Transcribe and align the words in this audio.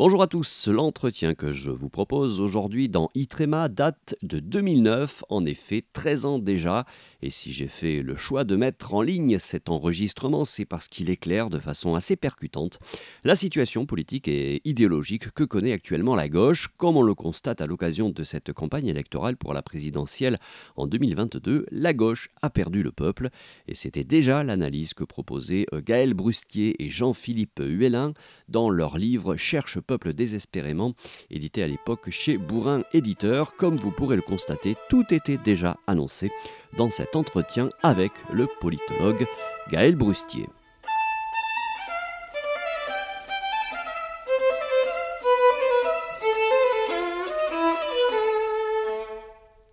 Bonjour 0.00 0.22
à 0.22 0.28
tous, 0.28 0.66
l'entretien 0.66 1.34
que 1.34 1.52
je 1.52 1.70
vous 1.70 1.90
propose 1.90 2.40
aujourd'hui 2.40 2.88
dans 2.88 3.10
Itrema 3.14 3.68
date 3.68 4.16
de 4.22 4.38
2009, 4.38 5.24
en 5.28 5.44
effet 5.44 5.84
13 5.92 6.24
ans 6.24 6.38
déjà, 6.38 6.86
et 7.20 7.28
si 7.28 7.52
j'ai 7.52 7.68
fait 7.68 8.00
le 8.00 8.16
choix 8.16 8.44
de 8.44 8.56
mettre 8.56 8.94
en 8.94 9.02
ligne 9.02 9.38
cet 9.38 9.68
enregistrement, 9.68 10.46
c'est 10.46 10.64
parce 10.64 10.88
qu'il 10.88 11.10
éclaire 11.10 11.50
de 11.50 11.58
façon 11.58 11.96
assez 11.96 12.16
percutante 12.16 12.78
la 13.24 13.36
situation 13.36 13.84
politique 13.84 14.26
et 14.26 14.62
idéologique 14.64 15.32
que 15.32 15.44
connaît 15.44 15.72
actuellement 15.72 16.16
la 16.16 16.30
gauche, 16.30 16.68
comme 16.78 16.96
on 16.96 17.02
le 17.02 17.14
constate 17.14 17.60
à 17.60 17.66
l'occasion 17.66 18.08
de 18.08 18.24
cette 18.24 18.54
campagne 18.54 18.86
électorale 18.86 19.36
pour 19.36 19.52
la 19.52 19.60
présidentielle 19.60 20.40
en 20.76 20.86
2022, 20.86 21.66
la 21.70 21.92
gauche 21.92 22.30
a 22.40 22.48
perdu 22.48 22.82
le 22.82 22.90
peuple, 22.90 23.28
et 23.68 23.74
c'était 23.74 24.04
déjà 24.04 24.44
l'analyse 24.44 24.94
que 24.94 25.04
proposaient 25.04 25.66
euh, 25.74 25.82
Gaël 25.84 26.14
Brustier 26.14 26.82
et 26.82 26.88
Jean-Philippe 26.88 27.60
Huelin 27.62 28.14
dans 28.48 28.70
leur 28.70 28.96
livre 28.96 29.36
Cherche 29.36 29.78
peuple 29.90 30.12
désespérément, 30.12 30.94
édité 31.32 31.64
à 31.64 31.66
l'époque 31.66 32.10
chez 32.10 32.38
Bourrin 32.38 32.84
Éditeur. 32.92 33.56
Comme 33.56 33.76
vous 33.76 33.90
pourrez 33.90 34.14
le 34.14 34.22
constater, 34.22 34.76
tout 34.88 35.12
était 35.12 35.36
déjà 35.36 35.78
annoncé 35.88 36.30
dans 36.78 36.90
cet 36.90 37.16
entretien 37.16 37.70
avec 37.82 38.12
le 38.32 38.46
politologue 38.60 39.26
Gaël 39.68 39.96
Brustier. 39.96 40.46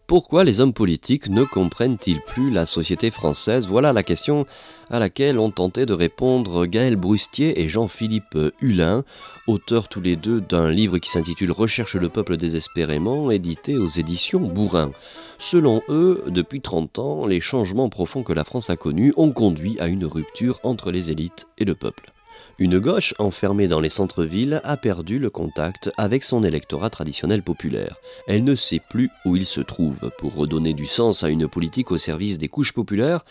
Pourquoi 0.07 0.45
les 0.45 0.61
hommes 0.61 0.71
politiques 0.71 1.27
ne 1.27 1.43
comprennent-ils 1.43 2.21
plus 2.21 2.49
la 2.49 2.65
société 2.65 3.11
française? 3.11 3.67
Voilà 3.67 3.91
la 3.91 4.03
question 4.03 4.45
à 4.89 4.99
laquelle 4.99 5.37
ont 5.37 5.51
tenté 5.51 5.85
de 5.85 5.91
répondre 5.91 6.65
Gaël 6.65 6.95
Brustier 6.95 7.61
et 7.61 7.67
Jean-Philippe 7.67 8.37
Hulin, 8.61 9.03
auteurs 9.47 9.89
tous 9.89 9.99
les 9.99 10.15
deux 10.15 10.39
d'un 10.39 10.69
livre 10.69 10.97
qui 10.99 11.09
s'intitule 11.09 11.51
Recherche 11.51 11.97
le 11.97 12.07
peuple 12.07 12.37
désespérément, 12.37 13.31
édité 13.31 13.77
aux 13.77 13.89
éditions 13.89 14.39
Bourrin. 14.39 14.91
Selon 15.39 15.81
eux, 15.89 16.23
depuis 16.27 16.61
30 16.61 16.99
ans, 16.99 17.25
les 17.25 17.41
changements 17.41 17.89
profonds 17.89 18.23
que 18.23 18.31
la 18.31 18.45
France 18.45 18.69
a 18.69 18.77
connus 18.77 19.13
ont 19.17 19.33
conduit 19.33 19.75
à 19.81 19.87
une 19.87 20.05
rupture 20.05 20.61
entre 20.63 20.89
les 20.89 21.11
élites 21.11 21.47
et 21.57 21.65
le 21.65 21.75
peuple. 21.75 22.13
Une 22.59 22.79
gauche 22.79 23.13
enfermée 23.19 23.67
dans 23.67 23.79
les 23.79 23.89
centres-villes 23.91 24.61
a 24.63 24.77
perdu 24.77 25.19
le 25.19 25.29
contact 25.29 25.91
avec 25.95 26.23
son 26.23 26.43
électorat 26.43 26.89
traditionnel 26.89 27.43
populaire. 27.43 27.97
Elle 28.27 28.43
ne 28.43 28.55
sait 28.55 28.81
plus 28.89 29.11
où 29.25 29.35
il 29.35 29.45
se 29.45 29.61
trouve. 29.61 30.09
Pour 30.17 30.33
redonner 30.33 30.73
du 30.73 30.87
sens 30.87 31.23
à 31.23 31.29
une 31.29 31.47
politique 31.47 31.91
au 31.91 31.99
service 31.99 32.39
des 32.39 32.47
couches 32.47 32.73
populaires, 32.73 33.23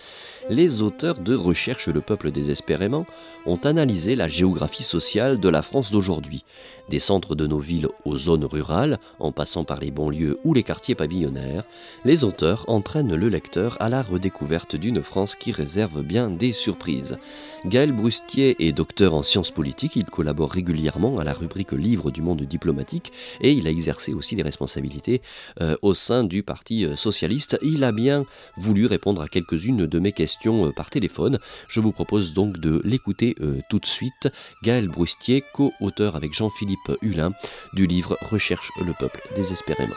les 0.49 0.81
auteurs 0.81 1.19
de 1.19 1.35
Recherche 1.35 1.89
le 1.89 2.03
peuple 2.03 2.31
désespérément 2.31 3.05
ont 3.47 3.57
analysé 3.57 4.15
la 4.15 4.29
géographie 4.29 4.85
sociale 4.85 5.41
de 5.41 5.49
la 5.49 5.63
France 5.63 5.91
d'aujourd'hui, 5.91 6.45
des 6.89 7.01
centres 7.01 7.35
de 7.35 7.49
nos 7.49 7.59
villes 7.59 7.89
aux 8.05 8.19
zones 8.19 8.45
rurales, 8.45 9.01
en 9.19 9.33
passant 9.33 9.65
par 9.65 9.81
les 9.81 9.91
banlieues 9.91 10.39
ou 10.45 10.55
les 10.55 10.63
quartiers 10.63 10.95
pavillonnaires. 10.95 11.65
Les 12.05 12.23
auteurs 12.23 12.65
entraînent 12.69 13.17
le 13.17 13.29
lecteur 13.29 13.77
à 13.81 13.89
la 13.89 14.05
redécouverte 14.05 14.77
d'une 14.77 15.03
France 15.03 15.35
qui 15.35 15.51
réserve 15.51 16.03
bien 16.03 16.31
des 16.31 16.53
surprises. 16.53 17.19
Gaël 17.65 17.91
Brustier 17.91 18.55
est 18.65 18.73
docteur 18.73 19.16
en 19.17 19.22
sciences 19.22 19.50
politiques, 19.50 19.97
il 19.97 20.05
collabore 20.05 20.53
régulièrement 20.53 21.17
à 21.17 21.25
la 21.25 21.33
rubrique 21.33 21.72
Livres 21.72 22.11
du 22.11 22.22
monde 22.22 22.42
diplomatique 22.42 23.12
et 23.41 23.53
il 23.53 23.67
a 23.67 23.70
exercé 23.70 24.12
aussi 24.12 24.36
des 24.36 24.42
responsabilités 24.42 25.23
euh, 25.61 25.77
au 25.83 25.95
sein 25.95 26.23
du 26.25 26.42
Parti 26.42 26.84
euh, 26.84 26.97
socialiste. 26.97 27.58
Il 27.62 27.83
a 27.84 27.92
bien 27.92 28.27
voulu 28.56 28.86
répondre 28.86 29.23
à 29.23 29.28
quelques-unes 29.28 29.86
de 29.86 29.98
mes 29.98 30.12
questions 30.12 30.67
euh, 30.67 30.73
par 30.73 30.91
téléphone. 30.91 31.39
Je 31.69 31.81
vous 31.81 31.92
propose 31.92 32.34
donc 32.34 32.58
de 32.58 32.81
l'écouter 32.84 33.34
tout 33.70 33.78
de 33.78 33.86
suite. 33.86 34.28
Gaël 34.62 34.89
Brustier, 34.89 35.42
co-auteur 35.55 36.17
avec 36.17 36.34
Jean-Philippe 36.34 36.92
Hulin 37.03 37.33
du 37.73 37.86
livre 37.86 38.17
Recherche 38.30 38.70
le 38.84 38.92
peuple 38.92 39.23
désespérément. 39.34 39.95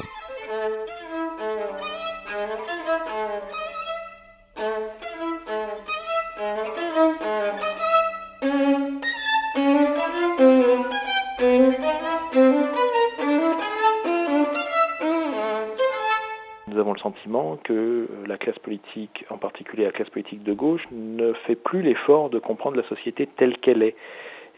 Sentiment 16.97 17.57
que 17.63 17.73
euh, 17.73 18.07
la 18.25 18.37
classe 18.37 18.59
politique, 18.59 19.25
en 19.29 19.37
particulier 19.37 19.85
la 19.85 19.91
classe 19.91 20.09
politique 20.09 20.43
de 20.43 20.53
gauche, 20.53 20.87
ne 20.91 21.33
fait 21.33 21.55
plus 21.55 21.81
l'effort 21.81 22.29
de 22.29 22.39
comprendre 22.39 22.77
la 22.77 22.83
société 22.83 23.27
telle 23.27 23.57
qu'elle 23.57 23.83
est. 23.83 23.95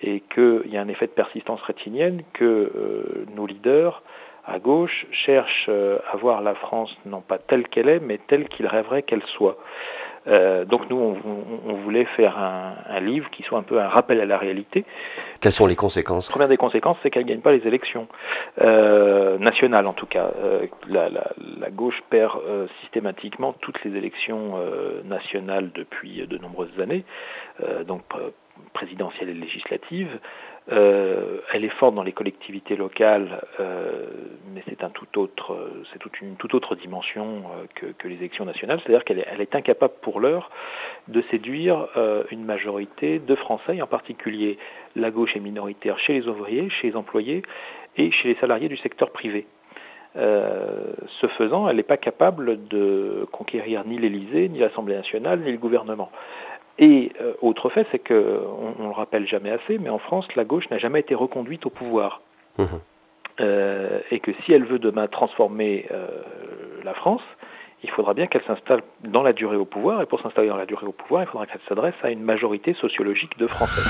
Et 0.03 0.21
qu'il 0.33 0.63
y 0.65 0.77
a 0.77 0.81
un 0.81 0.87
effet 0.87 1.05
de 1.05 1.11
persistance 1.11 1.61
rétinienne 1.61 2.23
que 2.33 2.43
euh, 2.43 3.25
nos 3.35 3.45
leaders 3.45 4.01
à 4.45 4.59
gauche 4.59 5.05
cherchent 5.11 5.67
euh, 5.69 5.99
à 6.11 6.17
voir 6.17 6.41
la 6.41 6.55
France 6.55 6.95
non 7.05 7.21
pas 7.21 7.37
telle 7.37 7.67
qu'elle 7.67 7.89
est, 7.89 7.99
mais 7.99 8.19
telle 8.27 8.47
qu'ils 8.47 8.67
rêveraient 8.67 9.03
qu'elle 9.03 9.23
soit. 9.23 9.57
Euh, 10.27 10.65
donc 10.65 10.89
nous, 10.89 10.97
on, 10.97 11.73
voulait 11.73 12.05
faire 12.05 12.37
un, 12.37 12.99
livre 12.99 13.29
qui 13.31 13.43
soit 13.43 13.57
un 13.57 13.63
peu 13.63 13.79
un 13.79 13.87
rappel 13.87 14.21
à 14.21 14.25
la 14.25 14.37
réalité. 14.37 14.85
Quelles 15.39 15.51
sont 15.51 15.65
les 15.65 15.75
conséquences? 15.75 16.27
La 16.27 16.31
première 16.31 16.47
des 16.47 16.57
conséquences, 16.57 16.97
c'est 17.01 17.09
qu'elle 17.09 17.23
ne 17.23 17.29
gagne 17.29 17.41
pas 17.41 17.51
les 17.51 17.65
élections 17.67 18.07
euh, 18.61 19.37
nationales, 19.39 19.87
en 19.87 19.93
tout 19.93 20.05
cas. 20.05 20.31
Euh, 20.43 20.67
la, 20.87 21.69
gauche 21.71 22.03
perd 22.09 22.39
systématiquement 22.81 23.53
toutes 23.53 23.83
les 23.83 23.97
élections 23.97 24.55
nationales 25.05 25.71
depuis 25.73 26.27
de 26.27 26.37
nombreuses 26.37 26.79
années, 26.81 27.05
donc 27.87 28.01
présidentielles 28.73 29.29
et 29.29 29.33
législatives. 29.33 30.19
Euh, 30.71 31.39
elle 31.51 31.65
est 31.65 31.69
forte 31.69 31.95
dans 31.95 32.03
les 32.03 32.11
collectivités 32.11 32.75
locales, 32.75 33.41
euh, 33.59 34.05
mais 34.53 34.61
c'est 34.67 34.83
une 34.83 36.35
toute 36.35 36.53
autre 36.53 36.75
dimension 36.75 37.43
euh, 37.83 37.91
que, 37.97 38.07
les 38.07 38.15
élections 38.15 38.45
nationales. 38.45 38.79
C'est-à-dire 38.83 39.03
qu'elle 39.03 39.19
est, 39.19 39.55
incapable 39.55 39.93
pour 40.01 40.19
l'heure 40.19 40.51
de 41.07 41.21
séduire 41.29 41.87
une 42.31 42.45
majorité 42.45 43.19
de 43.19 43.35
Français, 43.35 43.81
en 43.81 43.87
particulier 43.87 44.57
la 44.95 45.11
gauche 45.11 45.35
est 45.35 45.41
minoritaire 45.41 45.99
chez 45.99 46.13
les 46.13 46.27
ouvriers, 46.27 46.69
chez 46.69 46.89
les 46.89 46.95
employés 46.95 47.41
et 47.97 48.11
chez 48.11 48.29
les 48.29 48.35
salariés 48.35 48.69
du 48.69 48.77
secteur 48.77 49.09
privé. 49.09 49.45
ce 50.15 51.27
faisant, 51.37 51.67
elle 51.67 51.75
n'est 51.75 51.83
pas 51.83 51.97
capable 51.97 52.67
de 52.67 53.27
conquérir 53.31 53.83
ni 53.85 53.97
l'Élysée, 53.97 54.47
ni 54.47 54.59
l'Assemblée 54.59 54.95
nationale, 54.95 55.41
ni 55.41 55.51
le 55.51 55.57
gouvernement. 55.57 56.11
Et 56.81 57.11
euh, 57.21 57.33
autre 57.41 57.69
fait, 57.69 57.87
c'est 57.91 57.99
qu'on 57.99 58.13
ne 58.13 58.85
le 58.85 58.91
rappelle 58.91 59.27
jamais 59.27 59.51
assez, 59.51 59.77
mais 59.77 59.89
en 59.89 59.99
France, 59.99 60.25
la 60.35 60.43
gauche 60.43 60.69
n'a 60.71 60.79
jamais 60.79 60.99
été 60.99 61.13
reconduite 61.13 61.67
au 61.67 61.69
pouvoir. 61.69 62.21
Mmh. 62.57 62.65
Euh, 63.39 63.99
et 64.09 64.19
que 64.19 64.31
si 64.43 64.51
elle 64.51 64.65
veut 64.65 64.79
demain 64.79 65.07
transformer 65.07 65.85
euh, 65.91 66.07
la 66.83 66.95
France, 66.95 67.21
il 67.83 67.89
faudra 67.91 68.15
bien 68.15 68.25
qu'elle 68.25 68.43
s'installe 68.43 68.81
dans 69.03 69.21
la 69.21 69.31
durée 69.31 69.57
au 69.57 69.65
pouvoir, 69.65 70.01
et 70.01 70.07
pour 70.07 70.21
s'installer 70.21 70.49
dans 70.49 70.57
la 70.57 70.65
durée 70.65 70.87
au 70.87 70.91
pouvoir, 70.91 71.21
il 71.21 71.27
faudra 71.27 71.45
qu'elle 71.45 71.61
s'adresse 71.69 71.95
à 72.01 72.09
une 72.09 72.23
majorité 72.23 72.73
sociologique 72.73 73.37
de 73.37 73.47
Français. 73.47 73.81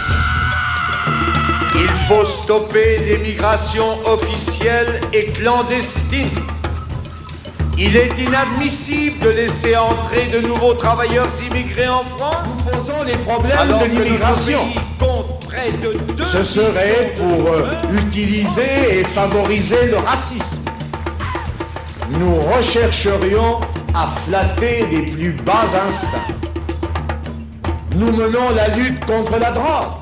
Il 1.75 1.89
faut 2.07 2.25
stopper 2.25 2.97
l'émigration 2.99 3.85
officielle 4.05 4.99
et 5.13 5.31
clandestine. 5.31 6.60
Il 7.83 7.97
est 7.97 8.11
inadmissible 8.19 9.17
de 9.25 9.29
laisser 9.29 9.75
entrer 9.75 10.27
de 10.27 10.45
nouveaux 10.45 10.75
travailleurs 10.75 11.29
immigrés 11.43 11.87
en 11.87 12.03
France. 12.15 12.45
Nous 12.45 12.71
posons 12.71 13.03
les 13.03 13.17
problèmes 13.17 13.79
de 13.79 13.85
l'immigration. 13.87 14.59
Ce 16.23 16.43
serait 16.43 17.15
pour 17.15 17.47
euh, 17.51 17.71
utiliser 17.91 18.99
et 18.99 19.03
favoriser 19.03 19.87
le 19.87 19.97
racisme. 19.97 20.61
Nous 22.11 22.35
rechercherions 22.55 23.59
à 23.95 24.09
flatter 24.27 24.85
les 24.91 25.01
plus 25.11 25.31
bas 25.31 25.65
instincts. 25.87 26.35
Nous 27.95 28.11
menons 28.11 28.51
la 28.55 28.67
lutte 28.75 29.03
contre 29.05 29.39
la 29.39 29.49
drogue. 29.49 30.00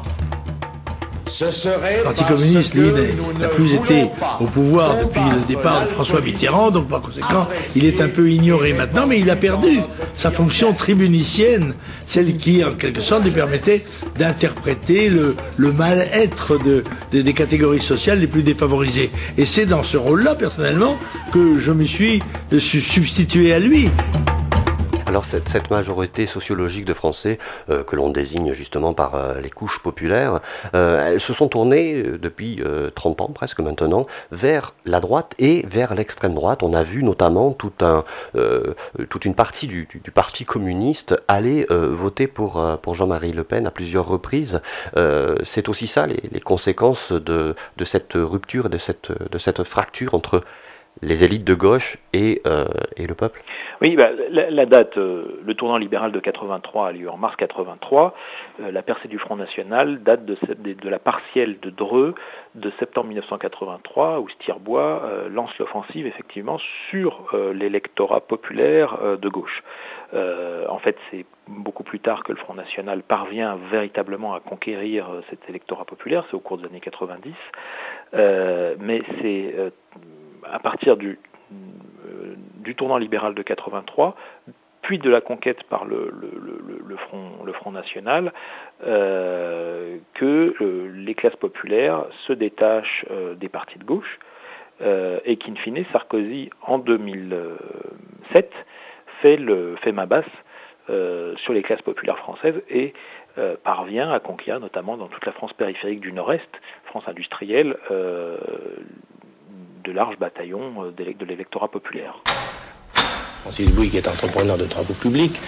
Le 1.29 2.03
Parti 2.03 2.23
communiste, 2.23 2.73
lui, 2.73 2.91
n'a 3.39 3.47
plus 3.49 3.75
été 3.75 4.07
au 4.39 4.45
pouvoir 4.45 4.97
depuis 4.97 5.21
le 5.21 5.47
départ 5.47 5.83
de 5.85 5.89
François 5.89 6.21
Mitterrand, 6.21 6.71
donc 6.71 6.89
par 6.89 7.01
conséquent, 7.01 7.47
il 7.75 7.85
est 7.85 8.01
un 8.01 8.07
peu 8.07 8.29
ignoré 8.29 8.73
maintenant, 8.73 9.05
mais 9.05 9.19
il 9.19 9.29
a 9.29 9.35
perdu 9.35 9.79
sa 10.15 10.31
fonction 10.31 10.73
tribunicienne, 10.73 11.75
celle 12.07 12.35
qui, 12.37 12.63
en 12.63 12.73
quelque 12.73 13.01
sorte, 13.01 13.23
lui 13.23 13.31
permettait 13.31 13.83
d'interpréter 14.17 15.09
le, 15.09 15.35
mal-être 15.71 16.57
de, 16.57 16.83
des 17.11 17.33
catégories 17.33 17.81
sociales 17.81 18.19
les 18.19 18.27
plus 18.27 18.43
défavorisées. 18.43 19.11
Et 19.37 19.45
c'est 19.45 19.65
dans 19.65 19.83
ce 19.83 19.97
rôle-là, 19.97 20.35
personnellement, 20.35 20.97
que 21.31 21.57
je 21.59 21.71
me 21.71 21.85
suis 21.85 22.21
substitué 22.59 23.53
à 23.53 23.59
lui. 23.59 23.89
Alors 25.09 25.25
cette, 25.25 25.71
majorité 25.71 26.27
sociologique 26.27 26.85
de 26.85 26.93
Français, 26.93 27.39
euh, 27.71 27.83
que 27.83 27.95
l'on 27.95 28.11
désigne 28.11 28.53
justement 28.53 28.93
par 28.93 29.15
euh, 29.15 29.41
les 29.41 29.49
couches 29.49 29.79
populaires, 29.79 30.39
euh, 30.75 31.13
elles 31.13 31.19
se 31.19 31.33
sont 31.33 31.47
tournées 31.47 32.03
depuis 32.03 32.61
30 32.93 33.21
ans 33.21 33.31
presque 33.33 33.59
maintenant 33.59 34.05
vers 34.31 34.75
la 34.85 34.99
droite 34.99 35.33
et 35.39 35.65
vers 35.67 35.95
l'extrême 35.95 36.35
droite. 36.35 36.61
On 36.61 36.75
a 36.75 36.83
vu 36.83 37.03
notamment 37.03 37.53
toute 37.53 37.81
une 39.25 39.33
partie 39.33 39.65
du, 39.65 39.87
Parti 40.13 40.45
communiste 40.45 41.15
aller 41.27 41.65
voter 41.69 42.27
pour, 42.27 42.61
Jean-Marie 42.93 43.31
Le 43.31 43.43
Pen 43.43 43.65
à 43.65 43.71
plusieurs 43.71 44.07
reprises. 44.07 44.61
C'est 45.43 45.69
aussi 45.69 45.87
ça 45.87 46.05
les, 46.05 46.39
conséquences 46.41 47.11
de, 47.11 47.55
cette 47.83 48.13
rupture 48.13 48.69
de 48.69 48.77
cette 48.77 49.63
fracture 49.63 50.13
entre 50.13 50.43
les 51.01 51.23
élites 51.23 51.43
de 51.43 51.53
gauche 51.53 51.97
et, 52.13 52.41
euh, 52.45 52.65
et 52.97 53.07
le 53.07 53.15
peuple 53.15 53.41
Oui, 53.81 53.95
bah, 53.95 54.09
la, 54.29 54.65
date, 54.65 54.97
euh, 54.97 55.39
le 55.45 55.53
tournant 55.53 55.77
libéral 55.77 56.11
de 56.11 56.19
83 56.19 56.87
a 56.87 56.91
lieu 56.91 57.09
en 57.09 57.17
mars 57.17 57.35
83. 57.37 58.13
Euh, 58.61 58.71
la 58.71 58.81
percée 58.81 59.07
du 59.07 59.17
Front 59.17 59.37
National 59.37 60.03
date 60.03 60.25
de, 60.25 60.37
de, 60.57 60.89
la 60.89 60.99
partielle 60.99 61.59
de 61.61 61.69
Dreux 61.69 62.15
de 62.55 62.71
septembre 62.79 63.07
1983, 63.07 64.19
où 64.19 64.29
Stirbois 64.29 65.03
lance 65.29 65.51
l'offensive 65.59 66.07
effectivement 66.07 66.57
sur 66.89 67.27
l'électorat 67.53 68.21
populaire 68.21 68.97
de 69.21 69.29
gauche. 69.29 69.63
en 70.13 70.79
fait, 70.79 70.97
c'est 71.11 71.25
beaucoup 71.47 71.83
plus 71.83 71.99
tard 71.99 72.23
que 72.23 72.31
le 72.31 72.39
Front 72.39 72.55
National 72.55 73.03
parvient 73.03 73.57
véritablement 73.71 74.33
à 74.33 74.39
conquérir 74.39 75.07
cet 75.29 75.47
électorat 75.47 75.85
populaire, 75.85 76.25
c'est 76.29 76.35
au 76.35 76.39
cours 76.39 76.57
des 76.57 76.65
années 76.65 76.79
90. 76.79 77.33
mais 78.13 79.03
c'est 79.21 79.53
à 80.43 80.59
partir 80.59 80.97
du, 80.97 81.17
euh, 81.51 82.35
du 82.57 82.75
tournant 82.75 82.97
libéral 82.97 83.33
de 83.33 83.41
83, 83.41 84.15
puis 84.81 84.99
de 84.99 85.09
la 85.09 85.21
conquête 85.21 85.63
par 85.63 85.85
le, 85.85 86.11
front, 86.97 87.71
National, 87.71 88.33
euh, 88.85 89.97
que 90.13 90.55
euh, 90.61 90.91
les 90.93 91.15
classes 91.15 91.35
populaires 91.35 92.05
se 92.27 92.33
détachent 92.33 93.05
des 93.37 93.49
partis 93.49 93.79
de 93.79 93.83
gauche 93.83 94.19
et 95.25 95.35
qu'in 95.35 95.55
fine, 95.55 95.83
Sarkozy, 95.91 96.49
en 96.61 96.77
2007, 96.77 98.53
fait, 99.21 99.39
fait 99.81 99.91
ma 99.91 100.05
basse 100.05 100.25
sur 100.87 101.53
les 101.53 101.61
classes 101.61 101.81
populaires 101.81 102.17
françaises 102.17 102.61
et 102.69 102.93
parvient 103.63 104.09
à 104.11 104.19
conquérir, 104.19 104.61
notamment 104.61 104.95
dans 104.95 105.07
toute 105.07 105.25
la 105.25 105.33
France 105.33 105.51
périphérique 105.51 105.99
du 105.99 106.13
Nord-Est, 106.13 106.49
France 106.85 107.03
industrielle, 107.07 107.75
de 109.89 109.95
larges 109.95 110.19
bataillons 110.19 110.85
euh, 110.85 110.91
de 110.91 111.25
l'électorat 111.25 111.67
populaire. 111.67 112.13
Francis 113.41 113.71
Bouygues 113.71 113.95
est 113.95 114.07
entrepreneur 114.07 114.57
de 114.57 114.65
travaux 114.65 114.93
publics 114.93 115.39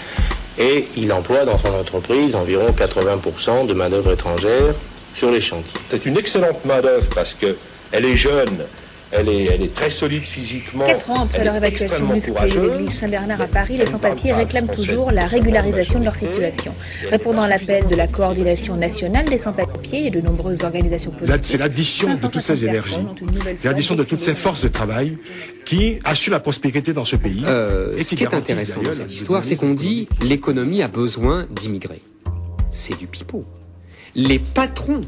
et 0.57 0.87
il 0.97 1.13
emploie 1.13 1.45
dans 1.45 1.59
son 1.59 1.73
entreprise 1.73 2.35
environ 2.35 2.67
80% 2.71 3.67
de 3.67 3.73
main-d'œuvre 3.73 4.13
étrangère 4.13 4.73
sur 5.13 5.29
les 5.29 5.41
chantiers. 5.41 5.79
C'est 5.89 6.05
une 6.05 6.17
excellente 6.17 6.65
main-d'œuvre 6.65 7.07
parce 7.13 7.35
qu'elle 7.35 8.05
est 8.05 8.15
jeune, 8.15 8.65
elle 9.11 9.29
est, 9.29 9.73
très 9.73 9.89
solide 9.89 10.23
physiquement. 10.23 10.85
Quatre 10.85 11.09
ans 11.09 11.23
après 11.23 11.43
leur 11.43 11.55
évacuation 11.55 12.07
musclée 12.07 12.33
de 12.33 12.59
l'église 12.61 12.99
Saint-Bernard 12.99 13.41
à 13.41 13.47
Paris, 13.47 13.77
les 13.77 13.85
sans-papiers 13.85 14.33
réclament 14.33 14.73
toujours 14.73 15.11
la 15.11 15.27
régularisation 15.27 15.99
de 15.99 16.05
leur 16.05 16.15
situation. 16.15 16.73
Répondant 17.09 17.41
à 17.41 17.49
l'appel 17.49 17.87
de 17.87 17.95
la 17.95 18.07
coordination 18.07 18.75
nationale 18.75 19.25
des 19.25 19.39
sans-papiers 19.39 20.07
et 20.07 20.09
de 20.11 20.21
nombreuses 20.21 20.63
organisations 20.63 21.11
politiques. 21.11 21.39
C'est 21.43 21.57
l'addition 21.57 22.15
de 22.15 22.27
toutes 22.27 22.41
ces 22.41 22.65
énergies, 22.65 23.05
c'est 23.57 23.67
l'addition 23.67 23.95
de 23.95 24.03
toutes 24.03 24.21
ces 24.21 24.35
forces 24.35 24.61
de 24.61 24.69
travail 24.69 25.17
qui 25.65 25.99
assurent 26.03 26.33
la 26.33 26.39
prospérité 26.39 26.93
dans 26.93 27.05
ce 27.05 27.15
pays. 27.15 27.43
Euh, 27.45 28.01
ce 28.01 28.15
qui 28.15 28.23
est 28.23 28.33
intéressant 28.33 28.81
dans 28.81 28.93
cette 28.93 29.11
histoire, 29.11 29.43
c'est 29.43 29.55
qu'on 29.55 29.73
dit 29.73 30.07
l'économie 30.21 30.81
a 30.81 30.87
besoin 30.87 31.45
d'immigrés. 31.51 32.01
C'est 32.73 32.97
du 32.97 33.07
pipeau. 33.07 33.45
Les 34.15 34.39
patrons 34.39 35.01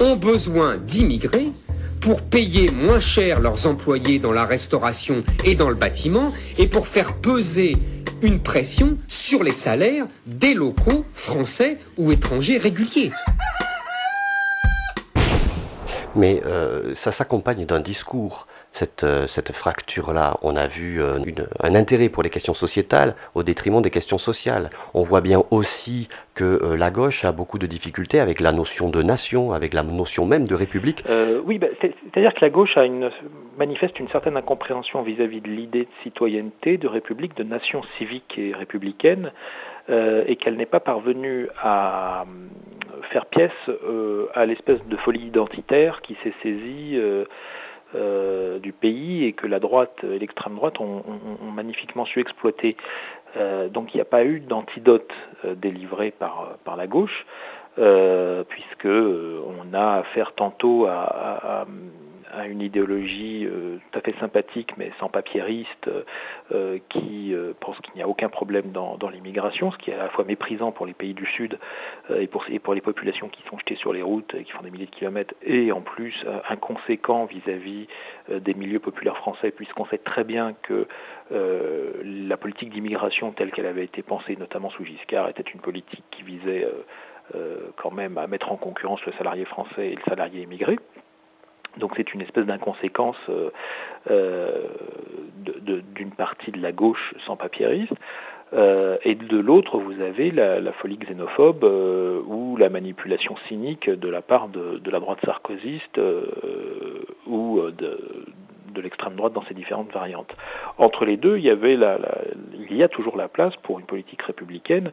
ont 0.00 0.16
besoin 0.16 0.78
d'immigrés 0.78 1.50
pour 2.00 2.22
payer 2.22 2.70
moins 2.70 3.00
cher 3.00 3.40
leurs 3.40 3.66
employés 3.66 4.18
dans 4.18 4.32
la 4.32 4.44
restauration 4.44 5.22
et 5.44 5.54
dans 5.54 5.68
le 5.68 5.74
bâtiment 5.74 6.32
et 6.56 6.66
pour 6.66 6.86
faire 6.86 7.14
peser 7.14 7.76
une 8.22 8.40
pression 8.40 8.98
sur 9.08 9.42
les 9.42 9.52
salaires 9.52 10.06
des 10.26 10.54
locaux 10.54 11.04
français 11.12 11.78
ou 11.96 12.12
étrangers 12.12 12.58
réguliers. 12.58 13.10
Mais 16.16 16.40
euh, 16.46 16.94
ça 16.94 17.12
s'accompagne 17.12 17.64
d'un 17.64 17.80
discours 17.80 18.46
cette, 18.78 19.02
euh, 19.02 19.26
cette 19.26 19.52
fracture-là. 19.52 20.36
On 20.42 20.54
a 20.54 20.68
vu 20.68 21.02
euh, 21.02 21.18
un 21.60 21.74
intérêt 21.74 22.08
pour 22.08 22.22
les 22.22 22.30
questions 22.30 22.54
sociétales 22.54 23.16
au 23.34 23.42
détriment 23.42 23.82
des 23.82 23.90
questions 23.90 24.18
sociales. 24.18 24.70
On 24.94 25.02
voit 25.02 25.20
bien 25.20 25.42
aussi 25.50 26.08
que 26.34 26.44
euh, 26.44 26.76
la 26.76 26.90
gauche 26.90 27.24
a 27.24 27.32
beaucoup 27.32 27.58
de 27.58 27.66
difficultés 27.66 28.20
avec 28.20 28.40
la 28.40 28.52
notion 28.52 28.88
de 28.88 29.02
nation, 29.02 29.52
avec 29.52 29.74
la 29.74 29.82
notion 29.82 30.26
même 30.26 30.46
de 30.46 30.54
république. 30.54 31.02
oui, 31.44 31.58
bah, 31.58 31.66
c'est-à-dire 31.80 32.34
que 32.34 32.40
la 32.40 32.50
gauche 32.50 32.78
manifeste 33.58 33.98
une 33.98 34.08
certaine 34.08 34.36
incompréhension 34.36 35.02
vis-à-vis 35.02 35.40
de 35.40 35.48
l'idée 35.48 35.84
de 35.84 35.94
citoyenneté, 36.04 36.78
de 36.78 36.86
république, 36.86 37.36
de 37.36 37.42
nation 37.42 37.82
civique 37.96 38.38
et 38.38 38.52
républicaine, 38.54 39.32
et 39.90 40.36
qu'elle 40.36 40.56
n'est 40.56 40.72
pas 40.76 40.80
parvenue 40.80 41.48
à 41.60 42.26
faire 43.10 43.26
pièce 43.26 43.60
à 44.34 44.44
l'espèce 44.44 44.80
de 44.86 44.96
folie 44.98 45.26
identitaire 45.26 46.02
qui 46.02 46.14
s'est 46.22 46.34
saisie 46.42 47.00
euh, 47.94 48.58
du 48.58 48.72
pays 48.72 49.24
et 49.24 49.32
que 49.32 49.46
la 49.46 49.60
droite 49.60 50.04
et 50.04 50.18
l'extrême 50.18 50.56
droite 50.56 50.78
ont, 50.78 51.02
magnifiquement 51.54 52.04
su 52.04 52.20
exploiter. 52.20 52.76
Euh, 53.36 53.68
donc 53.68 53.94
il 53.94 53.96
n'y 53.96 54.00
a 54.02 54.06
pas 54.06 54.24
eu 54.24 54.40
d'antidote 54.40 55.10
euh, 55.44 55.54
délivré 55.54 56.10
par, 56.10 56.58
la 56.76 56.86
gauche, 56.86 57.24
puisque 57.76 58.86
on 58.86 59.72
a 59.72 59.98
affaire 59.98 60.32
tantôt 60.32 60.86
à 60.86 61.66
une 62.48 62.60
idéologie 62.60 63.46
euh, 63.46 63.78
tout 63.90 63.98
à 63.98 64.02
fait 64.02 64.14
sympathique 64.18 64.74
mais 64.76 64.90
sans 64.98 65.08
papiériste 65.08 65.90
euh, 66.52 66.78
qui 66.88 67.34
euh, 67.34 67.52
pense 67.58 67.78
qu'il 67.80 67.94
n'y 67.94 68.02
a 68.02 68.08
aucun 68.08 68.28
problème 68.28 68.70
dans, 68.72 68.96
l'immigration, 69.08 69.70
ce 69.72 69.78
qui 69.78 69.90
est 69.90 69.94
à 69.94 70.04
la 70.04 70.08
fois 70.08 70.24
méprisant 70.24 70.70
pour 70.72 70.86
les 70.86 70.92
pays 70.92 71.14
du 71.14 71.24
Sud 71.24 71.58
et 72.14 72.26
pour, 72.26 72.44
pour, 72.62 72.74
les 72.74 72.80
populations 72.80 73.28
qui 73.28 73.42
sont 73.48 73.58
jetées 73.58 73.76
sur 73.76 73.92
les 73.92 74.02
routes 74.02 74.34
et 74.34 74.44
qui 74.44 74.52
font 74.52 74.62
des 74.62 74.70
milliers 74.70 74.86
de 74.86 74.90
kilomètres 74.90 75.34
et 75.42 75.72
en 75.72 75.80
plus 75.80 76.24
inconséquent 76.48 77.24
vis-à-vis 77.24 77.86
des 78.28 78.54
milieux 78.54 78.80
populaires 78.80 79.16
français 79.16 79.50
puisqu'on 79.50 79.86
sait 79.86 79.98
très 79.98 80.24
bien 80.24 80.54
que 80.62 80.86
la 81.30 82.36
politique 82.36 82.70
d'immigration 82.70 83.32
telle 83.32 83.50
qu'elle 83.50 83.66
avait 83.66 83.84
été 83.84 84.02
pensée 84.02 84.36
notamment 84.36 84.70
sous 84.70 84.84
Giscard 84.84 85.28
était 85.28 85.42
une 85.42 85.60
politique 85.60 86.04
qui 86.10 86.22
visait 86.22 86.68
quand 87.76 87.90
même 87.90 88.18
à 88.18 88.26
mettre 88.26 88.52
en 88.52 88.56
concurrence 88.56 89.04
le 89.06 89.12
salarié 89.12 89.46
français 89.46 89.88
et 89.88 89.94
le 89.94 90.02
salarié 90.06 90.42
immigré. 90.42 90.78
Donc 91.76 91.92
c'est 91.96 92.14
une 92.14 92.20
espèce 92.20 92.46
d'inconséquence 92.46 93.16
euh, 93.28 93.50
euh, 94.10 94.62
d'une 95.94 96.10
partie 96.10 96.50
de 96.50 96.60
la 96.60 96.72
gauche 96.72 97.14
sans 97.26 97.36
papiériste. 97.36 97.92
Euh, 98.54 98.96
et 99.04 99.14
de 99.14 99.38
l'autre, 99.38 99.78
vous 99.78 100.00
avez 100.00 100.30
la, 100.30 100.72
folie 100.72 100.96
xénophobe 100.96 101.64
ou 102.26 102.56
la 102.56 102.70
manipulation 102.70 103.36
cynique 103.46 103.90
de 103.90 104.08
la 104.08 104.22
part 104.22 104.48
de, 104.48 104.90
la 104.90 105.00
droite 105.00 105.18
sarkozyste 105.24 106.00
ou 107.26 107.60
de, 107.60 108.80
l'extrême 108.80 109.16
droite 109.16 109.32
dans 109.34 109.44
ses 109.44 109.54
différentes 109.54 109.92
variantes. 109.92 110.34
Entre 110.78 111.04
les 111.04 111.16
deux, 111.16 111.36
il 111.36 111.44
y 111.44 112.82
a 112.82 112.88
toujours 112.88 113.16
la 113.16 113.28
place 113.28 113.54
pour 113.62 113.78
une 113.80 113.86
politique 113.86 114.22
républicaine 114.22 114.92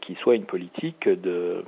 qui 0.00 0.14
soit 0.14 0.36
une 0.36 0.46
politique 0.46 1.08
de, 1.08 1.64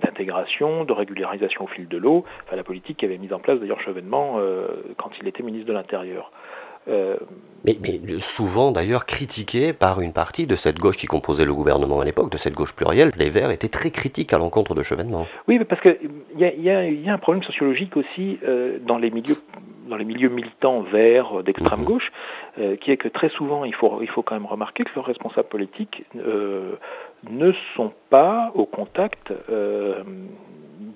d'intégration, 0.00 0.84
de 0.84 0.92
régularisation 0.92 1.64
au 1.64 1.66
fil 1.66 1.88
de 1.88 1.96
l'eau, 1.96 2.24
enfin, 2.46 2.56
la 2.56 2.64
politique 2.64 2.98
qu'avait 2.98 3.18
mise 3.18 3.32
en 3.32 3.38
place 3.38 3.58
d'ailleurs 3.58 3.80
Chevènement 3.80 4.36
euh, 4.38 4.68
quand 4.96 5.10
il 5.20 5.28
était 5.28 5.42
ministre 5.42 5.68
de 5.68 5.72
l'Intérieur. 5.72 6.30
Euh, 6.88 7.16
mais, 7.64 7.76
souvent 8.20 8.70
d'ailleurs 8.70 9.04
critiqué 9.04 9.72
par 9.72 10.00
une 10.00 10.12
partie 10.12 10.46
de 10.46 10.54
cette 10.54 10.78
gauche 10.78 10.96
qui 10.96 11.06
composait 11.06 11.44
le 11.44 11.52
gouvernement 11.52 12.00
à 12.00 12.04
l'époque, 12.04 12.30
de 12.30 12.36
cette 12.36 12.54
gauche 12.54 12.72
plurielle. 12.74 13.10
Les 13.18 13.28
Verts 13.28 13.50
étaient 13.50 13.68
très 13.68 13.90
critiques 13.90 14.32
à 14.32 14.38
l'encontre 14.38 14.74
de 14.74 14.84
Chevènement. 14.84 15.26
Oui, 15.48 15.58
parce 15.64 15.80
qu'il 15.80 15.98
y, 16.36 16.44
y, 16.44 16.70
a 16.70 17.12
un 17.12 17.18
problème 17.18 17.42
sociologique 17.42 17.96
aussi 17.96 18.38
euh, 18.46 18.78
dans 18.80 18.98
les 18.98 19.10
milieux 19.10 19.36
dans 19.88 19.96
les 19.96 20.04
milieux 20.04 20.28
militants 20.28 20.80
verts 20.80 21.44
d'extrême 21.44 21.78
mhm. 21.78 21.84
gauche, 21.84 22.10
qui 22.80 22.90
est 22.90 22.96
que 22.96 23.06
très 23.06 23.28
souvent, 23.28 23.64
il 23.64 23.72
faut, 23.72 24.00
il 24.02 24.08
faut 24.08 24.22
quand 24.22 24.34
même 24.34 24.46
remarquer 24.46 24.82
que 24.82 24.90
leurs 24.96 25.04
responsables 25.04 25.46
politiques 25.46 26.02
ne 27.30 27.52
sont 27.74 27.92
pas 28.10 28.50
au 28.54 28.66
contact 28.66 29.32
euh, 29.50 30.02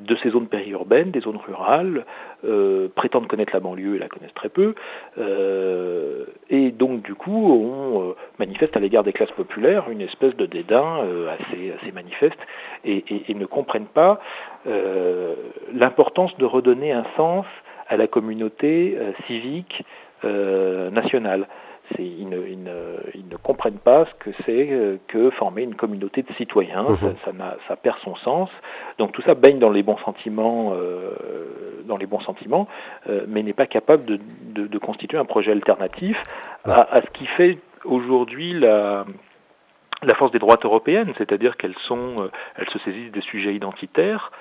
de 0.01 0.17
ces 0.23 0.31
zones 0.31 0.49
périurbaines, 0.49 1.11
des 1.11 1.21
zones 1.21 1.37
rurales, 1.37 2.05
euh, 2.45 2.89
prétendent 2.95 3.29
connaître 3.29 3.53
la 3.53 3.61
banlieue 3.61 3.97
et 3.97 3.99
la 3.99 4.09
connaissent 4.09 4.35
très 4.35 4.49
peu, 4.49 4.75
euh, 5.19 6.25
et 6.49 6.71
donc 6.71 7.03
du 7.03 7.15
coup 7.15 7.53
on 7.53 8.15
manifeste 8.39 8.77
à 8.77 8.81
l'égard 8.81 9.05
des 9.05 9.13
classes 9.13 9.31
populaires 9.33 9.91
une 9.91 10.01
espèce 10.01 10.35
de 10.37 10.47
dédain 10.47 11.05
assez, 11.29 11.73
assez 11.73 11.93
manifeste 11.93 12.39
et, 12.85 13.05
ne 13.35 13.47
comprennent 13.47 13.87
pas 13.87 14.21
l'importance 15.73 16.37
de 16.39 16.45
redonner 16.45 16.93
un 16.93 17.05
sens 17.17 17.47
à 17.89 17.97
la 17.97 18.07
communauté 18.07 18.99
civique 19.27 19.85
nationale. 20.25 21.47
Ils 21.99 22.29
ne, 22.29 23.37
comprennent 23.43 23.79
pas 23.79 24.07
ce 24.07 24.25
que 24.25 24.31
c'est 24.45 24.69
euh, 24.71 24.97
que 25.09 25.31
former 25.31 25.63
une 25.63 25.75
communauté 25.75 26.23
de 26.23 26.33
citoyens. 26.35 26.83
Mhm. 26.83 27.15
Ça, 27.25 27.33
ça, 27.69 27.77
perd 27.77 27.99
son 28.05 28.17
sens. 28.17 28.51
Donc 28.99 29.13
tout 29.13 29.23
ça 29.23 29.35
baigne 29.35 29.59
dans 29.59 29.71
les 29.71 29.83
bons 29.83 29.99
sentiments, 29.99 30.73
euh, 30.75 31.13
dans 31.85 31.97
les 31.97 32.07
bons 32.07 32.21
sentiments, 32.21 32.69
euh, 33.09 33.25
mais 33.29 33.43
n'est 33.43 33.53
pas 33.53 33.67
capable 33.67 34.05
de, 34.07 34.79
constituer 34.79 35.19
un 35.19 35.25
projet 35.25 35.53
alternatif 35.53 36.23
à, 36.65 37.03
ce 37.03 37.11
qui 37.11 37.27
fait 37.27 37.59
aujourd'hui 37.85 38.55
la, 38.55 39.05
la 40.03 40.15
force 40.15 40.33
des 40.33 40.39
droites 40.39 40.65
européennes, 40.65 41.13
c'est-à-dire 41.19 41.57
qu'elles 41.59 41.79
sont, 41.87 42.31
elles 42.57 42.69
se 42.71 42.79
saisissent 42.79 43.13
des 43.13 43.21
sujets 43.21 43.55
identitaires 43.55 44.33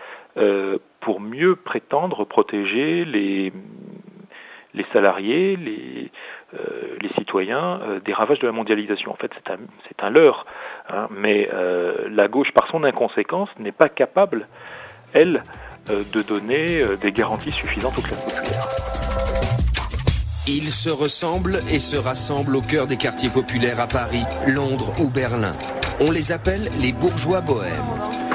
pour 1.01 1.19
mieux 1.19 1.55
prétendre 1.57 2.23
protéger 2.23 3.03
les, 3.03 3.51
les 4.73 4.85
salariés, 4.93 5.55
les, 5.55 6.08
les 7.01 7.13
citoyens 7.13 7.79
euh, 7.81 7.99
des 7.99 8.13
ravages 8.13 8.39
de 8.39 8.47
la 8.47 8.53
mondialisation. 8.53 9.11
En 9.11 9.15
fait, 9.15 9.31
c'est 9.35 9.51
un, 9.51 9.57
c'est 9.87 10.03
un 10.03 10.09
leurre, 10.09 10.45
hein, 10.89 11.07
mais 11.11 11.49
euh, 11.53 12.07
la 12.09 12.27
gauche, 12.27 12.51
par 12.51 12.67
son 12.67 12.83
inconséquence, 12.83 13.49
n'est 13.59 13.71
pas 13.71 13.89
capable, 13.89 14.47
elle, 15.13 15.43
de 15.87 16.21
donner 16.21 16.83
des 17.01 17.11
garanties 17.11 17.51
suffisantes 17.51 17.97
aux 17.97 18.01
classes 18.01 18.23
populaires. 18.23 18.63
Ils 20.47 20.71
se 20.71 20.89
ressemblent 20.89 21.61
et 21.69 21.79
se 21.79 21.95
rassemblent 21.95 22.55
au 22.55 22.61
cœur 22.61 22.87
des 22.87 22.97
quartiers 22.97 23.29
populaires 23.29 23.79
à 23.79 23.87
Paris, 23.87 24.23
Londres 24.47 24.91
ou 24.99 25.09
Berlin. 25.09 25.53
On 25.99 26.11
les 26.11 26.31
appelle 26.31 26.71
les 26.79 26.91
bourgeois 26.91 27.41
bohèmes. 27.41 27.69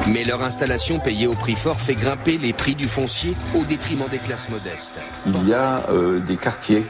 Mais 0.07 0.23
leur 0.23 0.43
installation 0.43 1.01
payée 1.01 1.27
au 1.27 1.35
prix 1.35 1.57
fort 1.57 1.81
fait 1.81 1.95
grimper 1.95 2.37
les 2.37 2.53
prix 2.53 2.75
du 2.75 2.87
foncier 2.87 3.35
au 3.55 3.65
détriment 3.65 4.07
des 4.09 4.19
classes 4.19 4.49
modestes. 4.51 5.01
Il 5.27 5.49
y 5.49 5.55
a 5.55 5.89
euh, 5.89 6.21
des 6.21 6.37
quartiers 6.37 6.85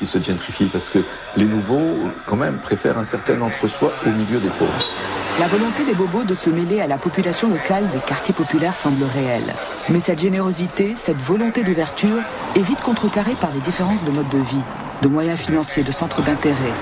qui 0.00 0.06
se 0.06 0.20
gentrifient 0.20 0.70
parce 0.72 0.88
que 0.88 0.98
les 1.36 1.44
nouveaux, 1.44 2.10
quand 2.26 2.36
même, 2.36 2.58
préfèrent 2.58 2.98
un 2.98 3.04
certain 3.04 3.40
entre-soi 3.42 3.92
au 4.06 4.10
milieu 4.10 4.40
des 4.40 4.48
pauvres. 4.48 4.90
La 5.38 5.46
volonté 5.46 5.84
des 5.84 5.94
bobos 5.94 6.24
de 6.24 6.34
se 6.34 6.50
mêler 6.50 6.80
à 6.80 6.86
la 6.86 6.96
population 6.96 7.48
locale 7.48 7.88
des 7.90 7.98
quartiers 7.98 8.34
populaires 8.34 8.74
semble 8.74 9.04
réelle. 9.04 9.54
Mais 9.90 10.00
cette 10.00 10.18
générosité, 10.18 10.94
cette 10.96 11.18
volonté 11.18 11.62
d'ouverture 11.62 12.22
est 12.56 12.62
vite 12.62 12.80
contrecarrée 12.80 13.36
par 13.40 13.52
les 13.52 13.60
différences 13.60 14.02
de 14.04 14.10
mode 14.10 14.28
de 14.30 14.38
vie, 14.38 14.64
de 15.02 15.08
moyens 15.08 15.38
financiers, 15.38 15.82
de 15.82 15.92
centres 15.92 16.22
d'intérêt. 16.22 16.72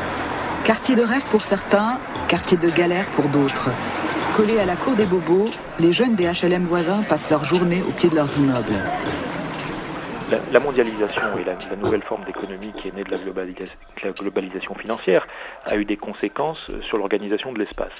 Quartier 0.64 0.94
de 0.94 1.02
rêve 1.02 1.24
pour 1.30 1.42
certains, 1.42 1.98
quartier 2.28 2.56
de 2.56 2.70
galère 2.70 3.06
pour 3.16 3.28
d'autres. 3.28 3.70
Collés 4.36 4.60
à 4.60 4.66
la 4.66 4.76
cour 4.76 4.94
des 4.94 5.06
bobos, 5.06 5.50
les 5.80 5.92
jeunes 5.92 6.14
des 6.14 6.26
HLM 6.26 6.64
voisins 6.64 7.02
passent 7.08 7.30
leur 7.30 7.44
journée 7.44 7.82
au 7.88 7.90
pied 7.90 8.08
de 8.08 8.14
leurs 8.14 8.36
immeubles. 8.38 8.78
La, 10.30 10.60
mondialisation 10.60 11.38
et 11.38 11.44
la, 11.44 11.56
nouvelle 11.76 12.02
forme 12.02 12.24
d'économie 12.24 12.72
qui 12.76 12.88
est 12.88 12.94
née 12.94 13.02
de 13.02 13.10
la, 13.10 14.12
globalisation 14.12 14.74
financière 14.74 15.26
a 15.64 15.76
eu 15.76 15.86
des 15.86 15.96
conséquences 15.96 16.70
sur 16.82 16.98
l'organisation 16.98 17.50
de 17.52 17.58
l'espace. 17.58 17.94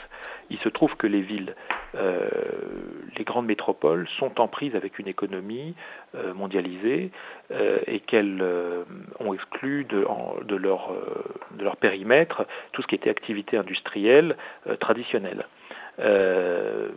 Il 0.51 0.59
se 0.59 0.69
trouve 0.69 0.95
que 0.97 1.07
les 1.07 1.23
villes, 1.23 1.55
euh, 1.95 2.29
les 3.17 3.25
grandes 3.25 3.47
métropoles 3.47 4.07
sont 4.19 4.41
en 4.43 4.49
prise 4.49 4.77
avec 4.77 4.99
une 4.99 5.09
économie 5.09 5.75
euh, 6.15 6.35
mondialisée 6.35 7.13
euh, 7.51 7.79
et 7.87 8.01
qu'elles 8.01 8.45
ont 9.21 9.33
exclu 9.33 9.85
de 9.85 10.57
leur 10.57 11.77
périmètre 11.81 12.47
tout 12.73 12.83
ce 12.83 12.87
qui 12.87 12.95
était 12.95 13.11
activité 13.11 13.57
industrielle 13.57 14.37
traditionnelle. 14.81 15.47
Euh, 16.00 16.88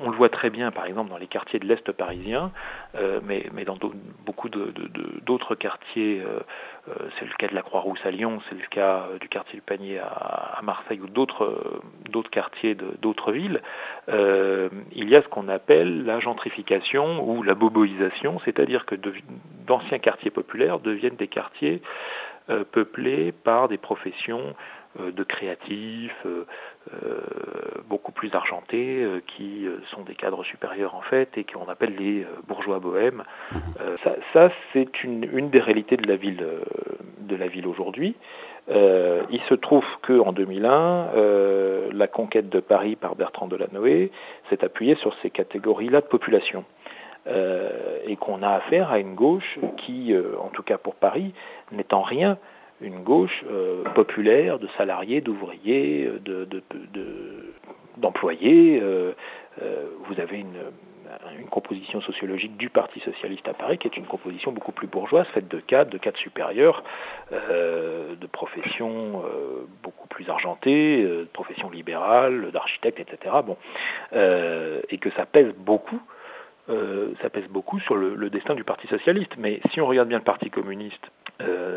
on 0.00 0.10
le 0.10 0.16
voit 0.16 0.28
très 0.28 0.50
bien, 0.50 0.70
par 0.70 0.86
exemple, 0.86 1.10
dans 1.10 1.18
les 1.18 1.26
quartiers 1.26 1.58
de 1.58 1.66
l'Est 1.66 1.92
parisien, 1.92 2.50
euh, 2.94 3.20
mais, 3.22 3.64
dans 3.64 3.76
beaucoup 4.24 4.48
d'autres 4.48 5.54
quartiers, 5.54 6.22
euh, 6.22 6.40
c'est 7.18 7.26
le 7.26 7.34
cas 7.34 7.48
de 7.48 7.54
la 7.54 7.62
Croix-Rousse 7.62 8.00
à 8.04 8.10
Lyon, 8.10 8.40
c'est 8.48 8.54
le 8.54 8.66
cas 8.70 9.06
du 9.20 9.28
quartier 9.28 9.56
du 9.56 9.62
Panier 9.62 9.98
à, 9.98 10.60
Marseille 10.62 11.00
ou 11.00 11.08
d'autres 11.08 12.30
quartiers 12.30 12.74
d'autres 12.74 13.32
villes, 13.32 13.60
il 14.08 15.08
y 15.08 15.16
a 15.16 15.22
ce 15.22 15.28
qu'on 15.28 15.48
appelle 15.48 16.04
la 16.04 16.20
gentrification 16.20 17.28
ou 17.28 17.42
la 17.42 17.54
boboisation, 17.54 18.38
c'est-à-dire 18.44 18.86
que 18.86 18.94
d'anciens 19.66 19.98
quartiers 19.98 20.30
populaires 20.30 20.78
deviennent 20.78 21.16
des 21.16 21.28
quartiers 21.28 21.82
peuplés 22.72 23.32
par 23.32 23.68
des 23.68 23.78
professions 23.78 24.54
de 24.98 25.22
créatifs, 25.22 26.26
euh, 26.94 27.20
beaucoup 27.88 28.12
plus 28.12 28.34
argentés, 28.34 29.02
euh, 29.02 29.20
qui 29.26 29.66
euh, 29.66 29.78
sont 29.90 30.02
des 30.02 30.14
cadres 30.14 30.44
supérieurs 30.44 30.94
en 30.94 31.00
fait, 31.00 31.36
et 31.36 31.44
qu'on 31.44 31.68
appelle 31.68 31.94
les 31.96 32.26
bourgeois 32.46 32.78
bohèmes. 32.78 33.24
ça, 34.32 34.50
c'est 34.72 35.04
une, 35.04 35.50
des 35.50 35.60
réalités 35.60 35.96
de 35.96 36.06
la 36.08 36.16
ville, 36.16 36.44
de 37.20 37.36
la 37.36 37.46
ville 37.46 37.66
aujourd'hui. 37.66 38.14
il 38.68 39.40
se 39.48 39.54
trouve 39.54 39.84
qu'en 40.02 40.32
2001, 40.32 41.08
la 41.92 42.06
conquête 42.06 42.48
de 42.48 42.60
Paris 42.60 42.96
par 42.96 43.16
Bertrand 43.16 43.48
Delanoë 43.48 44.10
s'est 44.48 44.64
appuyée 44.64 44.94
sur 44.96 45.14
ces 45.22 45.30
catégories-là 45.30 46.00
de 46.00 46.06
population. 46.06 46.64
et 47.26 48.16
qu'on 48.16 48.42
a 48.42 48.50
affaire 48.50 48.90
à 48.90 48.98
une 48.98 49.14
gauche 49.14 49.58
qui, 49.76 50.14
en 50.40 50.48
tout 50.48 50.62
cas 50.62 50.78
pour 50.78 50.94
Paris, 50.94 51.32
n'est 51.72 51.92
en 51.94 52.02
rien 52.02 52.38
une 52.80 53.02
gauche 53.02 53.44
euh, 53.50 53.82
populaire 53.94 54.58
de 54.58 54.68
salariés, 54.76 55.20
d'ouvriers, 55.20 56.10
d'employés. 57.96 58.80
Euh, 58.82 59.12
euh, 59.62 59.86
vous 60.04 60.20
avez 60.20 60.38
une, 60.38 60.56
composition 61.50 62.02
sociologique 62.02 62.58
du 62.58 62.68
Parti 62.68 63.00
socialiste 63.00 63.48
à 63.48 63.54
Paris 63.54 63.78
qui 63.78 63.88
est 63.88 63.96
une 63.96 64.04
composition 64.04 64.52
beaucoup 64.52 64.72
plus 64.72 64.86
bourgeoise, 64.86 65.26
faite 65.28 65.48
de 65.48 65.58
cadres, 65.58 65.90
de 65.90 65.96
cadres 65.96 66.18
supérieurs, 66.18 66.84
de 67.32 68.26
professions 68.30 69.22
beaucoup 69.82 70.06
plus 70.08 70.28
argentées, 70.28 71.02
de 71.02 71.26
professions 71.32 71.70
libérales, 71.70 72.50
d'architectes, 72.52 73.00
etc. 73.00 73.36
Et 74.12 74.98
que 74.98 75.10
ça 75.12 75.24
pèse 75.24 75.54
beaucoup 75.56 76.02
ça 77.22 77.30
pèse 77.30 77.48
beaucoup 77.48 77.80
sur 77.80 77.96
le, 77.96 78.28
destin 78.28 78.54
du 78.54 78.62
Parti 78.62 78.86
socialiste. 78.88 79.32
Mais 79.38 79.60
si 79.70 79.80
on 79.80 79.86
regarde 79.86 80.08
bien 80.08 80.18
le 80.18 80.24
Parti 80.24 80.50
communiste 80.50 81.10
euh, 81.27 81.27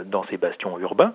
dans 0.06 0.24
ces 0.26 0.38
bastions 0.38 0.78
urbains, 0.80 1.14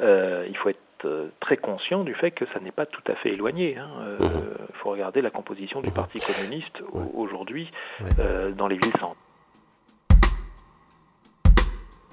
euh, 0.00 0.46
il 0.48 0.56
faut 0.56 0.70
être 0.70 0.78
euh, 1.04 1.28
très 1.40 1.56
conscient 1.56 2.04
du 2.04 2.14
fait 2.14 2.30
que 2.30 2.44
ça 2.52 2.60
n'est 2.60 2.72
pas 2.72 2.86
tout 2.86 3.02
à 3.06 3.14
fait 3.16 3.30
éloigné. 3.30 3.76
Hein. 3.76 3.88
Il 4.20 4.26
mhm. 4.26 4.32
faut 4.74 4.90
regarder 4.90 5.20
la 5.20 5.30
composition 5.30 5.80
du 5.80 5.90
Parti 5.90 6.18
communiste 6.20 6.82
aujourd'hui 7.14 7.70
dans 8.56 8.66
les 8.66 8.76
villes 8.76 8.96
centres. 8.98 9.16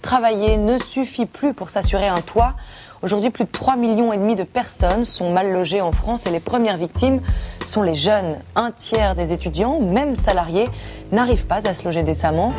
Travailler 0.01 0.57
ne 0.57 0.77
suffit 0.77 1.25
plus 1.25 1.53
pour 1.53 1.69
s'assurer 1.69 2.07
un 2.07 2.21
toit. 2.21 2.53
Aujourd'hui, 3.01 3.29
plus 3.29 3.43
de 3.43 3.51
3 3.51 3.75
millions 3.75 4.13
et 4.13 4.17
demi 4.17 4.35
de 4.35 4.43
personnes 4.43 5.03
sont 5.05 5.31
mal 5.31 5.51
logées 5.51 5.81
en 5.81 5.91
France 5.91 6.25
et 6.25 6.29
les 6.29 6.39
premières 6.39 6.77
victimes 6.77 7.21
sont 7.65 7.83
les 7.83 7.93
jeunes. 7.93 8.39
Un 8.55 8.71
tiers 8.71 9.15
des 9.15 9.33
étudiants, 9.33 9.81
même 9.81 10.15
salariés, 10.15 10.65
n'arrivent 11.11 11.47
pas 11.47 11.67
à 11.67 11.73
se 11.73 11.83
loger 11.83 12.03
décemment. 12.03 12.53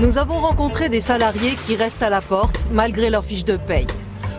Nous 0.00 0.16
avons 0.16 0.40
rencontré 0.40 0.88
des 0.88 1.02
salariés 1.02 1.56
qui 1.66 1.76
restent 1.76 2.02
à 2.02 2.08
la 2.08 2.22
porte 2.22 2.66
malgré 2.72 3.10
leur 3.10 3.22
fiche 3.22 3.44
de 3.44 3.58
paye. 3.58 3.86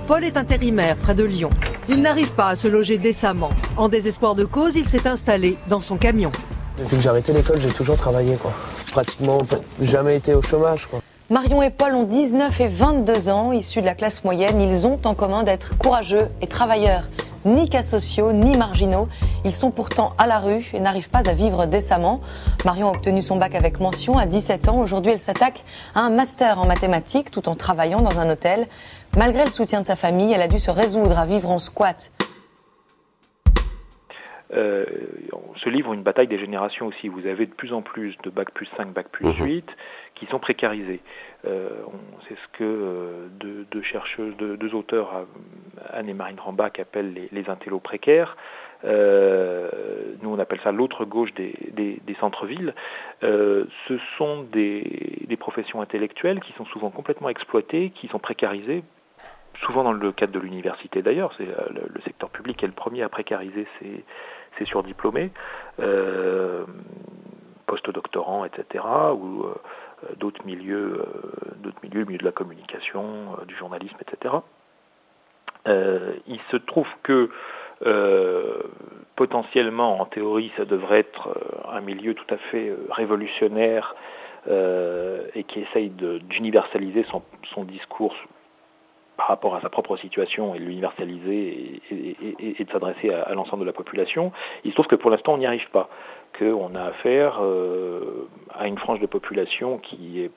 Paul 0.07 0.23
est 0.23 0.35
intérimaire 0.35 0.97
près 0.97 1.13
de 1.13 1.23
Lyon. 1.23 1.51
Il 1.87 2.01
n'arrive 2.01 2.31
pas 2.31 2.47
à 2.47 2.55
se 2.55 2.67
loger 2.67 2.97
décemment. 2.97 3.51
En 3.77 3.87
désespoir 3.87 4.33
de 4.33 4.43
cause, 4.43 4.75
il 4.75 4.89
s'est 4.89 5.07
installé 5.07 5.57
dans 5.69 5.79
son 5.79 5.97
camion. 5.97 6.31
Depuis 6.79 6.97
que 6.97 7.03
j'ai 7.03 7.09
arrêté 7.09 7.31
l'école, 7.31 7.61
j'ai 7.61 7.69
toujours 7.69 7.95
travaillé. 7.95 8.39
Pratiquement 8.91 9.37
jamais 9.79 10.17
été 10.17 10.33
au 10.33 10.41
chômage. 10.41 10.87
Quoi. 10.87 10.99
Marion 11.31 11.61
et 11.61 11.69
Paul 11.69 11.95
ont 11.95 12.03
19 12.03 12.59
et 12.59 12.67
22 12.67 13.29
ans, 13.29 13.53
issus 13.53 13.79
de 13.79 13.85
la 13.85 13.95
classe 13.95 14.25
moyenne. 14.25 14.59
Ils 14.59 14.85
ont 14.85 14.99
en 15.05 15.15
commun 15.15 15.43
d'être 15.43 15.77
courageux 15.77 16.27
et 16.41 16.47
travailleurs 16.47 17.03
ni 17.45 17.69
cas 17.69 17.83
sociaux, 17.83 18.33
ni 18.33 18.57
marginaux. 18.57 19.07
Ils 19.45 19.53
sont 19.53 19.71
pourtant 19.71 20.13
à 20.17 20.27
la 20.27 20.39
rue 20.39 20.65
et 20.73 20.81
n'arrivent 20.81 21.09
pas 21.09 21.29
à 21.29 21.33
vivre 21.33 21.67
décemment. 21.67 22.19
Marion 22.65 22.89
a 22.89 22.91
obtenu 22.91 23.21
son 23.21 23.37
bac 23.37 23.55
avec 23.55 23.79
mention 23.79 24.17
à 24.17 24.25
17 24.25 24.67
ans. 24.67 24.79
Aujourd'hui, 24.81 25.13
elle 25.13 25.21
s'attaque 25.21 25.63
à 25.95 26.01
un 26.01 26.09
master 26.09 26.59
en 26.59 26.65
mathématiques 26.65 27.31
tout 27.31 27.47
en 27.47 27.55
travaillant 27.55 28.01
dans 28.01 28.19
un 28.19 28.29
hôtel. 28.29 28.67
Malgré 29.15 29.45
le 29.45 29.51
soutien 29.51 29.79
de 29.79 29.85
sa 29.85 29.95
famille, 29.95 30.33
elle 30.33 30.41
a 30.41 30.49
dû 30.49 30.59
se 30.59 30.69
résoudre 30.69 31.17
à 31.17 31.25
vivre 31.25 31.49
en 31.49 31.59
squat. 31.59 32.11
Euh, 34.53 34.85
on 35.31 35.57
se 35.57 35.69
livre 35.69 35.93
une 35.93 36.03
bataille 36.03 36.27
des 36.27 36.39
générations 36.39 36.87
aussi. 36.87 37.07
Vous 37.07 37.25
avez 37.25 37.45
de 37.45 37.53
plus 37.53 37.71
en 37.71 37.81
plus 37.81 38.17
de 38.23 38.29
bac 38.29 38.51
plus 38.51 38.67
5, 38.75 38.91
bac 38.91 39.07
plus 39.09 39.33
8 39.33 39.65
mhm. 39.65 39.75
Qui 40.21 40.27
sont 40.27 40.39
précarisés. 40.39 41.01
Euh, 41.45 41.69
c'est 42.27 42.35
ce 42.35 42.47
que 42.53 42.63
euh, 42.63 43.27
deux, 43.71 43.81
chercheuses, 43.81 44.35
deux, 44.37 44.75
auteurs, 44.75 45.25
Anne 45.91 46.09
et 46.09 46.13
Marine 46.13 46.39
Rambach, 46.39 46.79
appellent 46.79 47.27
les, 47.31 47.49
intellos 47.49 47.79
précaires. 47.79 48.37
Euh, 48.85 49.67
nous, 50.21 50.31
on 50.31 50.37
appelle 50.37 50.59
ça 50.63 50.71
l'autre 50.71 51.05
gauche 51.05 51.33
des, 51.33 51.55
centres-villes. 52.19 52.75
ce 53.21 53.97
sont 54.19 54.43
des, 54.43 55.37
professions 55.39 55.81
intellectuelles 55.81 56.39
qui 56.39 56.53
sont 56.53 56.65
souvent 56.65 56.91
complètement 56.91 57.29
exploitées, 57.29 57.89
qui 57.89 58.07
sont 58.07 58.19
précarisées, 58.19 58.83
souvent 59.55 59.83
dans 59.83 59.91
le 59.91 60.11
cadre 60.11 60.33
de 60.33 60.39
l'université 60.39 61.01
d'ailleurs. 61.01 61.33
Le, 61.39 62.01
secteur 62.05 62.29
public 62.29 62.61
est 62.61 62.67
le 62.67 62.73
premier 62.73 63.01
à 63.01 63.09
précariser 63.09 63.65
ses, 63.79 64.65
surdiplômés, 64.65 65.31
post-doctorants, 67.71 68.43
etc. 68.43 68.83
Euh, 68.83 69.55
d'autres 70.17 70.45
milieux, 70.45 71.01
euh, 71.01 71.55
d'autres 71.57 71.79
milieux, 71.83 71.99
le 72.01 72.05
milieu 72.05 72.17
de 72.17 72.25
la 72.25 72.31
communication, 72.31 73.05
euh, 73.39 73.45
du 73.45 73.55
journalisme, 73.55 73.97
etc. 74.01 74.35
il 76.27 76.39
se 76.49 76.57
trouve 76.57 76.87
que 77.03 77.29
potentiellement, 79.15 79.99
en 79.99 80.05
théorie, 80.05 80.51
ça 80.57 80.65
devrait 80.65 80.99
être 80.99 81.29
un 81.71 81.81
milieu 81.81 82.13
tout 82.13 82.31
à 82.33 82.37
fait 82.37 82.73
révolutionnaire 82.89 83.95
et 84.47 85.43
qui 85.47 85.59
essaye 85.59 85.89
d'universaliser 85.89 87.05
son, 87.11 87.63
discours 87.63 88.15
par 89.17 89.27
rapport 89.27 89.55
à 89.55 89.61
sa 89.61 89.69
propre 89.69 89.97
situation 89.97 90.55
et 90.55 90.59
de 90.59 90.65
l'universaliser 90.65 91.81
et, 91.91 92.63
de 92.63 92.71
s'adresser 92.71 93.13
à, 93.13 93.33
l'ensemble 93.35 93.61
de 93.61 93.67
la 93.67 93.73
population. 93.73 94.31
Il 94.63 94.71
se 94.71 94.75
trouve 94.75 94.87
que 94.87 94.95
pour 94.95 95.11
l'instant, 95.11 95.33
on 95.33 95.37
n'y 95.37 95.45
arrive 95.45 95.69
pas, 95.69 95.89
qu'on 96.37 96.75
a 96.75 96.83
affaire 96.83 97.39
euh, 97.41 98.27
à 98.53 98.67
une 98.67 98.77
frange 98.77 98.99
de 98.99 99.05
population 99.05 99.77
qui 99.77 100.21
est 100.21 100.31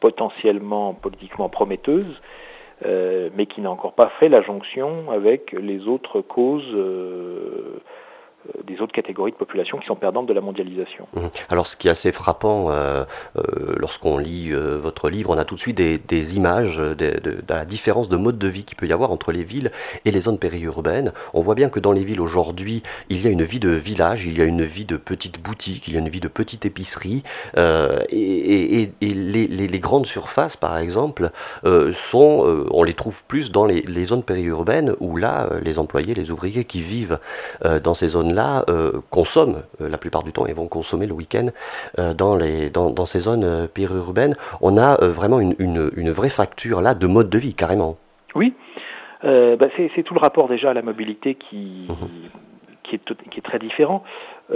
potentiellement 0.00 0.92
politiquement 0.94 1.48
prometteuse, 1.48 2.20
euh, 2.84 3.30
mais 3.36 3.46
qui 3.46 3.60
n'a 3.60 3.70
encore 3.70 3.94
pas 3.94 4.10
fait 4.20 4.28
la 4.28 4.42
jonction 4.42 5.10
avec 5.10 5.52
les 5.52 5.88
autres 5.88 6.20
causes 6.20 6.74
euh, 6.74 7.80
des 8.66 8.80
autres 8.80 8.92
catégories 8.92 9.32
de 9.32 9.36
population 9.36 9.78
qui 9.78 9.86
sont 9.86 9.96
perdantes 9.96 10.26
de 10.26 10.32
la 10.32 10.40
mondialisation. 10.40 11.06
Mmh. 11.14 11.26
Alors 11.48 11.66
ce 11.66 11.76
qui 11.76 11.88
est 11.88 11.90
assez 11.90 12.12
frappant 12.12 12.70
euh, 12.70 13.04
euh, 13.36 13.74
lorsqu'on 13.76 14.18
lit 14.18 14.52
votre 14.52 15.08
livre, 15.08 15.30
on 15.30 15.38
a 15.38 15.44
tout 15.44 15.54
de 15.54 15.60
suite 15.60 15.76
des, 15.76 16.36
images 16.36 16.78
de, 16.78 17.42
la 17.48 17.64
différence 17.64 18.08
de 18.08 18.16
mode 18.16 18.38
de 18.38 18.48
vie 18.48 18.64
qu'il 18.64 18.76
peut 18.76 18.86
y 18.86 18.92
avoir 18.92 19.10
entre 19.10 19.32
les 19.32 19.44
villes 19.44 19.70
et 20.04 20.10
les 20.10 20.20
zones 20.20 20.38
périurbaines. 20.38 21.12
On 21.32 21.40
voit 21.40 21.54
bien 21.54 21.68
que 21.68 21.80
dans 21.80 21.92
les 21.92 22.04
villes 22.04 22.20
aujourd'hui, 22.20 22.82
il 23.08 23.22
y 23.22 23.26
a 23.26 23.30
une 23.30 23.42
vie 23.42 23.60
de 23.60 23.70
village, 23.70 24.26
il 24.26 24.38
y 24.38 24.42
a 24.42 24.44
une 24.44 24.62
vie 24.62 24.84
de 24.84 24.96
petites 24.96 25.40
boutiques, 25.40 25.88
il 25.88 25.94
y 25.94 25.96
a 25.96 26.00
une 26.00 26.08
vie 26.08 26.20
de 26.20 26.28
petites 26.28 26.66
épiceries, 26.66 27.22
et, 27.56 28.90
les, 29.00 29.78
grandes 29.78 30.06
surfaces, 30.06 30.56
par 30.56 30.78
exemple, 30.78 31.30
sont, 31.64 32.66
on 32.70 32.82
les 32.82 32.94
trouve 32.94 33.24
plus 33.24 33.52
dans 33.52 33.66
les, 33.66 33.82
les 33.82 34.04
zones 34.06 34.22
périurbaines 34.22 34.94
où 35.00 35.16
là, 35.16 35.48
les 35.62 35.78
employés, 35.78 36.14
les 36.14 36.30
ouvriers 36.30 36.64
qui 36.64 36.82
vivent 36.82 37.18
dans 37.82 37.94
ces 37.94 38.08
zones 38.08 38.33
euh, 38.38 39.00
consomment 39.10 39.62
euh, 39.80 39.88
la 39.88 39.98
plupart 39.98 40.22
du 40.22 40.32
temps 40.32 40.46
et 40.46 40.52
vont 40.52 40.68
consommer 40.68 41.06
le 41.06 41.12
week-end 41.12 41.46
euh, 41.98 42.14
dans, 42.14 42.36
les, 42.36 42.70
dans, 42.70 43.06
ces 43.06 43.20
zones 43.20 43.68
périurbaines. 43.68 44.36
On 44.60 44.76
a 44.78 44.96
vraiment 45.06 45.40
une, 45.40 45.54
une, 45.58 46.10
vraie 46.10 46.30
fracture 46.30 46.80
là 46.80 46.94
de 46.94 47.06
mode 47.06 47.28
de 47.30 47.38
vie, 47.38 47.54
carrément. 47.54 47.96
Oui, 48.34 48.54
bah, 49.22 49.68
c'est 49.76 50.02
tout 50.02 50.14
le 50.14 50.20
rapport 50.20 50.48
déjà 50.48 50.70
à 50.70 50.74
la 50.74 50.82
mobilité 50.82 51.34
qui, 51.34 51.86
mhm. 51.88 52.08
qui, 52.82 52.96
est, 52.96 53.28
qui, 53.30 53.38
est, 53.38 53.42
très 53.42 53.58
différent. 53.58 54.04
on 54.50 54.54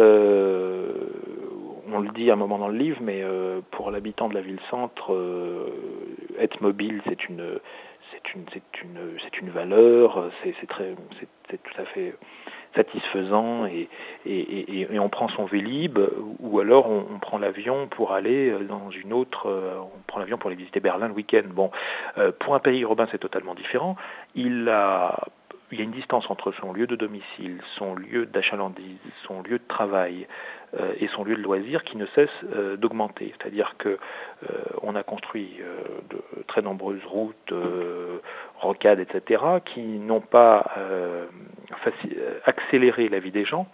le 2.00 2.08
dit 2.14 2.30
à 2.30 2.35
un 2.35 2.37
moment 2.37 2.58
dans 2.58 2.68
le 2.68 2.76
livre, 2.76 2.99
mais 3.02 3.23
pour 3.70 3.90
l'habitant 3.90 4.28
de 4.28 4.35
la 4.35 4.40
ville-centre, 4.40 5.16
être 6.38 6.61
mobile, 6.61 7.00
c'est 7.08 7.28
une, 7.28 7.58
c'est 8.12 8.35
une, 8.35 8.44
une, 8.85 9.47
une, 9.47 9.50
valeur, 9.50 10.30
c'est 10.42 10.54
tout 10.61 11.80
à 11.80 11.85
fait 11.85 12.14
satisfaisant 12.78 13.66
et, 13.66 13.88
on 14.99 15.08
prend 15.08 15.28
son 15.28 15.44
Vélib 15.44 15.99
ou 16.40 16.61
alors 16.61 16.88
on, 16.88 17.18
prend 17.18 17.38
l'avion 17.38 17.88
pour 17.88 18.12
aller 18.12 18.50
euh, 18.50 18.64
dans 18.64 18.90
une 18.90 19.12
autre, 19.12 19.49
euh, 19.49 19.75
on 19.80 20.02
prend 20.06 20.20
l'avion 20.20 20.38
pour 20.38 20.49
aller 20.49 20.56
visiter 20.56 20.80
Berlin 20.80 21.08
le 21.08 21.14
week-end. 21.14 21.42
Bon, 21.49 21.70
euh, 22.18 22.30
pour 22.38 22.54
un 22.54 22.61
pays 22.61 22.80
urbain 22.80 23.08
c'est 23.11 23.18
totalement 23.18 23.54
différent. 23.54 23.97
Il 24.35 24.68
a 24.68 25.18
il 25.70 25.78
y 25.78 25.82
a 25.82 25.85
une 25.85 25.90
distance 25.90 26.30
entre 26.30 26.50
son 26.52 26.73
lieu 26.73 26.87
de 26.87 26.97
domicile, 26.97 27.61
son 27.76 27.94
lieu 27.94 28.25
d'achalandise, 28.25 28.97
son 29.26 29.42
lieu 29.42 29.58
de 29.58 29.68
travail 29.68 30.26
et 30.99 31.08
son 31.08 31.25
lieu 31.25 31.37
de 31.37 31.42
loisir 31.42 31.85
qui 31.85 31.99
ne 31.99 32.06
cesse 32.06 32.30
d'augmenter. 32.78 33.35
C'est-à-dire 33.37 33.75
que 33.76 33.99
on 34.80 34.97
a 34.97 35.02
construit 35.02 35.61
de 36.08 36.23
très 36.47 36.62
nombreuses 36.62 37.04
routes, 37.04 37.52
rocades, 38.58 39.00
etc., 39.00 39.42
qui 39.62 39.82
n'ont 39.82 40.23
pas 40.23 40.73
euh, 41.72 42.38
accélérer 42.44 43.08
la 43.08 43.18
vie 43.18 43.30
des 43.30 43.44
gens, 43.44 43.66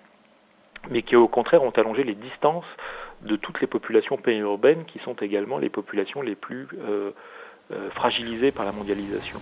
mais 0.90 1.02
qui 1.02 1.16
au 1.16 1.28
contraire 1.28 1.62
ont 1.62 1.70
allongé 1.70 2.04
les 2.04 2.14
distances 2.14 2.64
de 3.22 3.36
toutes 3.36 3.60
les 3.60 3.66
populations 3.66 4.16
périurbaines 4.16 4.84
qui 4.84 4.98
sont 4.98 5.14
également 5.14 5.58
les 5.58 5.70
populations 5.70 6.20
les 6.20 6.34
plus 6.34 6.68
euh, 6.74 7.10
euh, 7.72 7.90
fragilisées 7.90 8.52
par 8.52 8.64
la 8.64 8.72
mondialisation. 8.72 9.38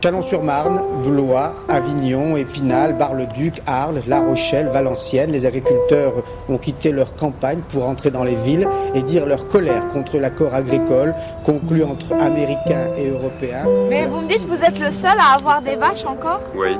Chalon-sur-Marne, 0.00 1.02
Blois, 1.02 1.54
Avignon, 1.68 2.36
Épinal, 2.36 2.96
Bar-le-Duc, 2.96 3.60
Arles, 3.66 4.02
La 4.06 4.20
Rochelle, 4.20 4.68
Valenciennes, 4.68 5.32
les 5.32 5.44
agriculteurs 5.44 6.12
ont 6.48 6.58
quitté 6.58 6.92
leur 6.92 7.16
campagne 7.16 7.62
pour 7.72 7.84
entrer 7.84 8.12
dans 8.12 8.22
les 8.22 8.36
villes 8.36 8.68
et 8.94 9.02
dire 9.02 9.26
leur 9.26 9.48
colère 9.48 9.88
contre 9.88 10.18
l'accord 10.18 10.54
agricole 10.54 11.14
conclu 11.44 11.82
entre 11.82 12.12
Américains 12.12 12.94
et 12.96 13.08
Européens. 13.10 13.64
Mais 13.88 14.06
vous 14.06 14.20
me 14.20 14.28
dites 14.28 14.46
que 14.46 14.54
vous 14.54 14.62
êtes 14.62 14.78
le 14.78 14.92
seul 14.92 15.18
à 15.18 15.34
avoir 15.34 15.62
des 15.62 15.74
vaches 15.74 16.06
encore? 16.06 16.42
Oui. 16.54 16.76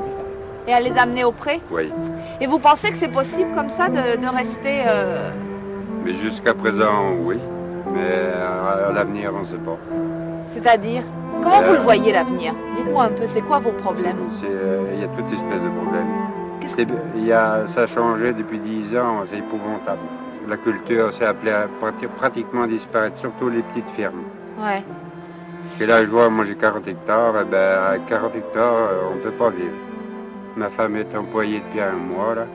Et 0.65 0.71
à 0.71 0.79
les 0.79 0.97
amener 0.97 1.25
au 1.25 1.33
pré? 1.33 1.59
Oui. 1.71 1.91
Et 2.39 2.47
vous 2.47 2.59
pensez 2.59 2.89
que 2.89 2.97
c'est 2.97 3.11
possible 3.11 3.51
comme 3.53 3.69
ça 3.69 3.89
de, 3.89 4.33
rester... 4.33 4.83
Euh, 4.87 5.29
Mais 6.05 6.13
jusqu'à 6.13 6.53
présent, 6.53 7.15
oui. 7.21 7.35
Mais 7.93 7.99
à 8.87 8.93
l'avenir, 8.93 9.33
on 9.35 9.41
ne 9.41 9.45
sait 9.45 9.55
pas. 9.55 9.77
C'est-à-dire? 10.53 11.03
Comment 11.41 11.61
vous 11.61 11.73
le 11.73 11.79
voyez 11.79 12.11
l'avenir 12.11 12.53
Dites-moi 12.75 13.05
un 13.05 13.09
peu, 13.09 13.25
c'est 13.25 13.41
quoi 13.41 13.59
vos 13.59 13.71
problèmes 13.71 14.17
euh, 14.43 14.91
Il 14.93 15.01
y 15.01 15.03
a 15.03 15.07
toutes 15.07 15.31
espèces 15.31 15.61
de 15.61 15.69
problèmes. 15.69 16.29
Il 17.15 17.25
y 17.25 17.33
a, 17.33 17.65
ça 17.65 17.81
a 17.81 17.87
changé 17.87 18.33
depuis 18.33 18.59
10 18.59 18.95
ans, 18.97 19.23
c'est 19.29 19.39
épouvantable. 19.39 20.01
La 20.47 20.57
culture 20.57 21.13
s'est 21.13 21.25
appelée 21.25 21.51
à 21.51 21.67
pratiquement 22.17 22.67
disparaître, 22.67 23.17
surtout 23.17 23.49
les 23.49 23.61
petites 23.61 23.89
fermes. 23.95 24.23
Ouais. 24.59 24.83
Et 25.79 25.85
là, 25.85 26.03
je 26.03 26.09
vois, 26.09 26.29
moi 26.29 26.45
j'ai 26.45 26.55
40 26.55 26.87
hectares, 26.87 27.41
et 27.41 27.45
ben, 27.45 27.79
à 27.93 27.97
40 27.97 28.35
hectares, 28.35 28.63
euh, 28.63 29.09
on 29.11 29.15
ne 29.15 29.21
peut 29.21 29.31
pas 29.31 29.49
vivre. 29.49 29.75
Ma 30.57 30.69
femme 30.69 30.95
est 30.97 31.15
employée 31.15 31.59
depuis 31.59 31.81
un 31.81 31.93
mois, 31.93 32.35
là, 32.35 32.45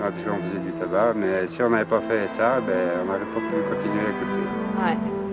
parce 0.00 0.22
qu'on 0.22 0.42
faisait 0.42 0.58
du 0.58 0.72
tabac, 0.72 1.14
mais 1.16 1.46
si 1.46 1.62
on 1.62 1.70
n'avait 1.70 1.84
pas 1.84 2.00
fait 2.00 2.28
ça, 2.28 2.60
ben, 2.60 2.74
on 3.02 3.06
n'aurait 3.06 3.18
pas 3.20 3.40
pu 3.40 3.74
continuer 3.74 4.04
la 4.04 4.12
culture. 4.12 4.44
Ouais. 4.84 5.23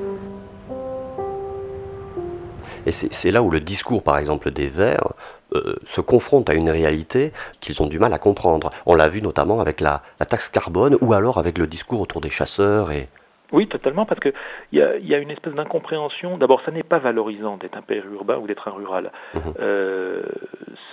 Et 2.86 2.92
c'est 2.92 3.32
là 3.32 3.42
où 3.42 3.50
le 3.50 3.60
discours, 3.60 4.04
par 4.04 4.18
exemple, 4.18 4.52
des 4.52 4.68
Verts 4.68 5.14
euh, 5.54 5.76
se 5.86 6.02
confronte 6.02 6.50
à 6.50 6.54
une 6.54 6.70
réalité 6.70 7.32
qu'ils 7.60 7.82
ont 7.82 7.88
du 7.88 8.00
mal 8.00 8.14
à 8.14 8.20
comprendre. 8.20 8.70
On 8.86 8.96
l'a 8.96 9.08
vu 9.08 9.22
notamment 9.22 9.60
avec 9.60 9.82
la, 9.82 10.02
taxe 10.30 10.50
carbone 10.50 10.98
ou 11.02 11.14
alors 11.14 11.38
avec 11.38 11.58
le 11.58 11.68
discours 11.68 12.02
autour 12.02 12.22
des 12.22 12.30
chasseurs 12.30 12.92
et... 12.92 13.10
Oui, 13.52 13.68
totalement, 13.68 14.06
parce 14.06 14.22
qu'il 14.22 14.32
y, 14.72 14.78
y, 14.78 15.14
a 15.14 15.18
une 15.18 15.30
espèce 15.30 15.54
d'incompréhension. 15.54 16.38
D'abord, 16.38 16.62
ça 16.64 16.72
n'est 16.72 16.84
pas 16.84 17.00
valorisant 17.00 17.58
d'être 17.58 17.76
un 17.76 17.82
périurbain 17.82 18.38
ou 18.38 18.48
d'être 18.48 18.70
un 18.70 18.72
rural. 18.72 19.12
Mmh. 19.34 19.40
Euh, 19.60 20.22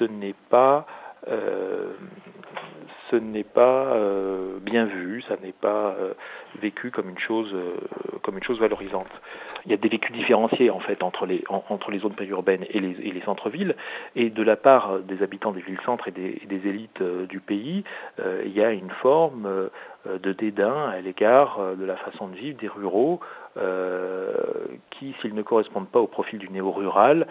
ce 0.01 0.05
n'est 0.05 0.35
pas... 0.51 0.85
Euh, 1.29 1.93
ce 3.11 3.17
n'est 3.17 3.45
pas 3.45 3.97
bien 4.61 4.85
vu, 4.85 5.23
ça 5.23 5.37
n'est 5.43 5.53
pas 5.53 5.97
vécu 6.61 6.91
comme 6.91 7.09
une 7.09 7.19
chose, 7.19 7.55
comme 8.23 8.37
une 8.37 8.45
chose 8.45 8.61
valorisante 8.61 9.11
il 9.69 9.71
y 9.71 9.75
a 9.75 9.77
des 9.77 9.89
vécus 9.89 10.13
différenciés 10.13 10.71
en 10.71 10.81
fait 10.81 11.03
entre 11.03 11.27
les, 11.27 11.45
entre 11.49 11.91
les 11.91 11.99
zones 11.99 12.15
périurbaines 12.15 12.65
et 12.71 12.81
les, 12.81 13.21
centres-villes. 13.25 13.77
Et 14.17 14.31
de 14.31 14.43
la 14.43 14.57
part 14.57 15.01
des 15.01 15.23
habitants 15.23 15.53
des 15.53 15.61
villes-centres 15.61 16.09
et 16.09 16.11
des, 16.11 16.69
élites 16.69 17.03
euh, 17.03 17.27
du 17.27 17.41
pays, 17.41 17.85
euh, 18.21 18.43
il 18.47 18.53
y 18.53 18.63
a 18.63 18.73
une 18.73 18.91
forme 18.91 19.47
euh, 19.47 19.69
de 20.07 20.33
dédain 20.33 20.89
à 20.89 21.01
l'égard 21.01 21.59
de 21.77 21.85
la 21.85 21.97
façon 21.97 22.29
de 22.29 22.37
vivre 22.37 22.59
des 22.59 22.69
ruraux 22.69 23.21
qui, 24.91 25.15
s'ils 25.21 25.35
ne 25.35 25.43
correspondent 25.43 25.89
pas 25.89 25.99
au 25.99 26.07
profil 26.07 26.39
du 26.39 26.49
néo-rural, 26.51 27.27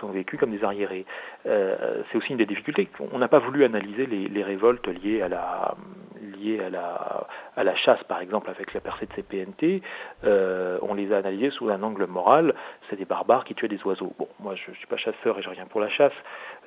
sont 0.00 0.08
vécus 0.08 0.38
comme 0.38 0.50
des 0.50 0.64
arriérés. 0.64 1.06
C'est 1.44 2.16
aussi 2.16 2.32
une 2.32 2.38
des 2.38 2.46
difficultés. 2.46 2.88
On 3.12 3.18
n'a 3.18 3.28
pas 3.28 3.38
voulu 3.38 3.64
analyser 3.64 4.06
les, 4.06 4.28
les 4.28 4.42
révoltes 4.42 4.86
liées 4.88 5.22
à 5.22 5.28
la, 5.28 5.76
à 6.60 6.70
la, 6.70 7.26
à 7.56 7.64
la 7.64 7.74
chasse, 7.74 8.02
par 8.04 8.20
exemple, 8.20 8.50
avec 8.50 8.74
la 8.74 8.80
percée 8.80 9.06
de 9.06 9.12
CPNT, 9.12 9.82
euh, 10.24 10.78
on 10.82 10.94
les 10.94 11.12
a 11.12 11.18
analysés 11.18 11.50
sous 11.50 11.68
un 11.68 11.82
angle 11.82 12.06
moral. 12.06 12.54
C'est 12.88 12.96
des 12.96 13.04
barbares 13.04 13.44
qui 13.44 13.54
tuaient 13.54 13.68
des 13.68 13.82
oiseaux. 13.84 14.12
Bon, 14.18 14.28
moi, 14.40 14.54
je 14.54 14.70
ne 14.70 14.76
suis 14.76 14.86
pas 14.86 14.96
chasseur 14.96 15.38
et 15.38 15.42
je 15.42 15.48
rien 15.48 15.66
pour 15.66 15.80
la 15.80 15.88
chasse. 15.88 16.12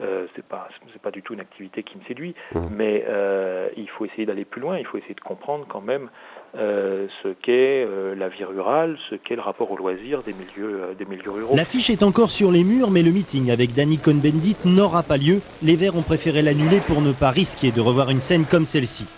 Euh, 0.02 0.28
c'est 0.36 0.46
pas, 0.46 0.68
c'est 0.94 1.02
pas 1.02 1.12
du 1.12 1.22
tout 1.22 1.34
une 1.34 1.40
activité 1.40 1.84
qui 1.84 1.98
me 1.98 2.04
séduit. 2.04 2.36
Mmh. 2.54 2.60
Mais 2.72 3.06
euh, 3.08 3.70
il 3.78 3.90
faut 3.90 4.06
essayer 4.06 4.26
d'aller 4.26 4.46
plus 4.46 4.62
loin. 4.62 4.78
Il 4.78 4.86
faut 4.86 4.98
essayer 4.98 5.16
de 5.16 5.22
comprendre 5.22 5.66
quand 5.68 5.82
même 5.82 6.10
euh, 6.58 7.08
ce 7.24 7.30
qu'est 7.30 7.88
la 8.16 8.30
vie 8.30 8.44
rurale, 8.44 8.98
ce 9.10 9.16
qu'est 9.16 9.36
le 9.36 9.42
rapport 9.42 9.72
au 9.72 9.78
loisir 9.78 10.24
des 10.24 10.34
milieux, 10.34 10.96
des 10.98 11.06
milieux 11.06 11.32
ruraux. 11.32 11.56
L'affiche 11.56 11.90
est 11.90 12.04
encore 12.04 12.30
sur 12.30 12.52
les 12.52 12.63
murs, 12.63 12.92
mais 12.92 13.04
le 13.04 13.12
meeting 13.12 13.52
avec 13.52 13.74
Danny 13.74 13.98
Cohn-Bendit 13.98 14.58
n'aura 14.66 15.04
pas 15.04 15.18
lieu. 15.18 15.42
Les 15.62 15.76
Verts 15.76 15.96
ont 15.96 16.04
préféré 16.04 16.42
l'annuler 16.42 16.80
pour 16.88 17.02
ne 17.02 17.12
pas 17.12 17.32
risquer 17.32 17.72
de 17.72 17.82
revoir 17.82 18.10
une 18.10 18.22
scène 18.22 18.46
comme 18.46 18.66
celle-ci. 18.66 19.16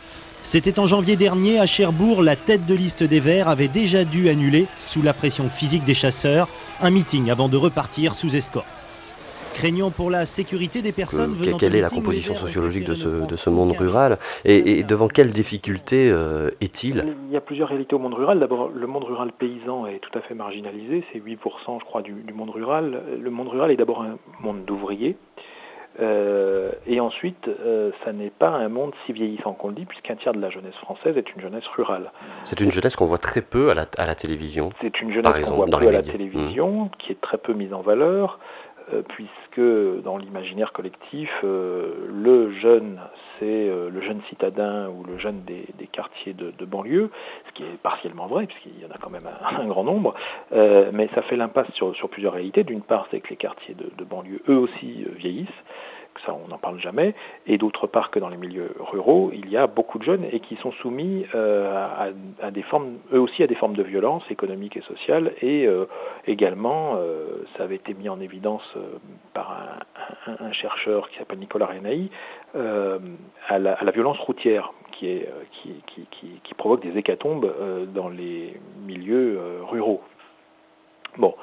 C'était 0.51 0.79
en 0.79 0.87
janvier 0.87 1.15
dernier 1.15 1.59
à 1.59 1.67
Cherbourg, 1.67 2.23
la 2.23 2.35
tête 2.35 2.65
de 2.65 2.73
liste 2.73 3.03
des 3.03 3.19
Verts 3.19 3.49
avait 3.49 3.67
déjà 3.67 4.03
dû 4.03 4.29
annuler, 4.29 4.65
sous 4.79 5.03
la 5.03 5.13
pression 5.13 5.47
physique 5.47 5.83
des 5.83 5.93
chasseurs, 5.93 6.47
un 6.81 6.89
meeting 6.89 7.29
avant 7.29 7.49
de 7.49 7.55
repartir 7.55 8.15
sous 8.15 8.35
escorte. 8.35 8.65
craignant 9.53 9.91
pour 9.91 10.09
la 10.09 10.25
sécurité 10.25 10.81
des 10.81 10.91
personnes 10.91 11.35
venant 11.35 11.57
Quelle 11.57 11.75
est 11.75 11.81
la 11.81 11.91
composition 11.91 12.33
sociologique 12.33 12.85
de 12.85 12.95
ce, 12.95 13.27
de 13.27 13.35
ce 13.35 13.51
monde 13.51 13.73
rural 13.77 14.17
et, 14.43 14.81
devant 14.81 15.07
quelles 15.07 15.31
difficultés 15.31 16.09
euh, 16.11 16.49
est-il 16.61 17.05
Il 17.27 17.31
y 17.31 17.37
a 17.37 17.41
plusieurs 17.41 17.69
réalités 17.69 17.93
au 17.93 17.99
monde 17.99 18.15
rural. 18.15 18.39
D'abord, 18.39 18.71
le 18.73 18.87
monde 18.87 19.03
rural 19.03 19.31
paysan 19.37 19.85
est 19.85 19.99
tout 19.99 20.17
à 20.17 20.21
fait 20.21 20.33
marginalisé, 20.33 21.03
c'est 21.13 21.19
8% 21.19 21.37
je 21.79 21.85
crois 21.85 22.01
du, 22.01 22.13
du, 22.13 22.33
monde 22.33 22.49
rural. 22.49 23.03
Le 23.21 23.29
monde 23.29 23.49
rural 23.49 23.69
est 23.69 23.77
d'abord 23.77 24.01
un 24.01 24.17
monde 24.41 24.65
d'ouvriers. 24.65 25.15
Euh, 26.01 26.71
et 26.87 26.99
ensuite, 26.99 27.47
euh, 27.47 27.91
ça 28.05 28.13
n'est 28.13 28.29
pas 28.29 28.49
un 28.49 28.69
monde 28.69 28.93
si 29.05 29.13
vieillissant 29.13 29.53
qu'on 29.53 29.69
le 29.69 29.75
dit, 29.75 29.85
puisqu'un 29.85 30.15
tiers 30.15 30.33
de 30.33 30.39
la 30.39 30.49
jeunesse 30.49 30.75
française 30.75 31.17
est 31.17 31.33
une 31.35 31.41
jeunesse 31.41 31.67
rurale. 31.67 32.11
C'est 32.43 32.61
une 32.61 32.71
jeunesse 32.71 32.95
qu'on 32.95 33.05
voit 33.05 33.17
très 33.17 33.41
peu 33.41 33.69
à 33.69 33.73
la, 33.73 33.85
à 33.97 34.05
la 34.05 34.15
télévision. 34.15 34.71
C'est 34.81 35.01
une 35.01 35.11
jeunesse 35.11 35.45
qu'on 35.45 35.55
voit 35.55 35.65
peu 35.65 35.87
à 35.87 35.91
la 35.91 36.01
télévision, 36.01 36.85
mmh. 36.85 36.89
qui 36.99 37.11
est 37.11 37.21
très 37.21 37.37
peu 37.37 37.53
mise 37.53 37.73
en 37.73 37.81
valeur, 37.81 38.39
euh, 38.93 39.01
puisque 39.01 39.61
dans 40.03 40.17
l'imaginaire 40.17 40.71
collectif, 40.71 41.29
le 41.43 42.51
jeune, 42.51 42.99
c'est 43.39 43.67
le 43.67 44.01
jeune 44.01 44.21
citadin 44.29 44.89
ou 44.89 45.03
le 45.03 45.17
jeune 45.17 45.41
des, 45.43 45.87
quartiers 45.91 46.33
de, 46.33 46.65
banlieue, 46.65 47.09
ce 47.47 47.53
qui 47.53 47.63
est 47.63 47.77
partiellement 47.81 48.27
vrai, 48.27 48.45
puisqu'il 48.45 48.79
y 48.79 48.85
en 48.85 48.91
a 48.91 48.97
quand 48.99 49.09
même 49.09 49.27
un, 49.27 49.65
grand 49.67 49.83
nombre, 49.83 50.13
mais 50.51 51.09
ça 51.15 51.21
fait 51.23 51.35
l'impasse 51.35 51.71
sur, 51.73 52.09
plusieurs 52.09 52.33
réalités. 52.33 52.63
D'une 52.63 52.81
part, 52.81 53.07
c'est 53.11 53.19
que 53.19 53.29
les 53.29 53.35
quartiers 53.35 53.75
de, 53.75 53.91
de 53.97 54.03
banlieue, 54.03 54.41
eux 54.49 54.57
aussi, 54.57 55.05
vieillissent 55.17 55.47
ça 56.25 56.33
on 56.33 56.47
n'en 56.47 56.57
parle 56.57 56.79
jamais, 56.79 57.13
et 57.47 57.57
d'autre 57.57 57.87
part 57.87 58.11
que 58.11 58.19
dans 58.19 58.29
les 58.29 58.37
milieux 58.37 58.71
ruraux, 58.79 59.31
il 59.33 59.49
y 59.49 59.57
a 59.57 59.67
beaucoup 59.67 59.99
de 59.99 60.03
jeunes 60.03 60.25
et 60.31 60.39
qui 60.39 60.55
sont 60.57 60.71
soumis 60.71 61.25
euh, 61.35 61.87
à, 61.99 62.09
eux 63.13 63.19
aussi 63.19 63.43
à 63.43 63.47
des 63.47 63.55
formes 63.55 63.75
de 63.75 63.83
violence 63.83 64.23
économique 64.29 64.77
et 64.77 64.81
sociale, 64.81 65.33
et 65.41 65.65
euh, 65.65 65.85
également, 66.27 66.95
euh, 66.97 67.45
ça 67.55 67.63
avait 67.63 67.75
été 67.75 67.93
mis 67.93 68.09
en 68.09 68.19
évidence 68.19 68.75
par 69.33 69.79
un, 70.27 70.51
chercheur 70.51 71.09
qui 71.09 71.17
s'appelle 71.17 71.39
Nicolas 71.39 71.67
Renaï, 71.67 72.09
à 72.55 73.59
la, 73.59 73.91
violence 73.91 74.19
routière 74.19 74.73
qui, 74.91 75.23
provoque 76.57 76.81
des 76.81 76.97
hécatombes 76.97 77.53
dans 77.93 78.09
les 78.09 78.59
milieux 78.85 79.39
ruraux. 79.63 80.01
Bon, 81.17 81.35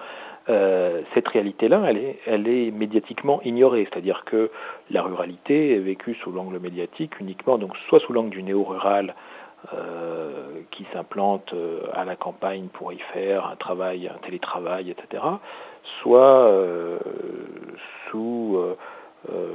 euh, 0.49 1.03
cette 1.15 1.29
réalité-là, 1.29 1.83
elle 1.89 1.99
est, 1.99 2.19
elle 2.27 2.49
est 2.49 2.71
médiatiquement 2.71 3.41
ignorée, 3.43 3.89
c'est-à-dire 3.91 4.25
que 4.25 4.51
la 4.91 5.03
ruralité 5.03 5.75
est 5.75 5.81
vécue 5.81 6.15
sous 6.15 6.31
l'angle 6.31 6.61
médiatique 6.61 7.19
uniquement, 7.19 7.59
donc 7.59 7.77
soit 7.89 7.99
sous 8.01 8.13
l'angle 8.13 8.31
du 8.31 8.43
néo-rural 8.43 9.15
euh, 9.75 10.61
qui 10.71 10.87
s'implante 10.93 11.53
euh, 11.53 11.81
à 11.95 12.05
la 12.05 12.15
campagne 12.15 12.69
pour 12.73 12.93
y 12.93 12.99
faire 13.13 13.47
un 13.47 13.57
travail, 13.57 14.09
un 14.09 14.19
télétravail, 14.19 14.91
etc., 14.91 15.23
soit 16.01 16.53
sous 18.11 18.59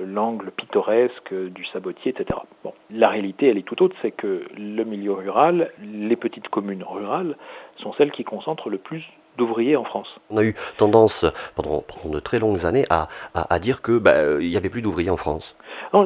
l'angle 0.05 0.51
pittoresque 0.51 1.33
du 1.33 1.63
sabotier, 1.65 2.11
etc. 2.11 2.39
Bon, 2.63 2.73
la 2.89 3.07
réalité, 3.07 3.47
elle 3.47 3.57
est 3.57 3.65
tout 3.65 3.81
autre, 3.81 3.95
c'est 4.01 4.11
que 4.11 4.43
le 4.57 4.83
milieu 4.83 5.13
rural, 5.13 5.71
les 5.81 6.15
petites 6.17 6.49
communes 6.49 6.83
rurales, 6.83 7.37
sont 7.77 7.93
celles 7.93 8.11
qui 8.11 8.23
concentrent 8.23 8.69
le 8.69 8.77
plus 8.77 9.03
d'ouvriers 9.41 9.75
en 9.75 9.83
France. 9.83 10.19
On 10.29 10.37
a 10.37 10.43
eu 10.43 10.53
tendance 10.77 11.25
pendant, 11.55 11.83
de 12.05 12.19
très 12.19 12.37
longues 12.37 12.63
années 12.65 12.85
à, 12.91 13.07
à, 13.33 13.57
dire 13.59 13.81
que 13.81 13.97
bah, 13.97 14.39
il 14.39 14.49
n'y 14.49 14.57
avait 14.57 14.69
plus 14.69 14.83
d'ouvriers 14.83 15.09
en 15.09 15.17
France. 15.17 15.55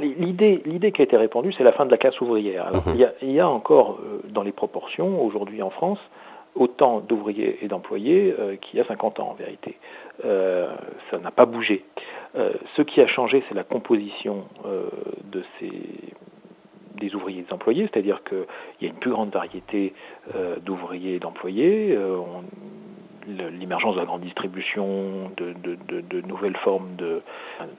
l'idée, 0.02 0.62
l'idée 0.66 0.92
qui 0.94 1.02
a 1.02 1.04
été 1.04 1.18
répandue, 1.18 1.52
c'est 1.52 1.66
la 1.66 1.74
fin 1.74 1.86
de 1.86 1.92
la 1.92 1.98
classe 1.98 2.20
ouvrière. 2.22 2.72
Mhm. 2.72 2.82
il, 2.94 3.02
y 3.02 3.04
a, 3.04 3.14
il, 3.22 3.32
y 3.32 3.40
a, 3.42 3.50
encore 3.50 4.00
euh, 4.00 4.22
dans 4.30 4.44
les 4.44 4.54
proportions 4.54 5.22
aujourd'hui 5.22 5.62
en 5.62 5.70
France 5.70 6.00
autant 6.56 7.02
d'ouvriers 7.02 7.60
et 7.62 7.68
d'employés 7.68 8.34
euh, 8.40 8.56
qu'il 8.56 8.80
y 8.80 8.82
a 8.82 8.86
50 8.86 9.20
ans 9.20 9.32
en 9.32 9.34
vérité. 9.34 9.78
Euh, 10.24 10.74
ça 11.12 11.18
n'a 11.18 11.32
pas 11.32 11.46
bougé. 11.46 11.84
ce 12.78 12.82
qui 12.82 13.02
a 13.02 13.08
changé, 13.08 13.44
c'est 13.50 13.56
la 13.56 13.66
composition 13.66 14.46
de 15.34 15.44
ces 15.60 15.72
des 16.96 17.14
ouvriers 17.14 17.40
et 17.40 17.44
des 17.44 17.54
employés, 17.54 17.90
c'est-à-dire 17.92 18.24
qu'il 18.24 18.46
y 18.82 18.86
a 18.86 18.88
une 18.88 19.02
plus 19.04 19.12
grande 19.12 19.30
variété 19.30 19.94
d'ouvriers 20.66 21.16
et 21.16 21.20
d'employés 21.20 21.98
l'émergence 23.28 23.96
de 23.96 24.00
la 24.00 24.06
grande 24.06 24.22
distribution, 24.22 25.32
de, 25.38 26.22
nouvelles 26.28 26.58
formes 26.58 26.96
de 26.98 27.22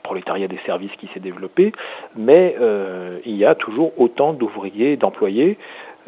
prolétariat 0.02 0.48
des 0.48 0.58
services 0.66 0.92
qui 0.98 1.08
s'est 1.12 1.20
développé, 1.20 1.72
mais 2.16 2.56
euh, 2.60 3.18
il 3.24 3.36
y 3.36 3.44
a 3.44 3.54
toujours 3.54 3.92
autant 3.98 4.32
d'ouvriers 4.32 4.96
d'employés 4.96 5.58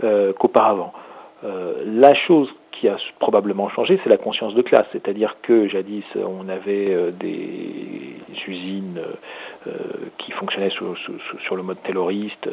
euh, 0.05 0.33
qu'auparavant. 0.33 0.93
Euh, 1.45 1.83
la 1.87 2.15
chose 2.15 2.53
qui 2.73 2.89
a 2.89 2.97
probablement 3.19 3.69
changé, 3.69 3.99
c'est 4.03 4.11
la 4.11 4.17
conscience 4.17 4.55
de 4.55 4.63
classe, 4.63 4.87
c'est-à-dire 4.93 5.37
que 5.43 5.67
jadis 5.67 6.05
on 6.15 6.49
avait 6.49 7.13
des 7.19 8.15
usines 8.47 9.01
qui 10.17 10.31
fonctionnaient 10.31 10.71
sur 10.71 11.57
le 11.57 11.63
mode 11.65 11.83
tayloriste, 11.83 12.49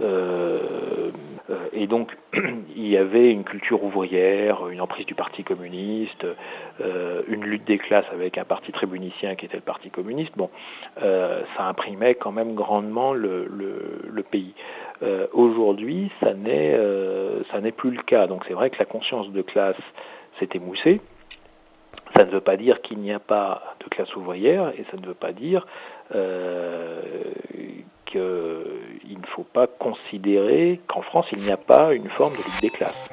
et 0.00 1.86
donc, 1.86 2.16
il 2.76 2.88
y 2.88 2.96
avait 2.96 3.30
une 3.30 3.44
culture 3.44 3.84
ouvrière, 3.84 4.68
une 4.68 4.80
emprise 4.80 5.06
du 5.06 5.14
Parti 5.14 5.44
communiste, 5.44 6.26
euh, 6.80 7.22
une 7.28 7.44
lutte 7.44 7.64
des 7.64 7.78
classes 7.78 8.06
avec 8.12 8.38
un 8.38 8.44
parti 8.44 8.72
tribunicien 8.72 9.34
qui 9.36 9.46
était 9.46 9.56
le 9.56 9.62
Parti 9.62 9.90
communiste. 9.90 10.32
Bon, 10.36 10.50
ça 11.00 11.64
imprimait 11.66 12.14
quand 12.14 12.32
même 12.32 12.54
grandement 12.54 13.12
le, 13.12 14.24
pays. 14.30 14.54
Aujourd'hui, 15.32 16.10
ça 16.20 16.34
n'est 16.34 16.78
ça 17.50 17.60
n'est 17.60 17.72
plus 17.72 17.90
le 17.90 18.02
cas. 18.02 18.26
Donc 18.26 18.44
c'est 18.48 18.54
vrai 18.54 18.70
que 18.70 18.78
la 18.78 18.86
conscience 18.86 19.30
de 19.30 19.42
classe 19.42 19.76
s'est 20.38 20.48
émoussée. 20.54 21.00
Ça 22.16 22.24
ne 22.24 22.30
veut 22.30 22.40
pas 22.40 22.56
dire 22.56 22.80
qu'il 22.82 22.98
n'y 22.98 23.12
a 23.12 23.18
pas 23.18 23.76
de 23.80 23.88
classe 23.88 24.14
ouvrière 24.16 24.72
et 24.78 24.84
ça 24.90 24.96
ne 24.96 25.06
veut 25.06 25.14
pas 25.14 25.32
dire 25.32 25.66
qu'il 28.06 28.20
ne 28.20 29.26
faut 29.34 29.44
pas 29.44 29.66
considérer 29.66 30.80
qu'en 30.88 31.02
France, 31.02 31.26
il 31.32 31.38
n'y 31.40 31.50
a 31.50 31.56
pas 31.56 31.92
une 31.92 32.08
forme 32.10 32.34
de 32.34 32.38
lutte 32.38 32.62
des 32.62 32.70
classes. 32.70 33.08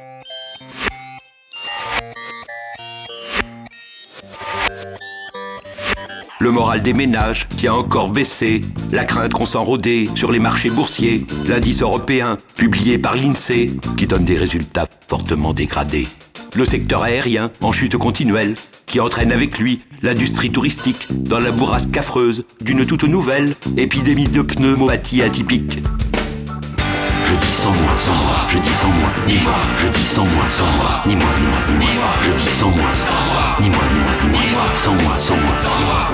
Le 6.43 6.51
moral 6.51 6.81
des 6.81 6.91
ménages 6.91 7.47
qui 7.57 7.67
a 7.67 7.73
encore 7.73 8.09
baissé, 8.09 8.59
la 8.91 9.05
crainte 9.05 9.31
qu'on 9.31 9.45
s'en 9.45 9.65
sur 10.13 10.29
les 10.29 10.39
marchés 10.39 10.69
boursiers, 10.69 11.25
l'indice 11.47 11.81
européen 11.81 12.37
publié 12.57 12.97
par 12.97 13.15
l'INSEE 13.15 13.71
qui 13.95 14.07
donne 14.07 14.25
des 14.25 14.37
résultats 14.37 14.89
fortement 15.07 15.53
dégradés. 15.53 16.05
Le 16.53 16.65
secteur 16.65 17.01
aérien 17.01 17.49
en 17.61 17.71
chute 17.71 17.95
continuelle 17.95 18.55
qui 18.87 18.99
entraîne 18.99 19.31
avec 19.31 19.57
lui 19.57 19.83
l'industrie 20.01 20.51
touristique 20.51 21.07
dans 21.11 21.39
la 21.39 21.51
bourrasque 21.51 21.95
affreuse 21.95 22.43
d'une 22.59 22.85
toute 22.85 23.05
nouvelle 23.05 23.55
épidémie 23.77 24.27
de 24.27 24.41
pneumopathie 24.41 25.21
atypique. 25.21 25.79
Je 27.33 27.39
dis 27.39 27.55
sans 27.55 27.71
moi, 27.71 27.97
sans 27.97 28.13
moi, 28.13 28.35
je 28.47 28.59
dis 28.59 28.69
sans 28.69 28.89
moi, 28.89 29.09
ni 29.27 29.33
moi, 29.39 29.53
je 29.79 29.87
dis 29.87 30.05
sans 30.05 30.23
moi, 30.23 30.45
sans 30.49 30.71
moi, 30.77 31.01
ni 31.07 31.15
moi, 31.15 31.25
ni 31.39 31.47
moi, 31.47 31.79
ni 31.79 31.95
moi, 31.95 32.13
je 32.21 32.31
dis 32.31 32.55
sans 32.59 32.69
moi, 32.69 32.89
sans 32.93 33.25
moi, 33.33 33.57
ni 33.59 33.69
moi, 33.69 33.81
ni 33.91 33.99
moi, 34.01 34.11
ni 34.21 34.51
moi, 34.51 34.61
sans 34.75 34.93
moi, 34.93 35.13
sans 35.17 35.33
moi, 35.33 35.57
sans 35.57 35.79
moi. 35.83 36.11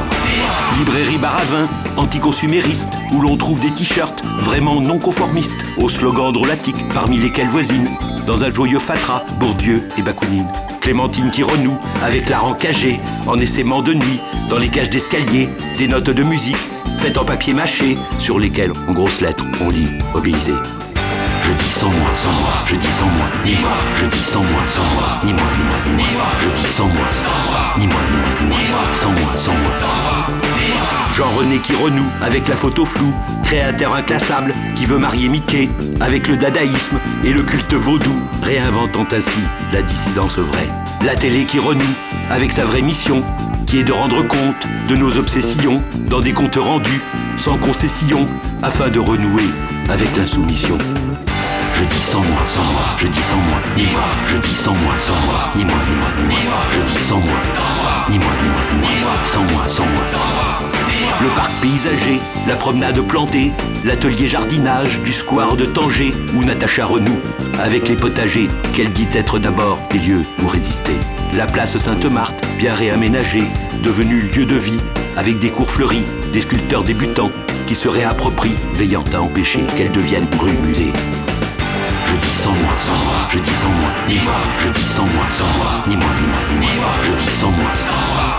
Librairie 0.78 1.18
Baravin, 1.18 1.68
anticonsumériste, 1.98 2.88
où 3.12 3.20
l'on 3.20 3.36
trouve 3.36 3.60
des 3.60 3.72
t-shirts 3.72 4.24
vraiment 4.44 4.80
non 4.80 4.98
conformistes, 4.98 5.66
aux 5.76 5.90
slogans 5.90 6.32
drôlatiques, 6.32 6.88
parmi 6.94 7.18
lesquels 7.18 7.50
voisine, 7.50 7.90
dans 8.26 8.46
un 8.46 8.50
joyeux 8.50 8.80
fatras, 8.80 9.24
Bourdieu 9.42 9.90
et 9.98 10.02
Bakounine. 10.02 10.48
Clémentine 10.80 11.32
qui 11.32 11.44
renoue 11.44 11.78
avec 12.02 12.30
la 12.30 12.40
cagée, 12.58 13.02
en 13.28 13.38
essaimant 13.42 13.82
de 13.82 13.94
nuit, 13.94 14.22
dans 14.50 14.58
les 14.58 14.70
cages 14.70 14.90
d'escalier, 14.90 15.50
des 15.78 15.90
notes 15.90 16.12
de 16.12 16.24
musique, 16.24 16.56
faites 17.02 17.18
en 17.18 17.26
papier 17.26 17.52
mâché, 17.52 17.98
sur 18.22 18.40
lesquelles, 18.40 18.72
en 18.88 18.94
grosses 18.94 19.20
lettres, 19.20 19.44
on 19.60 19.70
lit 19.70 19.90
Obéisez. 20.16 20.54
Je 21.50 21.54
dis 21.56 21.72
sans 21.72 21.90
moi, 21.90 22.10
sans 22.14 22.32
moi, 22.34 22.54
je 22.68 22.76
dis 22.76 22.92
sans 22.92 23.06
moi, 23.06 23.26
ni 23.44 23.56
moi, 23.56 23.72
je 24.00 24.06
dis 24.06 24.24
sans 24.24 24.42
moi, 24.44 24.62
sans 24.68 24.84
moi, 24.84 25.20
ni 25.24 25.34
moi, 25.34 25.42
ni 25.58 25.64
moi, 25.64 25.98
ni 25.98 26.14
moi, 26.14 26.28
je 26.44 26.50
dis 26.50 26.74
sans 26.74 26.86
moi, 26.86 27.08
sans 27.26 27.52
moi, 27.52 27.74
ni 27.80 27.88
moi, 27.88 28.00
ni 28.12 28.18
moi, 28.18 28.56
ni 28.56 28.70
moi, 28.70 28.80
sans 28.94 29.10
moi, 29.10 29.36
sans 29.36 29.52
moi, 29.54 29.72
sans 29.74 29.88
moi. 29.88 30.28
Jean-René 31.18 31.58
qui 31.58 31.74
renoue 31.74 32.06
avec 32.22 32.48
la 32.48 32.56
photo 32.56 32.86
floue, 32.86 33.12
créateur 33.46 33.96
inclassable 33.96 34.54
qui 34.76 34.86
veut 34.86 35.00
marier 35.00 35.28
Mickey. 35.28 35.70
Avec 36.00 36.28
le 36.28 36.38
dadaïsme 36.38 37.00
et 37.24 37.34
le 37.34 37.42
culte 37.42 37.74
vaudou, 37.74 38.14
réinventant 38.44 39.08
ainsi 39.12 39.40
la 39.74 39.82
dissidence 39.82 40.38
vraie. 40.38 40.70
La 41.04 41.16
télé 41.16 41.46
qui 41.46 41.58
renoue 41.58 41.96
avec 42.30 42.52
sa 42.52 42.64
vraie 42.64 42.84
mission, 42.84 43.24
qui 43.66 43.80
est 43.80 43.84
de 43.84 43.92
rendre 43.92 44.22
compte 44.28 44.68
de 44.88 44.96
nos 44.96 45.18
obsessions 45.18 45.82
dans 46.12 46.22
des 46.22 46.34
comptes 46.34 46.58
rendus, 46.58 47.02
sans 47.40 47.58
concession, 47.58 48.28
afin 48.62 48.90
de 48.90 49.00
renouer 49.00 49.50
avec 49.90 50.16
l'insoumission. 50.16 50.78
Je 51.80 51.86
dis 51.86 52.04
sans 52.04 52.20
moi, 52.20 52.42
sans 52.46 52.64
moi, 52.66 52.84
je 52.98 53.08
dis 53.08 53.22
sans 53.22 53.38
moi, 53.38 53.58
ni 53.78 53.84
moi, 53.84 54.02
je 54.28 54.36
dis 54.36 54.54
sans 54.54 54.74
moi, 54.74 54.94
sans 54.98 55.14
moi, 55.22 55.50
ni 55.56 55.64
moi, 55.64 55.78
ni 55.88 55.96
moi, 55.96 56.10
ni 56.28 56.46
moi, 56.46 56.60
je 56.74 56.82
dis 56.82 57.04
sans 57.04 57.20
moi, 57.20 57.40
sans 57.52 57.74
moi, 57.82 58.06
ni 58.10 58.18
moi, 58.18 58.32
ni 58.44 58.50
moi, 58.50 58.62
ni 58.82 59.00
moi, 59.00 59.12
sans 59.24 59.44
moi, 59.44 59.64
sans 59.70 59.86
moi, 59.86 60.04
sans 60.06 60.18
moi. 60.18 60.70
Le 61.22 61.28
parc 61.38 61.50
paysager, 61.62 62.20
la 62.50 62.58
promenade 62.58 63.00
plantée, 63.08 63.54
l'atelier 63.86 64.28
jardinage 64.28 65.00
du 65.06 65.14
square 65.14 65.56
de 65.56 65.64
Tanger 65.64 66.14
où 66.36 66.44
Natacha 66.44 66.86
renoue 66.86 67.22
avec 67.60 67.88
les 67.88 67.96
potagers 67.96 68.50
qu'elle 68.74 68.92
dit 68.92 69.08
être 69.14 69.40
d'abord 69.40 69.80
des 69.90 70.00
lieux 70.00 70.24
où 70.44 70.48
résister. 70.48 70.98
La 71.34 71.46
place 71.46 71.78
Sainte-Marthe, 71.78 72.46
bien 72.58 72.74
réaménagée, 72.74 73.48
devenue 73.84 74.30
lieu 74.36 74.46
de 74.46 74.56
vie, 74.58 74.82
avec 75.16 75.40
des 75.40 75.50
cours 75.50 75.72
fleuris, 75.72 76.04
des 76.34 76.42
sculpteurs 76.42 76.84
débutants 76.84 77.32
qui 77.68 77.76
se 77.76 77.88
réapproprient, 77.88 78.58
veillant 78.74 79.06
à 79.14 79.22
empêcher 79.22 79.62
qu'elle 79.78 79.94
devienne 79.94 80.28
rue 80.42 80.58
musée. 80.68 80.92
Sans 82.50 82.56
moi, 82.56 82.74
sans 82.78 83.30
je 83.32 83.38
dis 83.38 83.52
sans 83.52 83.70
moi, 83.70 83.92
je 84.66 84.70
dis 84.70 84.90
sans 84.90 85.04
moi, 85.04 85.24
ni 85.88 85.96
moi, 85.96 86.08
ni 86.20 86.66
ni 86.66 86.80
moi, 86.80 86.90
je 87.04 87.12
dis 87.12 87.32
sans 87.40 87.52
moi, 87.52 87.70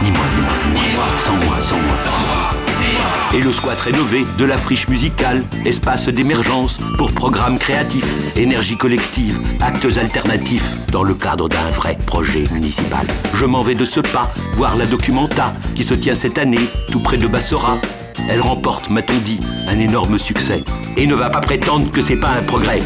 ni 0.02 0.10
moi, 0.10 0.24
moi, 0.72 1.04
sans 1.16 1.34
moi, 1.34 1.60
sans 1.60 1.76
moi, 1.76 1.96
sans 2.00 2.10
moi. 2.10 3.38
Et 3.38 3.40
le 3.40 3.52
squat 3.52 3.78
rénové 3.78 4.24
de 4.36 4.44
la 4.44 4.56
friche 4.56 4.88
musicale, 4.88 5.44
espace 5.64 6.08
d'émergence 6.08 6.78
pour 6.98 7.12
programmes 7.12 7.56
créatifs, 7.56 8.36
énergie 8.36 8.76
collective, 8.76 9.38
actes 9.60 9.96
alternatifs 9.96 10.88
dans 10.90 11.04
le 11.04 11.14
cadre 11.14 11.48
d'un 11.48 11.70
vrai 11.76 11.96
projet 12.04 12.46
municipal. 12.50 13.06
Je 13.34 13.44
m'en 13.44 13.62
vais 13.62 13.76
de 13.76 13.84
ce 13.84 14.00
pas 14.00 14.32
voir 14.56 14.76
la 14.76 14.86
documenta 14.86 15.54
qui 15.76 15.84
se 15.84 15.94
tient 15.94 16.16
cette 16.16 16.38
année 16.38 16.68
tout 16.90 17.00
près 17.00 17.16
de 17.16 17.28
Bassora. 17.28 17.76
Elle 18.28 18.40
remporte, 18.40 18.90
m'a-t-on 18.90 19.18
dit, 19.18 19.38
un 19.68 19.78
énorme 19.78 20.18
succès 20.18 20.64
et 20.96 21.06
ne 21.06 21.14
va 21.14 21.30
pas 21.30 21.40
prétendre 21.40 21.92
que 21.92 22.02
c'est 22.02 22.16
pas 22.16 22.30
un 22.30 22.42
progrès. 22.42 22.82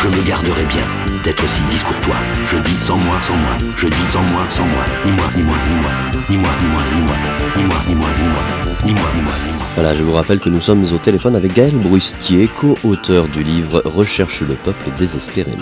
Je 0.00 0.06
me 0.06 0.22
garderai 0.28 0.62
bien 0.66 0.86
d'être 1.24 1.42
aussi 1.42 1.60
discourtois. 1.70 2.14
Je 2.52 2.58
dis 2.58 2.76
sans 2.76 2.96
moi, 2.96 3.16
sans 3.20 3.34
moi. 3.34 3.54
Je 3.76 3.88
dis 3.88 4.06
sans 4.12 4.22
moi, 4.22 4.42
sans 4.48 4.64
moi. 4.64 4.84
Ni 5.04 5.10
moi, 5.10 5.24
ni 5.36 5.42
moi, 5.42 5.56
ni 5.68 5.76
moi. 5.82 5.90
Ni 6.30 6.36
moi, 6.36 6.50
ni 6.62 6.68
moi, 6.70 6.82
ni 6.94 7.00
moi. 7.02 7.16
Ni 7.56 7.64
moi, 7.64 7.76
ni 7.88 7.94
moi, 7.94 8.08
ni 8.16 8.28
moi. 8.28 8.42
Ni 8.84 8.92
moi, 8.92 9.08
ni 9.16 9.22
moi, 9.22 9.32
ni 9.44 9.52
moi. 9.58 9.66
Voilà, 9.74 9.96
je 9.96 10.02
vous 10.04 10.12
rappelle 10.12 10.38
que 10.38 10.48
nous 10.50 10.60
sommes 10.60 10.84
au 10.84 10.98
téléphone 10.98 11.34
avec 11.34 11.52
Gaël 11.52 11.74
Brustier, 11.76 12.48
co-auteur 12.60 13.26
du 13.26 13.42
livre 13.42 13.82
Recherche 13.86 14.42
le 14.42 14.54
peuple 14.54 14.88
désespérément. 14.96 15.56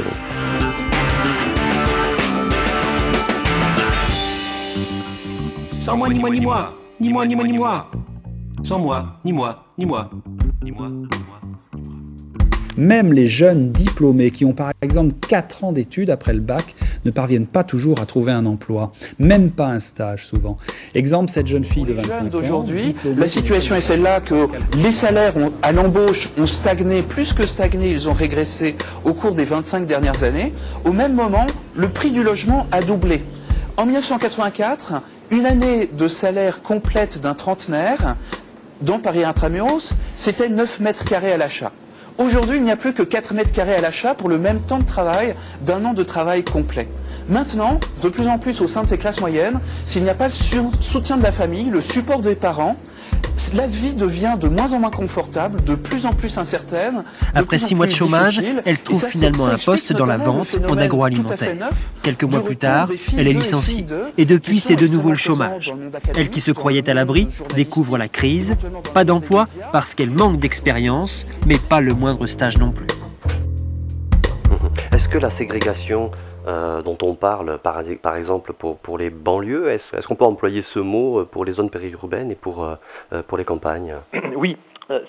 Sans 5.81 5.97
moi, 5.97 6.11
ni 6.11 6.19
moi, 6.19 6.29
ni 6.31 6.41
moi. 6.41 6.75
Ni 7.01 7.09
moi, 7.11 7.27
ni 7.27 7.37
moi, 7.37 7.47
ni 7.47 7.57
moi. 7.57 7.91
Sans 8.65 8.79
moi, 8.79 9.19
ni 9.25 9.33
moi, 9.33 9.65
ni 9.79 9.87
moi. 9.87 10.11
Ni 10.63 10.73
moi. 10.73 10.91
Même 12.77 13.13
les 13.13 13.27
jeunes 13.27 13.73
diplômés 13.73 14.31
qui 14.31 14.45
ont 14.45 14.53
par 14.53 14.73
exemple 14.83 15.15
4 15.29 15.65
ans 15.65 15.73
d'études 15.73 16.11
après 16.11 16.35
le 16.35 16.41
bac 16.41 16.75
ne 17.05 17.11
parviennent 17.11 17.47
pas 17.47 17.65
toujours 17.65 18.01
à 18.01 18.07
trouver 18.07 18.33
un 18.33 18.45
emploi, 18.45 18.93
même 19.19 19.51
pas 19.51 19.69
un 19.69 19.81
stage 19.81 20.27
souvent. 20.27 20.57
Exemple, 20.95 21.31
cette 21.33 21.47
jeune 21.47 21.65
fille 21.65 21.85
de 21.85 21.95
25 21.95 22.21
ans. 22.21 22.25
d'aujourd'hui, 22.27 22.95
la 23.17 23.29
situation 23.29 23.77
est 23.77 23.81
celle-là 23.81 24.21
que 24.21 24.49
les 24.77 24.93
salaires 24.93 25.37
ont- 25.37 25.53
à 25.63 25.73
l'embauche 25.73 26.31
ont 26.39 26.47
stagné, 26.47 27.03
plus 27.03 27.33
que 27.33 27.47
stagné, 27.47 27.91
ils 27.93 28.09
ont 28.09 28.13
régressé 28.13 28.75
au 29.05 29.15
cours 29.15 29.35
des 29.35 29.45
25 29.45 29.87
dernières 29.87 30.23
années. 30.23 30.53
Au 30.85 30.93
même 30.93 31.15
moment, 31.15 31.47
le 31.75 31.89
prix 31.89 32.11
du 32.11 32.23
logement 32.23 32.67
a 32.73 32.83
doublé. 32.83 33.23
En 33.79 33.87
1984, 33.87 35.01
une 35.31 35.47
année 35.47 35.89
de 35.97 36.09
salaire 36.09 36.63
complète 36.63 37.21
d'un 37.21 37.35
trentenaire 37.35 38.17
dans 38.83 38.99
Paris 38.99 39.25
Intramuros, 39.25 39.95
c'était 40.15 40.49
9 40.51 40.81
mètres 40.81 41.05
carrés 41.05 41.33
à 41.33 41.39
l'achat. 41.39 41.73
Aujourd'hui, 42.19 42.57
il 42.57 42.63
n'y 42.63 42.71
a 42.71 42.77
plus 42.77 42.95
que 42.95 43.03
4 43.03 43.35
mètres 43.35 43.53
carrés 43.53 43.75
à 43.75 43.81
l'achat 43.83 44.15
pour 44.15 44.31
le 44.31 44.39
même 44.39 44.61
temps 44.61 44.79
de 44.79 44.87
travail 44.87 45.35
d'un 45.61 45.85
an 45.85 45.93
de 45.93 46.03
travail 46.03 46.45
complet. 46.45 46.89
Maintenant, 47.29 47.79
de 48.03 48.09
plus 48.09 48.27
en 48.27 48.39
plus 48.39 48.63
au 48.63 48.69
sein 48.69 48.85
de 48.85 48.89
ces 48.89 48.97
classes 48.97 49.21
moyennes, 49.21 49.61
s'il 49.85 50.03
n'y 50.03 50.09
a 50.09 50.15
pas 50.15 50.29
le 50.29 50.33
soutien 50.81 51.19
de 51.19 51.23
la 51.23 51.33
famille, 51.33 51.69
le 51.69 51.83
support 51.83 52.21
des 52.21 52.35
parents, 52.35 52.77
la 53.55 53.67
vie 53.67 53.95
devient 53.95 54.37
de 54.41 54.49
moins 54.49 54.73
en 54.73 54.81
moins 54.81 54.91
confortable, 54.91 55.63
de 55.65 55.75
plus 55.75 56.07
en 56.07 56.13
plus 56.13 56.37
incertaine. 56.39 57.05
Après 57.35 57.59
six 57.59 57.75
mois 57.75 57.87
de 57.87 57.93
chômage, 57.93 58.43
elle 58.65 58.79
trouve 58.79 59.01
ça, 59.01 59.09
finalement 59.09 59.47
un 59.47 59.59
poste 59.59 59.93
dans 59.93 60.07
la 60.07 60.17
vente 60.17 60.49
en 60.69 60.77
agroalimentaire. 60.77 61.71
Quelques 62.03 62.25
mois 62.25 62.45
plus 62.45 62.57
tard, 62.57 62.89
elle 63.17 63.29
est 63.29 63.33
licenciée. 63.33 63.87
Et 64.19 64.25
depuis, 64.25 64.61
c'est 64.61 64.77
de 64.77 64.87
nouveau 64.87 65.11
le 65.11 65.17
chômage. 65.17 65.73
Elle 66.15 66.31
qui 66.31 66.41
se 66.41 66.51
croyait 66.51 66.89
à 66.89 66.95
l'abri 66.95 67.29
découvre 67.55 67.99
la 67.99 68.09
crise. 68.09 68.53
Pas 68.95 69.05
d'emploi 69.05 69.49
parce 69.73 69.95
qu'elle 69.95 70.11
manque 70.11 70.41
d'expérience, 70.41 71.27
mais 71.47 71.59
pas 71.59 71.81
le 71.81 71.95
moindre 71.95 72.27
stage 72.27 72.59
non 72.59 72.73
plus. 72.73 72.87
Est-ce 74.93 75.09
que 75.09 75.19
la 75.19 75.31
ségrégation 75.31 76.11
euh, 76.47 76.83
dont 76.83 76.99
on 77.03 77.15
parle, 77.15 77.59
par, 77.59 77.83
par 78.03 78.17
exemple 78.17 78.53
pour, 78.53 78.79
pour 78.79 78.99
les 78.99 79.11
banlieues, 79.11 79.69
est-ce 79.69 80.07
qu'on 80.07 80.17
peut 80.17 80.25
employer 80.25 80.63
ce 80.63 80.79
mot 80.79 81.21
euh, 81.21 81.25
pour 81.25 81.45
les 81.45 81.53
zones 81.53 81.71
périurbaines 81.71 82.31
et 82.31 82.37
pour, 82.37 82.65
euh, 82.65 83.23
pour 83.27 83.39
les 83.39 83.45
campagnes? 83.45 83.95
Oui, 84.37 84.57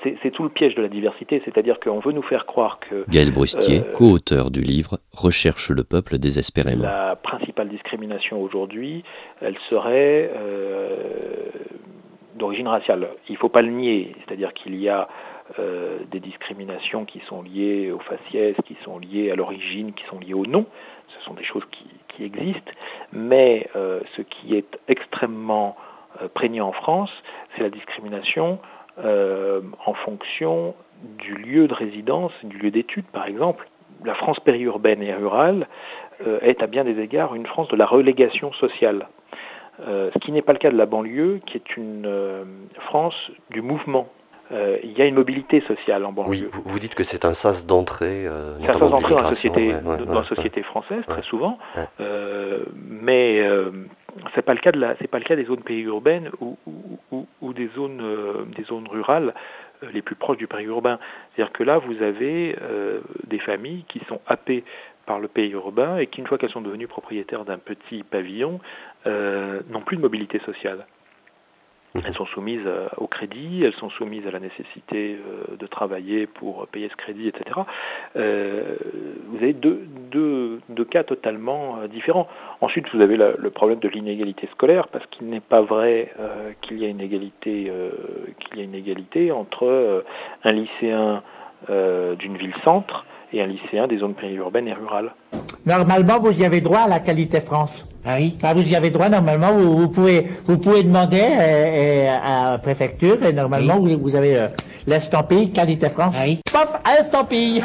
c'est 0.03 0.31
tout 0.31 0.43
le 0.43 0.49
piège 0.49 0.75
de 0.75 0.81
la 0.81 0.87
diversité, 0.87 1.41
c'est-à-dire 1.45 1.79
qu'on 1.79 1.99
veut 1.99 2.11
nous 2.11 2.23
faire 2.23 2.45
croire 2.45 2.79
que 2.79 3.05
Gaël 3.09 3.31
Brustier, 3.31 3.79
euh, 3.79 3.93
co-auteur 3.93 4.49
du 4.49 4.61
livre 4.61 4.99
Recherche 5.13 5.69
le 5.69 5.83
peuple 5.83 6.17
désespérément. 6.17 6.83
la 6.83 7.15
principale 7.15 7.69
discrimination 7.69 8.41
aujourd'hui, 8.41 9.03
elle 9.41 9.57
serait 9.69 10.31
euh, 10.35 10.95
d'origine 12.35 12.67
raciale. 12.67 13.07
Il 13.29 13.33
ne 13.33 13.37
faut 13.37 13.49
pas 13.49 13.61
le 13.61 13.69
nier, 13.69 14.15
c'est-à-dire 14.25 14.53
qu'il 14.53 14.75
y 14.75 14.89
a 14.89 15.07
euh, 15.59 15.99
des 16.11 16.19
discriminations 16.19 17.05
qui 17.05 17.21
sont 17.27 17.43
liées 17.43 17.91
au 17.91 17.99
faciès, 17.99 18.55
qui 18.65 18.75
sont 18.83 18.97
liées 18.97 19.31
à 19.31 19.35
l'origine, 19.35 19.93
qui 19.93 20.05
sont 20.05 20.19
liées 20.19 20.33
au 20.33 20.45
nom. 20.45 20.65
Sont 21.27 21.33
des 21.33 21.43
choses 21.43 21.63
qui, 21.71 22.23
existent, 22.23 22.71
mais 23.11 23.69
euh, 23.75 23.99
ce 24.15 24.23
qui 24.23 24.55
est 24.55 24.79
extrêmement 24.87 25.75
euh, 26.19 26.27
prégnant 26.33 26.69
en 26.69 26.71
France, 26.71 27.11
c'est 27.53 27.61
la 27.61 27.69
discrimination 27.69 28.57
euh, 29.03 29.61
en 29.85 29.93
fonction 29.93 30.73
du 31.19 31.35
lieu 31.35 31.67
de 31.67 31.73
résidence, 31.75 32.31
du 32.43 32.57
lieu 32.57 32.71
d'étude 32.71 33.05
par 33.05 33.27
exemple. 33.27 33.67
La 34.03 34.15
France 34.15 34.39
périurbaine 34.39 35.03
et 35.03 35.13
rurale 35.13 35.67
est 36.41 36.63
à 36.63 36.67
bien 36.67 36.83
des 36.83 36.99
égards 36.99 37.35
une 37.35 37.45
France 37.45 37.67
de 37.67 37.75
la 37.75 37.85
relégation 37.85 38.51
sociale. 38.53 39.07
Ce 39.85 40.17
qui 40.19 40.31
n'est 40.31 40.41
pas 40.41 40.53
le 40.53 40.59
cas 40.59 40.71
de 40.71 40.77
la 40.77 40.87
banlieue, 40.87 41.39
qui 41.45 41.57
est 41.57 41.77
une 41.77 42.09
France 42.79 43.31
du 43.51 43.61
mouvement. 43.61 44.07
Euh, 44.51 44.77
il 44.83 44.97
y 44.97 45.01
a 45.01 45.05
une 45.05 45.15
mobilité 45.15 45.59
sociale 45.61 46.05
en 46.05 46.11
banlieue. 46.13 46.29
Oui, 46.29 46.47
vous, 46.49 46.61
vous 46.65 46.79
dites 46.79 46.95
que 46.95 47.03
c'est 47.03 47.25
un 47.25 47.33
sas 47.33 47.65
d'entrée. 47.65 48.25
euh, 48.27 48.57
C'est 48.61 48.69
un 48.69 48.79
sens 48.79 48.91
d'entrée 48.91 49.13
dans 49.15 49.21
la 49.23 49.29
société, 49.29 49.67
ouais, 49.69 49.73
ouais, 49.75 49.97
dans 50.05 50.13
la 50.13 50.19
ouais, 50.21 50.25
société 50.27 50.63
française 50.63 51.03
très 51.07 51.21
souvent. 51.23 51.57
Euh, 51.99 52.63
mais 52.89 53.41
euh, 53.41 53.71
c'est 54.35 54.41
pas 54.43 54.53
le 54.53 54.59
cas 54.59 54.71
de 54.71 54.79
la, 54.79 54.95
c'est 54.99 55.07
pas 55.09 55.19
le 55.19 55.25
cas 55.25 55.35
des 55.35 55.43
zones 55.45 55.63
périurbaines 55.63 56.29
ou, 56.39 56.57
ou, 56.65 56.73
ou- 57.11 57.27
ou 57.41 57.53
des 57.53 57.67
zones, 57.75 58.01
des 58.55 58.63
zones 58.63 58.87
rurales 58.87 59.33
les 59.93 60.01
plus 60.01 60.15
proches 60.15 60.37
du 60.37 60.47
périurbain. 60.47 60.97
C'est-à-dire 61.35 61.51
que 61.53 61.63
là, 61.63 61.77
vous 61.79 62.01
avez 62.01 62.55
des 63.27 63.39
familles 63.39 63.83
qui 63.89 63.99
sont 64.07 64.21
happées 64.27 64.63
par 65.05 65.19
le 65.19 65.27
périurbain 65.27 65.97
et 65.97 66.07
qui, 66.07 66.19
une 66.21 66.27
fois 66.27 66.37
qu'elles 66.37 66.49
sont 66.51 66.61
devenues 66.61 66.87
propriétaires 66.87 67.45
d'un 67.45 67.57
petit 67.59 68.03
pavillon, 68.03 68.59
n'ont 69.05 69.81
plus 69.85 69.97
de 69.97 70.01
mobilité 70.01 70.39
sociale. 70.45 70.85
Elles 71.95 72.13
sont 72.13 72.25
soumises 72.25 72.65
euh, 72.65 72.87
au 72.97 73.07
crédit, 73.07 73.63
elles 73.63 73.73
sont 73.73 73.89
soumises 73.89 74.27
à 74.27 74.31
la 74.31 74.39
nécessité 74.39 75.17
euh, 75.17 75.55
de 75.55 75.67
travailler 75.67 76.27
pour 76.27 76.67
payer 76.67 76.89
ce 76.89 76.95
crédit, 76.95 77.27
etc. 77.27 77.61
Euh, 78.15 78.75
vous 79.29 79.37
avez 79.37 79.53
deux, 79.53 80.59
cas 80.89 81.03
totalement 81.03 81.79
différents. 81.87 82.27
Ensuite, 82.61 82.93
vous 82.93 83.01
avez 83.01 83.17
le 83.17 83.49
problème 83.49 83.79
de 83.79 83.89
l'inégalité 83.89 84.47
scolaire, 84.53 84.87
parce 84.87 85.05
qu'il 85.07 85.27
n'est 85.27 85.41
pas 85.41 85.61
vrai 85.61 86.13
qu'il 86.61 86.79
y 86.79 86.85
a 86.85 86.87
une 86.87 87.01
égalité, 87.01 87.69
qu'il 88.39 88.57
y 88.57 88.61
a 88.61 88.63
une 88.63 88.73
égalité 88.73 89.33
entre 89.33 90.05
un 90.45 90.51
lycéen 90.53 91.23
d'une 91.67 92.37
ville-centre 92.37 93.05
et 93.33 93.41
un 93.41 93.47
lycéen 93.47 93.87
des 93.87 93.97
zones 93.99 94.13
périurbaines 94.13 94.67
et 94.67 94.73
rurales. 94.73 95.13
Normalement, 95.65 96.19
vous 96.19 96.41
y 96.41 96.45
avez 96.45 96.61
droit 96.61 96.79
à 96.81 96.87
la 96.87 96.99
qualité 96.99 97.41
France. 97.41 97.85
Ah 98.05 98.15
oui 98.17 98.37
Vous 98.55 98.61
y 98.69 98.75
avez 98.75 98.89
droit, 98.89 99.09
normalement, 99.09 99.51
vous, 99.51 99.77
vous 99.77 99.89
pouvez, 99.89 100.27
vous 100.45 100.57
pouvez 100.57 100.83
demander 100.83 101.19
euh, 101.21 101.39
euh, 101.39 102.17
à 102.23 102.51
la 102.51 102.57
préfecture, 102.57 103.21
et 103.25 103.33
normalement, 103.33 103.77
vous, 103.79 103.97
vous 103.99 104.15
avez 104.15 104.37
euh, 104.37 104.47
l'estampille 104.85 105.51
qualité 105.51 105.89
France. 105.89 106.15
Pop, 106.53 106.69
estampille 106.99 107.61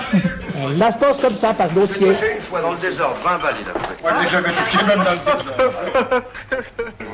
Ça 0.78 0.90
se 0.92 0.98
passe 0.98 1.20
comme 1.20 1.34
ça, 1.36 1.54
par 1.54 1.68
dossier. 1.68 2.08
une 2.08 2.40
fois 2.40 2.60
dans 2.60 2.72
le 2.72 2.78
désordre, 2.78 3.16
20 3.22 3.38
balles 3.38 3.54
il 3.62 3.68
a 3.68 3.72
pris. 3.72 4.04
Ouais, 4.04 4.24
déjà, 4.24 4.40
mais 4.40 4.48
tu 4.68 4.84
même 4.84 4.98
dans 4.98 5.12
le 5.12 5.18
désordre. 5.18 6.24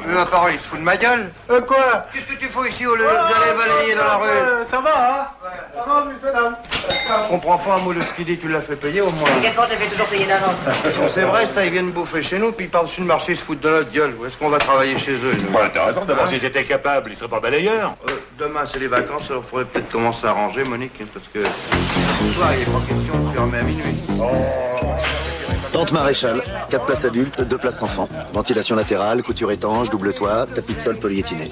Ma 0.08 0.24
parole, 0.24 0.52
il 0.54 0.58
se 0.58 0.64
fout 0.64 0.78
de 0.78 0.84
ma 0.84 0.96
gueule 0.96 1.28
Euh, 1.50 1.61
quoi? 1.61 2.06
Qu'est-ce 2.14 2.26
que 2.26 2.38
tu 2.40 2.46
fous 2.46 2.64
ici 2.64 2.87
au 2.87 2.94
lieu 2.94 3.04
d'aller 3.04 3.58
balayer 3.58 3.94
dans 3.94 4.04
la 4.04 4.16
rue? 4.16 4.64
Ça 4.64 4.80
va, 4.80 4.90
hein? 4.90 5.26
Ça 5.76 5.84
va, 5.87 6.04
monsieur 6.11 6.32
dame 6.32 6.56
Je 7.09 7.29
comprends 7.31 7.59
pas 7.59 7.77
un 7.77 7.81
mot 7.81 7.94
de 7.94 8.03
ce 8.03 8.12
qu'il 8.12 8.25
dit, 8.27 8.37
tu 8.37 8.49
l'as 8.49 8.61
fait 8.61 8.77
payer 8.77 9.01
au 9.01 9.11
moins. 9.11 9.29
Fais 9.31 9.87
toujours 9.90 10.07
payer 10.07 10.27
d'avance. 10.27 10.57
C'est 11.09 11.23
vrai, 11.23 11.47
ça, 11.47 11.64
ils 11.64 11.73
viennent 11.73 11.90
bouffer 11.90 12.23
chez 12.23 12.38
nous, 12.38 12.53
puis 12.53 12.66
par-dessus 12.66 13.01
le 13.01 13.07
marché, 13.07 13.33
ils 13.33 13.37
se 13.37 13.42
foutent 13.42 13.61
de 13.61 13.68
notre 13.68 13.90
gueule. 13.90 14.14
Où 14.21 14.27
est-ce 14.27 14.37
qu'on 14.37 14.49
va 14.51 14.59
travailler 14.59 14.99
chez 14.99 15.12
eux 15.12 15.33
nous? 15.35 15.57
Ouais, 15.57 15.71
t'as 15.73 15.87
raison, 15.87 16.05
d'abord, 16.05 16.25
Hein 16.25 16.29
s'ils 16.29 16.44
étaient 16.44 16.64
capables, 16.64 17.11
ils 17.11 17.16
seraient 17.16 17.29
pas 17.31 17.40
balayeurs. 17.40 17.94
Euh, 18.09 18.12
Demain, 18.38 18.61
c'est 18.71 18.79
les 18.79 18.87
vacances, 18.87 19.31
alors 19.31 19.42
faudrait 19.44 19.64
peut-être 19.64 19.90
commencer 19.90 20.27
à 20.27 20.33
ranger, 20.33 20.62
Monique, 20.64 20.92
hein, 21.03 21.07
parce 21.12 21.27
que 21.27 21.40
ce 21.42 22.35
soir, 22.35 22.51
il 22.53 22.59
n'est 22.61 22.64
pas 22.66 22.87
question 22.87 23.14
de 23.18 23.33
fermer 23.35 23.59
à 23.59 23.62
minuit. 23.62 23.97
Tente 25.73 25.92
maréchal, 25.92 26.42
4 26.71 26.85
places 26.85 27.05
adultes, 27.05 27.40
2 27.40 27.59
places 27.59 27.83
enfants. 27.83 28.09
Ventilation 28.33 28.77
latérale, 28.77 29.23
couture 29.23 29.51
étanche, 29.51 29.90
double 29.90 30.14
toit, 30.14 30.47
tapis 30.55 30.75
de 30.75 30.81
sol 30.81 30.99
polyéthiné. 30.99 31.49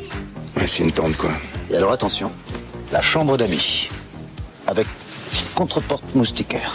Ouais, 0.57 0.67
c'est 0.67 0.83
une 0.85 0.93
tente, 0.93 1.17
quoi. 1.17 1.31
Et 1.71 1.77
alors 1.77 1.93
attention, 1.93 2.31
la 2.93 3.03
chambre 3.03 3.37
d'amis. 3.37 3.89
Avec 4.67 4.87
contreporte 5.57 6.15
moustiquaire. 6.15 6.73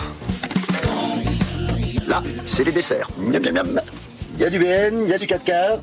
Là, 2.07 2.21
c'est 2.45 2.63
les 2.65 2.71
desserts. 2.71 3.07
Miam, 3.17 3.41
miam, 3.41 3.53
miam. 3.71 3.81
Il 4.35 4.41
y 4.41 4.45
a 4.45 4.49
du 4.49 4.57
BN, 4.59 5.03
il 5.03 5.09
y 5.09 5.13
a 5.13 5.17
du 5.19 5.27
4 5.27 5.43
quarts. 5.43 5.77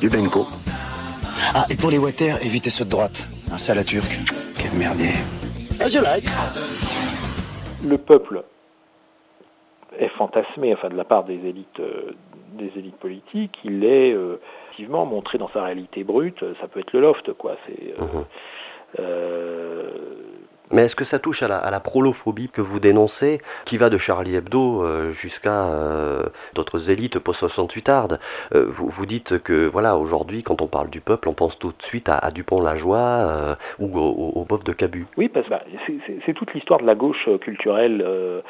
Du 0.00 0.08
Benko. 0.08 0.46
Ah, 1.54 1.66
et 1.70 1.76
pour 1.76 1.90
les 1.90 1.98
water, 1.98 2.42
évitez 2.44 2.70
ceux 2.70 2.84
de 2.86 2.90
droite. 2.90 3.28
Un 3.52 3.58
sale 3.58 3.78
à 3.78 3.84
turc. 3.84 4.18
Quel 4.58 4.72
merdier. 4.72 5.10
As 5.80 5.92
you 5.94 6.00
like. 6.02 6.24
Le 7.86 7.98
peuple 7.98 8.42
est 9.98 10.08
fantasmé, 10.16 10.72
enfin 10.74 10.88
de 10.88 10.96
la 10.96 11.04
part 11.04 11.24
des 11.24 11.34
élites, 11.34 11.80
euh, 11.80 12.12
des 12.58 12.72
élites 12.76 12.96
politiques, 12.96 13.56
il 13.64 13.84
est 13.84 14.12
euh, 14.12 14.40
effectivement 14.66 15.04
montré 15.06 15.36
dans 15.38 15.50
sa 15.52 15.62
réalité 15.62 16.02
brute. 16.02 16.40
Ça 16.60 16.66
peut 16.68 16.80
être 16.80 16.92
le 16.94 17.00
loft, 17.02 17.32
quoi. 17.34 17.56
C'est 17.66 17.94
euh, 18.00 18.02
Mhm. 18.04 18.24
euh, 19.00 19.90
Mais 20.72 20.82
est-ce 20.86 20.96
que 20.96 21.04
ça 21.04 21.18
touche 21.18 21.42
à 21.42 21.48
la, 21.48 21.58
à 21.58 21.70
la 21.70 21.80
prolophobie 21.80 22.48
que 22.48 22.60
vous 22.60 22.80
dénoncez, 22.80 23.40
qui 23.64 23.76
va 23.78 23.88
de 23.90 23.98
Charlie 23.98 24.34
Hebdo 24.34 24.82
euh, 24.82 25.10
jusqu'à 25.12 25.66
euh, 25.66 26.24
d'autres 26.54 26.90
élites 26.90 27.18
post-68ardes 27.18 28.18
Euh, 28.54 28.66
vous, 28.68 28.88
vous 28.88 29.06
dites 29.06 29.38
que, 29.42 29.66
voilà, 29.66 29.96
aujourd'hui, 29.96 30.42
quand 30.42 30.60
on 30.62 30.66
parle 30.66 30.90
du 30.90 31.00
peuple, 31.00 31.28
on 31.28 31.34
pense 31.34 31.58
tout 31.58 31.68
de 31.76 31.82
suite 31.82 32.08
à, 32.08 32.16
à 32.18 32.30
Dupont-Lajoie 32.30 32.98
euh, 32.98 33.54
ou 33.78 33.96
au, 33.98 34.32
au, 34.34 34.44
bof 34.44 34.64
de 34.64 34.72
Cabu. 34.72 35.06
Oui, 35.16 35.28
parce 35.28 35.46
que 35.46 35.50
bah, 35.50 35.62
c'est- 35.86 36.34
toute 36.34 36.52
l'histoire 36.52 36.80
de 36.80 36.86
la 36.86 36.94
gauche 36.94 37.28
euh, 37.28 37.38
culturelle 37.38 38.02
euh, 38.04 38.40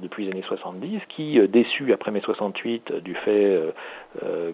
depuis 0.00 0.26
les 0.26 0.32
années 0.32 0.44
70 0.46 1.00
qui, 1.08 1.40
déçue 1.48 1.92
après 1.92 2.10
mai 2.10 2.20
68 2.22 2.90
euh, 2.90 3.00
du 3.00 3.14
fait 3.14 3.58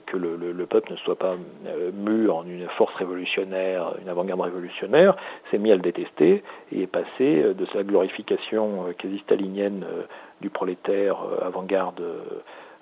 que 0.07 0.17
le, 0.17 0.37
le- 0.37 0.53
le 0.53 0.67
peuple 0.67 0.93
ne 0.93 0.97
soit 0.97 1.17
pas 1.19 1.35
euh, 1.67 1.91
mu 1.93 2.31
en 2.31 2.45
une 2.45 2.69
force 2.69 2.95
révolutionnaire, 2.95 3.95
une 4.01 4.09
avant-garde 4.09 4.41
révolutionnaire, 4.41 5.17
s'est 5.51 5.59
mis 5.59 5.73
à 5.73 5.77
le 5.77 5.83
détester 5.83 6.43
et 6.73 6.83
est 6.83 6.87
passé 6.87 7.43
euh, 7.43 7.55
de 7.55 7.67
sa 7.67 7.83
glorification 7.83 8.87
euh, 8.89 8.93
quasi 8.93 9.19
stalinienne 9.19 9.85
euh, 9.85 10.03
du 10.41 10.49
prolétaire 10.51 11.17
euh, 11.23 11.47
avant-garde 11.47 12.01
euh, 12.01 12.21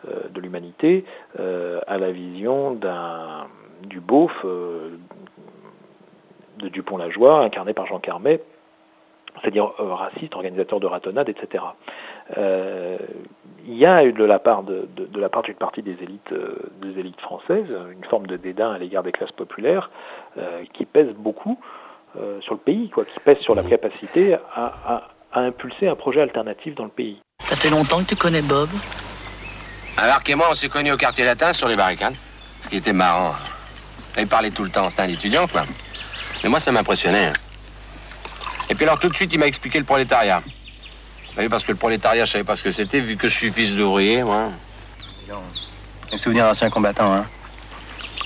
euh, 0.08 0.28
de 0.28 0.40
l'humanité 0.40 1.04
euh, 1.40 1.80
à 1.86 1.96
la 1.98 2.10
vision 2.12 2.72
d'un 2.72 3.46
du 3.82 4.00
beauf 4.00 4.32
euh, 4.44 4.90
de 6.58 6.68
Dupont-Lajoie, 6.68 7.40
incarné 7.44 7.72
par 7.74 7.86
Jean 7.86 7.98
Carmet, 7.98 8.40
c'est-à-dire 9.40 9.72
euh, 9.80 9.92
raciste, 9.94 10.34
organisateur 10.34 10.80
de 10.80 10.86
ratonnades, 10.86 11.28
etc. 11.28 11.62
Euh, 12.36 12.96
il 13.68 13.76
y 13.76 13.86
a 13.86 14.04
eu 14.04 14.12
de 14.12 14.24
la 14.24 14.38
part 14.38 14.62
de, 14.62 14.88
de- 14.96 15.06
de 15.06 15.20
la 15.20 15.28
part 15.28 15.42
d'une 15.42 15.54
partie 15.54 15.82
des 15.82 15.96
élites, 16.02 16.32
euh, 16.32 16.56
des 16.82 16.98
élites 17.00 17.20
françaises 17.20 17.66
une 17.92 18.04
forme 18.04 18.26
de 18.26 18.36
dédain 18.36 18.72
à 18.72 18.78
l'égard 18.78 19.02
des 19.02 19.12
classes 19.12 19.32
populaires 19.32 19.90
euh, 20.38 20.62
qui 20.72 20.84
pèse 20.86 21.08
beaucoup 21.16 21.58
euh, 22.18 22.40
sur 22.40 22.54
le 22.54 22.60
pays, 22.60 22.88
quoi, 22.90 23.04
qui 23.04 23.18
pèse 23.20 23.38
sur 23.38 23.54
la 23.54 23.62
capacité 23.62 24.34
à, 24.34 24.40
à- 24.86 25.08
à 25.32 25.40
impulser 25.40 25.86
un 25.88 25.94
projet 25.96 26.20
alternatif 26.22 26.74
dans 26.74 26.84
le 26.84 26.90
pays. 26.90 27.20
Ça 27.40 27.56
fait 27.56 27.70
longtemps 27.70 28.00
que 28.02 28.08
tu 28.08 28.16
connais 28.16 28.42
Bob 28.42 28.68
Alors 29.98 30.20
et 30.26 30.34
moi, 30.34 30.46
on 30.50 30.54
s'est 30.54 30.68
connus 30.68 30.92
au 30.92 30.96
quartier 30.96 31.24
latin 31.24 31.52
sur 31.52 31.68
les 31.68 31.76
barricades. 31.76 32.14
Ce 32.62 32.68
qui 32.68 32.76
était 32.76 32.92
marrant. 32.92 33.34
Il 34.18 34.26
parlait 34.26 34.50
tout 34.50 34.64
le 34.64 34.70
temps, 34.70 34.88
c'était 34.88 35.02
un 35.02 35.08
étudiant, 35.08 35.46
quoi. 35.46 35.62
Mais 36.42 36.48
moi, 36.48 36.58
ça 36.58 36.72
m'impressionnait. 36.72 37.26
hein. 37.26 37.32
Et 38.70 38.74
puis 38.74 38.84
alors, 38.84 38.98
tout 38.98 39.08
de 39.08 39.14
suite, 39.14 39.32
il 39.32 39.38
m'a 39.38 39.46
expliqué 39.46 39.78
le 39.78 39.84
prolétariat. 39.84 40.42
Oui, 41.38 41.48
parce 41.48 41.64
que 41.64 41.72
le 41.72 41.76
prolétariat, 41.76 42.24
je 42.24 42.32
savais 42.32 42.44
pas 42.44 42.56
ce 42.56 42.62
que 42.62 42.70
c'était, 42.70 43.00
vu 43.00 43.16
que 43.16 43.28
je 43.28 43.34
suis 43.36 43.52
fils 43.52 43.74
d'ouvrier, 43.76 44.22
moi. 44.22 44.50
Un 46.12 46.16
souvenir 46.16 46.44
d'ancien 46.46 46.70
combattant, 46.70 47.12
hein 47.12 47.26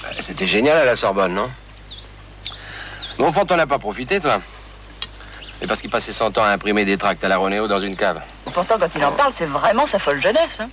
Euh, 0.04 0.08
C'était 0.20 0.46
génial 0.46 0.76
à 0.76 0.84
la 0.84 0.96
Sorbonne, 0.96 1.34
non? 1.34 1.50
Mais 3.18 3.24
au 3.26 3.32
fond, 3.32 3.44
t'en 3.46 3.58
as 3.58 3.66
pas 3.66 3.78
profité, 3.78 4.20
toi. 4.20 4.40
Et 5.62 5.66
parce 5.66 5.80
qu'il 5.80 5.90
passait 5.90 6.12
son 6.12 6.30
temps 6.30 6.44
à 6.44 6.48
imprimer 6.50 6.84
des 6.84 6.96
tracts 6.96 7.22
à 7.24 7.28
la 7.28 7.36
Ronéo 7.38 7.66
dans 7.68 7.78
une 7.80 7.96
cave. 7.96 8.20
Pourtant, 8.52 8.76
quand 8.78 8.94
il 8.94 9.04
en 9.04 9.12
parle, 9.12 9.32
c'est 9.32 9.46
vraiment 9.46 9.86
sa 9.86 9.98
folle 9.98 10.20
jeunesse. 10.22 10.60
Hein 10.60 10.68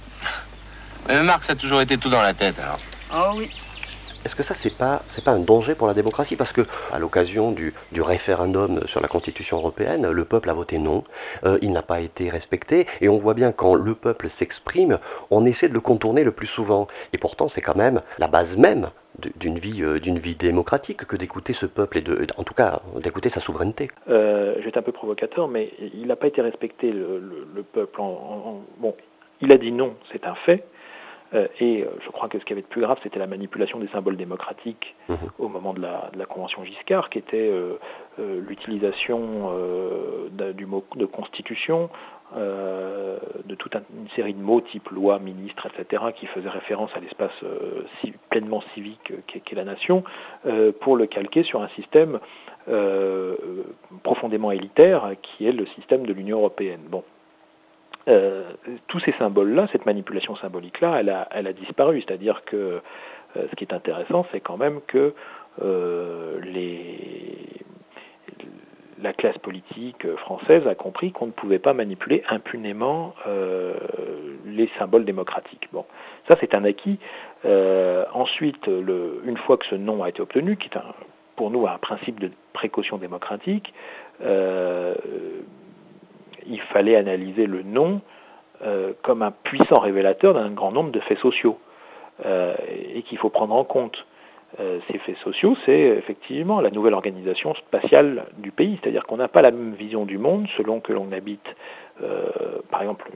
Mais 1.08 1.22
Marx 1.24 1.50
a 1.50 1.56
toujours 1.56 1.82
été 1.82 1.98
tout 1.98 2.10
dans 2.10 2.22
la 2.22 2.34
tête, 2.34 2.60
alors. 2.60 2.78
oh 3.16 3.34
oui. 3.38 3.50
Est-ce 4.26 4.36
que 4.36 4.44
ça, 4.44 4.54
c'est 4.54 4.76
pas, 4.76 5.02
c'est 5.08 5.24
pas 5.24 5.32
un 5.32 5.40
danger 5.40 5.74
pour 5.76 5.88
la 5.88 5.94
démocratie? 5.94 6.36
Parce 6.36 6.52
que, 6.52 6.62
à 6.92 7.00
l'occasion 7.00 7.52
du, 7.52 7.74
du 7.92 8.02
référendum 8.02 8.82
sur 8.86 9.00
la 9.02 9.08
Constitution 9.08 9.58
européenne, 9.58 10.10
le 10.10 10.26
peuple 10.26 10.50
a 10.50 10.54
voté 10.54 10.80
non, 10.80 11.04
euh, 11.46 11.58
il 11.62 11.72
n'a 11.72 11.82
pas 11.82 12.02
été 12.02 12.30
respecté, 12.30 12.88
et 13.00 13.10
on 13.10 13.18
voit 13.18 13.34
bien 13.34 13.52
quand 13.52 13.74
le 13.76 13.96
peuple 13.96 14.30
s'exprime, 14.30 15.00
on 15.32 15.46
essaie 15.46 15.70
de 15.70 15.74
le 15.74 15.80
contourner 15.80 16.24
le 16.24 16.32
plus 16.32 16.48
souvent. 16.48 16.88
Et 17.14 17.18
pourtant, 17.18 17.48
c'est 17.48 17.62
quand 17.62 17.76
même 17.76 18.02
la 18.18 18.28
base 18.28 18.58
même 18.58 18.90
d'une 19.38 19.58
vie, 19.58 19.82
euh, 19.82 20.00
d'une 20.00 20.20
vie 20.20 20.36
démocratique 20.36 21.06
que 21.06 21.16
d'écouter 21.16 21.54
ce 21.54 21.66
peuple, 21.66 22.00
et 22.00 22.02
de, 22.02 22.28
en 22.38 22.44
tout 22.44 22.54
cas, 22.54 22.82
d'écouter 23.02 23.30
sa 23.30 23.40
souveraineté. 23.40 23.90
Euh, 24.10 24.56
je 24.58 24.64
vais 24.64 24.70
être 24.70 24.78
un 24.78 24.82
peu 24.82 24.92
provocateur, 24.92 25.48
mais 25.48 25.72
il 25.80 26.08
n'a 26.08 26.16
pas 26.16 26.28
été 26.28 26.42
respecté, 26.42 26.92
le, 26.92 27.20
le- 27.20 27.48
le 27.56 27.64
peuple. 27.64 28.00
Bon, 28.80 28.94
il 29.42 29.52
a 29.54 29.58
dit 29.58 29.72
non, 29.72 29.94
c'est 30.12 30.26
un 30.26 30.36
fait. 30.36 30.66
Euh, 31.34 31.48
et 31.60 31.84
euh, 31.84 31.88
je 32.06 32.10
crois 32.10 32.30
que 32.30 32.40
ce 32.40 32.46
qui 32.46 32.54
avait 32.54 32.62
de 32.62 32.68
plus 32.68 32.82
grave, 32.82 32.98
c'était 33.04 33.20
la 33.20 33.28
manipulation 33.28 33.80
des 33.80 33.88
symboles 33.90 34.16
démocratiques 34.18 34.96
au 35.40 35.50
moment 35.50 35.74
de 35.74 35.82
la, 35.82 36.10
de 36.14 36.18
la 36.20 36.26
Convention 36.26 36.64
Giscard, 36.64 37.10
qui 37.10 37.18
était 37.20 37.50
euh, 37.52 37.78
l'utilisation 38.48 39.52
du 40.56 40.66
mot 40.66 40.84
de 40.96 41.06
constitution, 41.06 41.90
euh, 42.36 43.18
de 43.46 43.56
toute 43.56 43.76
un- 43.76 43.84
une 43.98 44.10
série 44.16 44.34
de 44.34 44.42
mots 44.42 44.62
type 44.62 44.90
loi, 44.90 45.20
ministre, 45.20 45.68
etc., 45.68 46.04
qui 46.16 46.26
faisaient 46.28 46.50
référence 46.50 46.92
à 46.96 47.00
l'espace 47.00 47.32
euh, 47.44 47.84
pleinement 48.30 48.62
civique 48.74 49.12
euh, 49.12 49.18
qu'est 49.28 49.56
la 49.56 49.64
nation, 49.66 50.04
pour 50.82 50.96
le 50.98 51.06
calquer 51.08 51.44
sur 51.44 51.62
un 51.62 51.68
système 51.70 52.20
profondément 54.04 54.52
élitaire 54.52 55.12
qui 55.22 55.48
est 55.48 55.52
le 55.52 55.66
système 55.68 56.06
de 56.06 56.14
l'Union 56.14 56.38
européenne. 56.40 56.82
Bon. 56.90 57.04
Euh, 58.08 58.52
tous 58.88 59.00
ces 59.02 59.12
symboles-là, 59.14 59.68
cette 59.72 59.86
manipulation 59.86 60.36
symbolique-là, 60.38 60.98
elle 61.00 61.10
a, 61.10 61.28
elle 61.32 61.48
a 61.48 61.54
disparu. 61.54 62.02
C'est-à-dire 62.02 62.44
que 62.46 62.56
euh, 62.56 62.80
ce 63.50 63.56
qui 63.56 63.66
est 63.66 63.74
intéressant, 63.74 64.26
c'est 64.32 64.40
quand 64.40 64.58
même 64.58 64.80
que 64.88 65.14
euh, 65.62 66.40
les, 66.42 67.48
la 69.02 69.14
classe 69.14 69.38
politique 69.40 70.08
française 70.18 70.66
a 70.68 70.76
compris 70.76 71.12
qu'on 71.12 71.28
ne 71.28 71.32
pouvait 71.32 71.60
pas 71.60 71.74
manipuler 71.74 72.24
impunément 72.30 73.14
euh, 73.28 73.74
les 74.46 74.70
symboles 74.80 75.04
démocratiques. 75.04 75.68
Bon, 75.74 75.86
ça 76.30 76.38
c'est 76.40 76.56
un 76.56 76.64
acquis. 76.64 77.00
Euh, 77.46 78.06
ensuite, 78.14 78.68
le, 78.68 79.22
une 79.26 79.38
fois 79.38 79.58
que 79.58 79.66
ce 79.66 79.76
nom 79.76 80.04
a 80.04 80.10
été 80.10 80.22
obtenu, 80.22 80.56
qui 80.56 80.70
est 80.70 80.78
un, 80.78 80.94
pour 81.36 81.52
nous 81.52 81.68
un 81.68 81.78
principe 81.78 82.20
de 82.20 82.32
précaution 82.54 82.98
démocratique, 82.98 83.74
il 86.50 86.62
fallait 86.62 86.96
analyser 86.96 87.46
le 87.46 87.64
nom 87.64 88.02
euh, 88.64 88.94
comme 89.04 89.22
un 89.22 89.32
puissant 89.32 89.80
révélateur 89.80 90.34
d'un 90.34 90.50
grand 90.50 90.72
nombre 90.72 90.92
de 90.92 91.00
faits 91.00 91.20
sociaux 91.20 91.60
euh, 92.26 92.56
et 92.94 93.04
qu'il 93.04 93.18
faut 93.18 93.30
prendre 93.30 93.54
en 93.54 93.64
compte. 93.64 94.06
Euh, 94.60 94.80
ces 94.90 94.98
faits 94.98 95.18
sociaux, 95.18 95.56
c'est 95.66 95.80
effectivement 95.80 96.62
la 96.62 96.72
nouvelle 96.72 96.94
organisation 96.94 97.54
spatiale 97.54 98.26
du 98.38 98.52
pays, 98.52 98.80
c'est-à-dire 98.82 99.06
qu'on 99.06 99.18
n'a 99.18 99.28
pas 99.28 99.42
la 99.42 99.52
même 99.52 99.74
vision 99.74 100.06
du 100.06 100.18
monde 100.18 100.48
selon 100.56 100.80
que 100.80 100.94
l'on 100.94 101.12
habite, 101.12 101.56
par 102.72 102.82
exemple, 102.82 103.12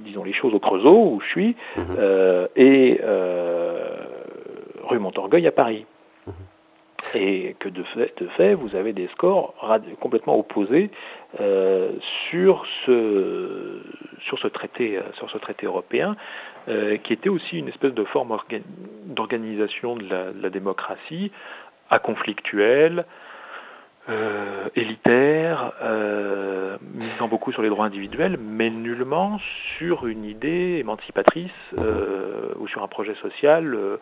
disons 0.00 0.22
les 0.22 0.32
choses 0.32 0.54
au 0.54 0.58
Creusot, 0.58 1.14
où 1.14 1.20
je 1.20 1.26
suis, 1.26 1.56
euh, 1.98 2.46
et 2.54 3.00
rue 4.84 4.98
Montorgueil 4.98 5.46
à 5.46 5.52
Paris. 5.52 5.86
Et 7.14 7.54
que 7.60 7.68
de 7.68 7.82
fait, 7.84 8.54
vous 8.54 8.74
avez 8.74 8.92
des 8.92 9.08
scores 9.08 9.54
complètement 10.00 10.38
opposés 10.38 10.90
euh, 11.40 11.92
sur, 12.28 12.64
ce, 12.84 13.80
sur, 14.20 14.38
ce 14.38 14.48
traité, 14.48 14.98
euh, 14.98 15.02
sur 15.14 15.30
ce 15.30 15.38
traité 15.38 15.66
européen, 15.66 16.16
euh, 16.68 16.96
qui 16.96 17.12
était 17.12 17.28
aussi 17.28 17.58
une 17.58 17.68
espèce 17.68 17.94
de 17.94 18.04
forme 18.04 18.30
orga- 18.32 18.62
d'organisation 19.04 19.96
de 19.96 20.04
la, 20.40 20.50
démocratie, 20.50 21.30
à 21.90 21.98
conflictuelle, 21.98 23.04
élitaire, 24.76 25.72
misant 26.94 27.26
beaucoup 27.26 27.52
sur 27.52 27.62
les 27.62 27.70
droits 27.70 27.86
individuels, 27.86 28.36
mais 28.38 28.68
nullement 28.68 29.38
sur 29.78 30.06
une 30.06 30.24
idée 30.24 30.76
émancipatrice 30.78 31.52
ou 32.58 32.68
sur 32.68 32.82
un 32.82 32.88
projet 32.88 33.14
social 33.14 33.98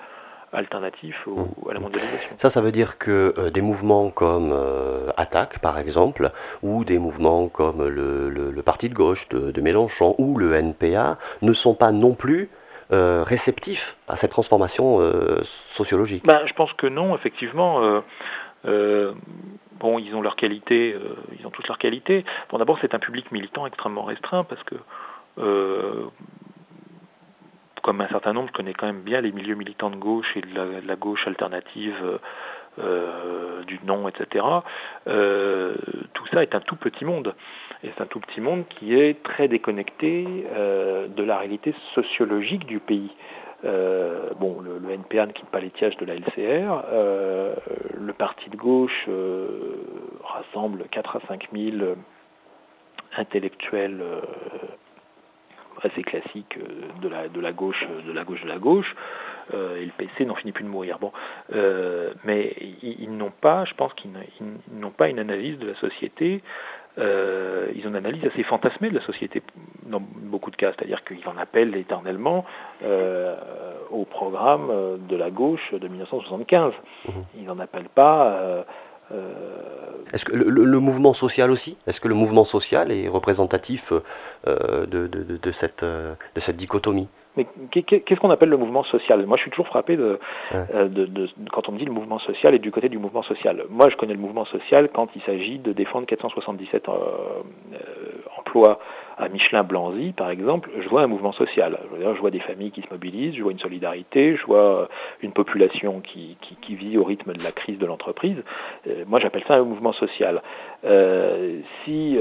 alternatif 0.53 1.27
au- 1.27 1.69
à 1.71 1.75
la 1.75 1.81
mondialisation. 1.81 2.35
Ça, 2.37 2.51
ça 2.51 2.61
veut 2.61 2.73
dire 2.73 2.99
que 2.99 3.35
euh, 3.39 3.51
des 3.51 3.63
mouvements 3.63 4.11
comme 4.11 4.51
euh, 4.53 5.11
Attaque, 5.17 5.59
par 5.61 5.79
exemple, 5.79 6.31
ou 6.63 6.85
des 6.85 6.99
mouvements 6.99 7.49
comme 7.49 7.87
le, 7.89 8.29
le- 8.31 8.51
le 8.51 8.63
Parti 8.63 8.89
de 8.89 8.95
gauche 8.95 9.29
de, 9.31 9.51
de 9.51 9.61
Mélenchon 9.61 10.15
ou 10.19 10.37
le 10.39 10.55
NPA 10.55 11.19
ne 11.43 11.53
sont 11.53 11.75
pas 11.75 11.93
non 11.93 12.15
plus 12.15 12.49
euh, 12.93 13.25
réceptifs 13.27 13.97
à 14.09 14.17
cette 14.17 14.31
transformation 14.33 15.01
euh, 15.01 15.41
sociologique. 15.71 16.25
Ben, 16.27 16.43
je 16.47 16.53
pense 16.53 16.73
que 16.75 16.87
non, 16.87 17.15
effectivement. 17.15 17.81
bon, 18.65 19.99
ils 19.99 20.15
ont 20.15 20.21
leurs 20.23 20.37
qualités, 20.37 20.93
euh, 20.95 21.17
ils 21.39 21.47
ont 21.47 21.51
toutes 21.51 21.69
leurs 21.69 21.79
qualités. 21.79 22.25
Bon, 22.51 22.59
d'abord, 22.59 22.79
c'est 22.81 22.95
un 22.95 22.99
public 22.99 23.33
militant 23.33 23.67
extrêmement 23.67 24.05
restreint 24.05 24.45
parce 24.45 24.63
que, 24.63 24.75
euh, 25.39 26.05
comme 27.83 28.01
un 28.01 28.09
certain 28.09 28.33
nombre, 28.33 28.49
je 28.49 28.53
connais 28.53 28.75
quand 28.75 28.87
même 28.87 29.03
bien 29.03 29.21
les 29.21 29.33
milieux 29.33 29.57
militants 29.57 29.91
de 29.91 29.97
gauche 29.97 30.37
et 30.37 30.41
de 30.41 30.87
la, 30.87 30.97
gauche 30.97 31.27
alternative. 31.27 31.97
euh, 32.03 32.19
euh, 32.79 33.63
du 33.65 33.79
non, 33.85 34.09
etc. 34.09 34.47
Euh, 35.07 35.75
tout 36.15 36.27
ça 36.29 36.43
est 36.43 36.55
un 36.55 36.61
tout 36.61 36.77
petit 36.77 37.05
monde. 37.05 37.35
Et 37.85 37.91
c'est 37.95 38.03
un 38.03 38.07
tout 38.07 38.21
petit 38.21 38.41
monde 38.41 38.65
qui 38.67 38.99
est 38.99 39.23
très 39.23 39.47
déconnecté 39.47 40.25
de 40.25 41.23
la 41.23 41.37
réalité 41.37 41.75
sociologique 41.95 42.65
du 42.65 42.79
pays. 42.79 43.11
bon, 43.63 44.63
le, 44.63 44.79
le, 44.79 44.91
NPA 44.91 45.27
ne 45.27 45.33
quitte 45.33 45.51
pas 45.51 45.61
l'étiage 45.61 45.99
de 45.99 46.07
la 46.07 46.15
LCR. 46.15 46.83
le 48.01 48.13
parti 48.15 48.49
de 48.49 48.57
gauche 48.57 49.07
rassemble 50.25 50.85
4 50.91 51.17
à 51.17 51.21
5 51.29 51.49
000 51.53 51.77
intellectuels 53.19 54.03
assez 55.85 56.03
classiques 56.03 56.59
de 57.01 57.09
la, 57.09 57.29
de 57.29 57.41
la 57.41 57.53
gauche 57.53 57.87
de 58.07 58.13
la 58.13 58.25
gauche 58.25 58.43
de 58.43 58.49
la 58.49 58.59
gauche. 58.59 58.95
Euh, 59.55 59.77
et 59.77 59.85
le 59.85 59.93
PC 59.97 60.25
n'en 60.25 60.35
finit 60.35 60.53
plus 60.53 60.65
de 60.65 60.69
mourir. 60.69 60.99
Bon, 60.99 61.13
euh, 61.55 62.13
mais 62.25 62.55
ils, 62.83 63.11
n'ont 63.11 63.33
pas, 63.33 63.65
je 63.65 63.75
pense 63.75 63.93
qu'ils 63.95 64.11
n'ont 64.73 64.91
pas 64.91 65.09
une 65.09 65.19
analyse 65.19 65.59
de 65.59 65.67
la 65.67 65.75
société. 65.77 66.43
Euh, 66.99 67.69
ils 67.75 67.87
ont 67.87 67.91
une 67.91 67.97
analyse 67.97 68.25
assez 68.25 68.43
fantasmée 68.43 68.91
de 68.91 68.95
la 68.95 69.05
société 69.05 69.43
dans 69.85 70.01
beaucoup 70.01 70.51
de 70.51 70.57
cas, 70.57 70.73
c'est-à-dire 70.77 71.03
qu'ils 71.05 71.27
en 71.27 71.39
appellent 71.39 71.75
éternellement 71.77 72.45
au 73.91 74.05
programme 74.05 74.99
de 75.09 75.17
la 75.17 75.31
gauche 75.31 75.73
de 75.73 75.89
1975. 75.89 76.73
Mmh. 76.73 77.11
Ils 77.39 77.45
n'en 77.45 77.59
appellent 77.59 77.89
pas 77.95 78.65
est-ce 80.13 80.25
que 80.25 80.35
le, 80.35 80.79
mouvement 80.79 81.15
social 81.15 81.51
aussi? 81.51 81.77
Est-ce 81.87 82.01
que 82.01 82.09
le 82.09 82.15
mouvement 82.15 82.45
social 82.45 82.93
est 82.93 83.09
représentatif 83.09 83.93
de, 84.47 84.87
de, 84.87 85.53
cette, 85.53 85.85
de 85.85 86.41
cette 86.41 86.57
dichotomie? 86.57 87.09
Mais 87.37 87.47
qu'est-ce 87.71 88.21
qu'on 88.21 88.31
appelle 88.31 88.51
le 88.51 88.59
mouvement 88.59 88.85
social? 88.85 89.25
Moi, 89.25 89.39
je 89.39 89.43
suis 89.43 89.51
toujours 89.51 89.69
frappé 89.69 89.97
de, 89.97 90.19
euh, 90.55 90.89
de, 90.89 91.29
quand 91.51 91.69
on 91.69 91.73
me 91.73 91.79
dit 91.79 91.87
le 91.87 91.93
mouvement 91.93 92.19
social 92.19 92.55
et 92.55 92.59
du 92.59 92.71
côté 92.71 92.91
du 92.91 92.99
mouvement 92.99 93.23
social. 93.23 93.65
Moi, 93.71 93.89
je 93.89 93.97
connais 93.97 94.13
le 94.13 94.21
mouvement 94.21 94.45
social 94.45 94.91
quand 94.93 95.09
il 95.17 95.23
s'agit 95.23 95.59
de 95.59 95.73
défendre 95.73 96.07
477 96.07 96.89
euh, 96.89 96.93
euh, 96.93 97.79
emplois 98.39 98.81
à 99.23 99.29
Michelin-Blanzy, 99.29 100.13
par 100.13 100.31
exemple. 100.31 100.71
Je 100.81 100.89
vois 100.89 101.03
un 101.03 101.07
mouvement 101.07 101.33
social. 101.33 101.79
Je 102.01 102.21
vois 102.21 102.31
des 102.31 102.41
familles 102.41 102.71
qui 102.71 102.83
se 102.83 102.89
mobilisent, 102.91 103.35
je 103.35 103.43
vois 103.43 103.53
une 103.53 103.59
solidarité, 103.59 104.37
je 104.37 104.45
vois 104.47 104.89
une 105.23 105.33
population 105.33 106.01
qui, 106.01 106.37
vit 106.69 106.97
au 106.97 107.05
rythme 107.05 107.33
de 107.33 107.43
la 107.43 107.53
crise 107.53 107.79
de 107.79 107.87
l'entreprise. 107.87 108.43
moi, 109.07 109.21
j'appelle 109.21 109.45
ça 109.47 109.55
un 109.55 109.65
mouvement 109.65 109.93
social. 109.93 110.43
si 111.85 112.19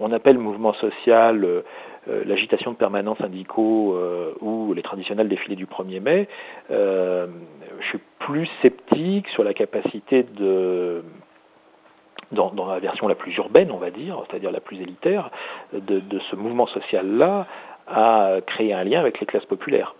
on 0.00 0.12
appelle 0.12 0.38
mouvement 0.38 0.72
social 0.74 1.64
euh, 2.08 2.24
l'agitation 2.24 2.70
de 2.72 2.76
permanents 2.76 3.16
syndicaux 3.16 3.94
euh, 3.94 4.32
ou 4.40 4.72
les 4.72 4.82
traditionnels 4.82 5.28
défilés 5.28 5.56
du 5.56 5.66
1er 5.66 6.00
mai, 6.00 6.28
euh, 6.70 7.26
je 7.80 7.86
suis 7.86 7.98
plus 8.18 8.48
sceptique 8.62 9.28
sur 9.28 9.44
la 9.44 9.52
capacité 9.52 10.22
de 10.22 11.02
dans, 12.32 12.52
la 12.66 12.78
version 12.78 13.08
la 13.08 13.14
plus 13.14 13.34
urbaine, 13.36 13.70
on 13.70 13.78
va 13.78 13.90
dire, 13.90 14.22
c'est-à-dire 14.28 14.50
la 14.50 14.60
plus 14.60 14.80
élitaire, 14.80 15.30
de, 15.72 16.02
ce 16.30 16.36
mouvement 16.36 16.66
social-là 16.66 17.46
à 17.86 18.36
créer 18.46 18.74
un 18.74 18.84
lien 18.84 19.00
avec 19.00 19.20
les 19.20 19.26
classes 19.26 19.46
populaires. 19.46 19.94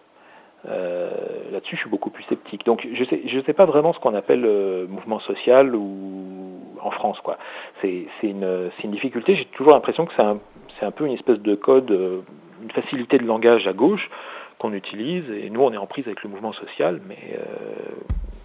Là-dessus, 0.64 1.76
je 1.76 1.80
suis 1.80 1.90
beaucoup 1.90 2.10
plus 2.10 2.24
sceptique. 2.24 2.66
Donc, 2.66 2.86
je 2.92 3.36
ne 3.36 3.42
sais, 3.42 3.52
pas 3.54 3.64
vraiment 3.64 3.94
ce 3.94 3.98
qu'on 3.98 4.14
appelle 4.14 4.44
mouvement 4.88 5.20
social 5.20 5.74
en 6.82 6.90
France. 6.90 7.18
C'est 7.80 8.06
une, 8.22 8.70
difficulté. 8.84 9.34
J'ai 9.34 9.46
toujours 9.46 9.72
l'impression 9.72 10.04
que 10.04 10.12
c'est 10.14 10.22
un, 10.22 10.38
c'est 10.78 10.86
un 10.86 10.90
peu 10.90 11.06
une 11.06 11.12
espèce 11.12 11.40
de 11.40 11.54
code, 11.54 11.90
euh, 11.90 12.20
une 12.62 12.70
facilité 12.70 13.18
de 13.18 13.24
langage 13.24 13.66
à 13.66 13.72
gauche 13.72 14.10
qu'on 14.58 14.72
utilise, 14.72 15.24
et 15.30 15.50
nous 15.50 15.60
on 15.62 15.72
est 15.72 15.76
en 15.76 15.86
prise 15.86 16.06
avec 16.06 16.22
le 16.22 16.30
mouvement 16.30 16.52
social, 16.52 17.00
mais... 17.06 17.38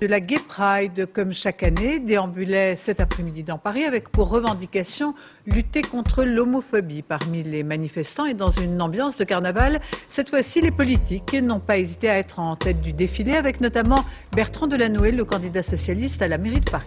De 0.04 0.08
la 0.10 0.20
Gay 0.20 0.40
Pride, 0.50 1.08
comme 1.14 1.32
chaque 1.32 1.64
année, 1.64 1.98
déambulait 2.02 2.78
cet 2.86 3.00
après-midi 3.00 3.44
dans 3.44 3.58
Paris 3.58 3.86
avec 3.86 4.10
pour 4.10 4.28
revendication 4.28 5.14
lutter 5.48 5.82
contre 5.82 6.26
l'homophobie 6.26 7.04
parmi 7.04 7.42
les 7.42 7.64
manifestants 7.64 8.26
et 8.26 8.34
dans 8.34 8.50
une 8.50 8.82
ambiance 8.82 9.16
de 9.16 9.24
carnaval. 9.24 9.80
Cette 10.10 10.30
fois-ci, 10.30 10.60
les 10.60 10.72
politiques 10.72 11.32
n'ont 11.32 11.62
pas 11.62 11.78
hésité 11.78 12.10
à 12.10 12.18
être 12.18 12.40
en 12.40 12.58
tête 12.58 12.82
du 12.82 12.92
défilé 12.92 13.32
avec 13.32 13.62
notamment 13.62 14.04
Bertrand 14.36 14.68
Delanoë, 14.68 15.14
le 15.14 15.24
candidat 15.24 15.64
socialiste 15.64 16.22
à 16.22 16.28
la 16.28 16.38
mairie 16.38 16.60
de 16.60 16.70
Paris. 16.70 16.86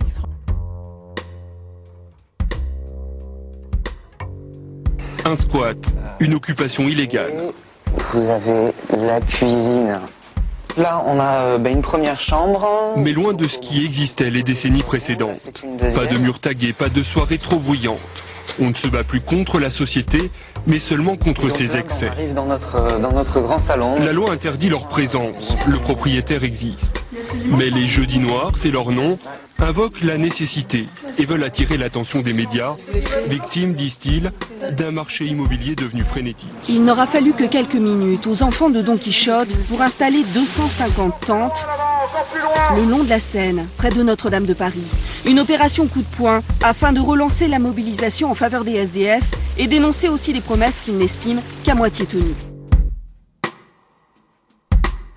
Un 5.25 5.37
squat, 5.37 5.97
une 6.21 6.35
occupation 6.35 6.87
illégale. 6.87 7.33
Vous 8.12 8.29
avez 8.29 8.73
la 8.95 9.23
cuisine. 9.23 10.01
Là, 10.77 11.03
on 11.07 11.18
a 11.18 11.24
euh, 11.24 11.59
bah, 11.59 11.70
une 11.70 11.81
première 11.81 12.20
chambre. 12.20 12.68
Mais 12.97 13.12
loin 13.12 13.33
de 13.33 13.47
ce 13.47 13.59
qui 13.59 13.85
existait 13.85 14.31
les 14.31 14.43
décennies 14.43 14.83
précédentes. 14.83 15.64
Pas 15.95 16.07
de 16.07 16.18
murs 16.18 16.39
tagués, 16.39 16.74
pas 16.74 16.91
de 16.91 17.03
soirées 17.03 17.39
trop 17.39 17.57
bruyantes. 17.57 17.99
On 18.61 18.68
ne 18.68 18.74
se 18.74 18.87
bat 18.87 19.03
plus 19.03 19.20
contre 19.20 19.59
la 19.59 19.70
société, 19.70 20.31
mais 20.66 20.79
seulement 20.79 21.16
contre 21.16 21.49
ses 21.51 21.77
excès. 21.77 22.09
On 22.09 22.12
arrive 22.12 22.35
dans 22.35 22.47
notre, 22.47 22.77
euh, 22.77 22.99
dans 22.99 23.12
notre 23.12 23.41
grand 23.41 23.59
salon. 23.59 23.95
La 23.99 24.12
loi 24.12 24.31
interdit 24.31 24.68
leur 24.68 24.87
présence. 24.87 25.57
Le 25.66 25.79
propriétaire 25.79 26.45
existe. 26.45 27.07
Mais 27.57 27.70
les 27.70 27.87
jeudis 27.87 28.18
noirs, 28.18 28.53
c'est 28.55 28.70
leur 28.70 28.91
nom, 28.91 29.18
invoquent 29.59 30.03
la 30.03 30.19
nécessité 30.19 30.87
et 31.19 31.27
veulent 31.27 31.45
attirer 31.45 31.77
l'attention 31.77 32.21
des 32.21 32.33
médias, 32.33 32.75
victimes, 33.29 33.75
disent-ils, 33.75 34.33
d'un 34.73 34.91
marché 34.91 35.27
immobilier 35.27 35.75
devenu 35.75 36.05
frénétique. 36.05 36.49
Il 36.69 36.85
n'aura 36.85 37.07
fallu 37.07 37.33
que 37.33 37.45
quelques 37.45 37.75
minutes 37.75 38.27
aux 38.27 38.43
enfants 38.43 38.71
de 38.71 38.83
Don 38.83 38.97
Quichotte 38.97 39.55
pour 39.69 39.83
installer 39.83 40.25
250 40.35 41.21
tentes 41.27 41.67
le 42.77 42.91
long 42.91 43.05
de 43.05 43.09
la 43.09 43.21
Seine, 43.21 43.67
près 43.77 43.91
de 43.91 44.03
Notre-Dame 44.03 44.47
de 44.47 44.55
Paris. 44.55 44.83
Une 45.25 45.41
opération 45.41 45.87
coup 45.87 46.03
de 46.03 46.17
poing 46.17 46.43
afin 46.63 46.93
de 46.93 47.01
relancer 47.01 47.49
la 47.49 47.59
mobilisation 47.59 48.31
en 48.31 48.35
faveur 48.35 48.65
des 48.65 48.73
SDF 48.73 49.25
et 49.59 49.67
dénoncer 49.67 50.09
aussi 50.09 50.33
les 50.33 50.41
promesses 50.41 50.81
qu'ils 50.81 50.97
n'estiment 50.97 51.43
qu'à 51.65 51.75
moitié 51.75 52.07
tenues 52.07 52.35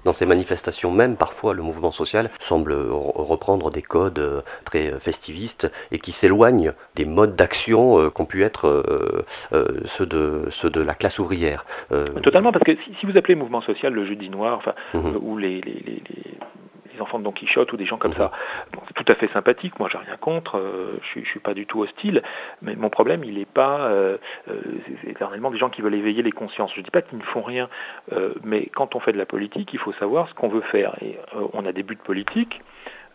dans 0.06 0.14
ces 0.14 0.26
manifestations 0.26 0.92
même, 0.92 1.16
parfois 1.16 1.54
le 1.54 1.62
mouvement 1.62 1.92
social 1.92 2.30
semble 2.40 2.74
reprendre 2.74 3.70
des 3.70 3.82
codes 3.82 4.20
euh, 4.20 4.42
très 4.66 4.92
festivistes 5.00 5.72
et 5.92 6.00
qui 6.00 6.12
s'éloignent 6.12 6.74
des 6.96 7.06
modes 7.06 7.36
d'action 7.36 8.00
euh, 8.00 8.10
qu'ont 8.10 8.26
pu 8.26 8.44
être 8.44 8.68
euh, 8.68 9.26
ceux, 9.86 10.06
de, 10.06 10.44
ceux 10.50 10.70
de 10.70 10.82
la 10.82 10.94
classe 10.94 11.20
ouvrière. 11.20 11.66
Totalement, 12.24 12.52
parce 12.52 12.64
que 12.64 12.76
si, 13.00 13.06
vous 13.06 13.18
appelez 13.18 13.36
mouvement 13.36 13.62
social 13.62 13.94
le 13.94 14.06
jeudi 14.06 14.30
noir, 14.30 14.58
enfin, 14.58 14.74
mhm. 14.94 15.18
ou 15.22 15.38
les, 15.38 15.62
enfants 17.02 17.20
de 17.20 17.24
Don 17.24 17.32
Quichotte 17.32 17.72
ou 17.74 17.78
des 17.78 17.86
gens 17.86 17.98
comme 17.98 18.14
ça. 18.14 18.32
c'est 18.88 18.94
tout 18.94 19.12
à 19.12 19.16
fait 19.16 19.30
sympathique, 19.32 19.80
moi 19.80 19.90
j'ai 19.92 19.98
rien 19.98 20.18
contre, 20.18 20.58
euh, 20.58 21.00
je, 21.14 21.20
ne 21.20 21.26
suis 21.26 21.40
pas 21.40 21.54
du 21.54 21.66
tout 21.66 21.82
hostile, 21.82 22.22
mais 22.62 22.76
mon 22.76 22.90
problème 22.90 23.24
il 23.24 23.38
n'est 23.38 23.46
pas 23.46 23.88
euh, 23.88 24.18
euh, 24.50 24.62
éternellement 25.08 25.52
des 25.52 25.58
gens 25.58 25.70
qui 25.70 25.82
veulent 25.82 25.96
éveiller 25.96 26.24
les 26.24 26.32
consciences. 26.32 26.74
Je 26.74 26.80
ne 26.80 26.86
dis 26.86 26.92
pas 26.92 27.02
qu'ils 27.02 27.18
ne 27.18 27.24
font 27.24 27.42
rien, 27.42 27.70
mais 28.44 28.68
quand 28.68 28.96
on 28.96 29.00
fait 29.00 29.14
de 29.14 29.18
la 29.18 29.26
politique, 29.26 29.72
il 29.74 29.80
faut 29.80 29.94
savoir 29.94 30.28
ce 30.30 30.34
qu'on 30.34 30.48
veut 30.50 30.62
faire. 30.62 30.96
Et 31.02 31.18
on 31.54 31.66
a 31.66 31.72
des 31.72 31.84
buts 31.84 31.96
politiques. 31.96 32.62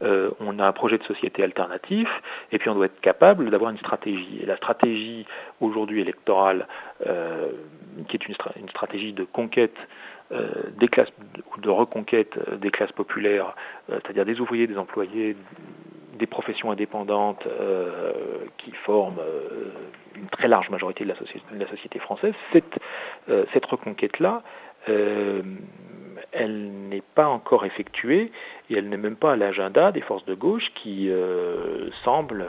on 0.00 0.58
a 0.58 0.66
un 0.66 0.72
projet 0.72 0.98
de 0.98 1.04
société 1.04 1.42
alternatif, 1.42 2.08
et 2.52 2.58
puis 2.58 2.68
on 2.68 2.74
doit 2.74 2.86
être 2.86 3.00
capable 3.00 3.50
d'avoir 3.50 3.70
une 3.70 3.78
stratégie. 3.78 4.40
Et 4.42 4.46
la 4.46 4.56
stratégie 4.56 5.26
aujourd'hui 5.60 6.00
électorale, 6.00 6.66
qui 8.08 8.16
est 8.16 8.28
une, 8.28 8.68
stratégie 8.68 9.12
de 9.12 9.24
conquête 9.24 9.76
euh, 9.76 9.84
des 10.76 10.88
classes 10.88 11.12
ou 11.54 11.60
de 11.60 11.70
reconquête 11.70 12.36
euh, 12.36 12.56
des 12.56 12.70
classes 12.70 12.92
populaires, 12.92 13.54
euh, 13.90 13.98
c'est-à-dire 14.02 14.24
des 14.24 14.40
ouvriers, 14.40 14.66
des 14.66 14.78
employés, 14.78 15.36
des 16.18 16.26
professions 16.26 16.70
indépendantes 16.70 17.44
qui 18.56 18.70
forment 18.70 19.20
une 20.14 20.28
très 20.28 20.46
large 20.46 20.70
majorité 20.70 21.02
de 21.04 21.08
la, 21.08 21.66
société, 21.66 21.98
française, 21.98 22.34
cette 22.52 23.66
reconquête-là, 23.66 24.44
elle 26.34 26.88
n'est 26.88 27.02
pas 27.14 27.28
encore 27.28 27.64
effectuée 27.64 28.32
et 28.70 28.78
elle 28.78 28.88
n'est 28.88 28.96
même 28.96 29.16
pas 29.16 29.32
à 29.32 29.36
l'agenda 29.36 29.92
des 29.92 30.00
forces 30.00 30.24
de 30.24 30.34
gauche 30.34 30.72
qui 30.74 31.10
euh, 31.10 31.90
semblent, 32.02 32.46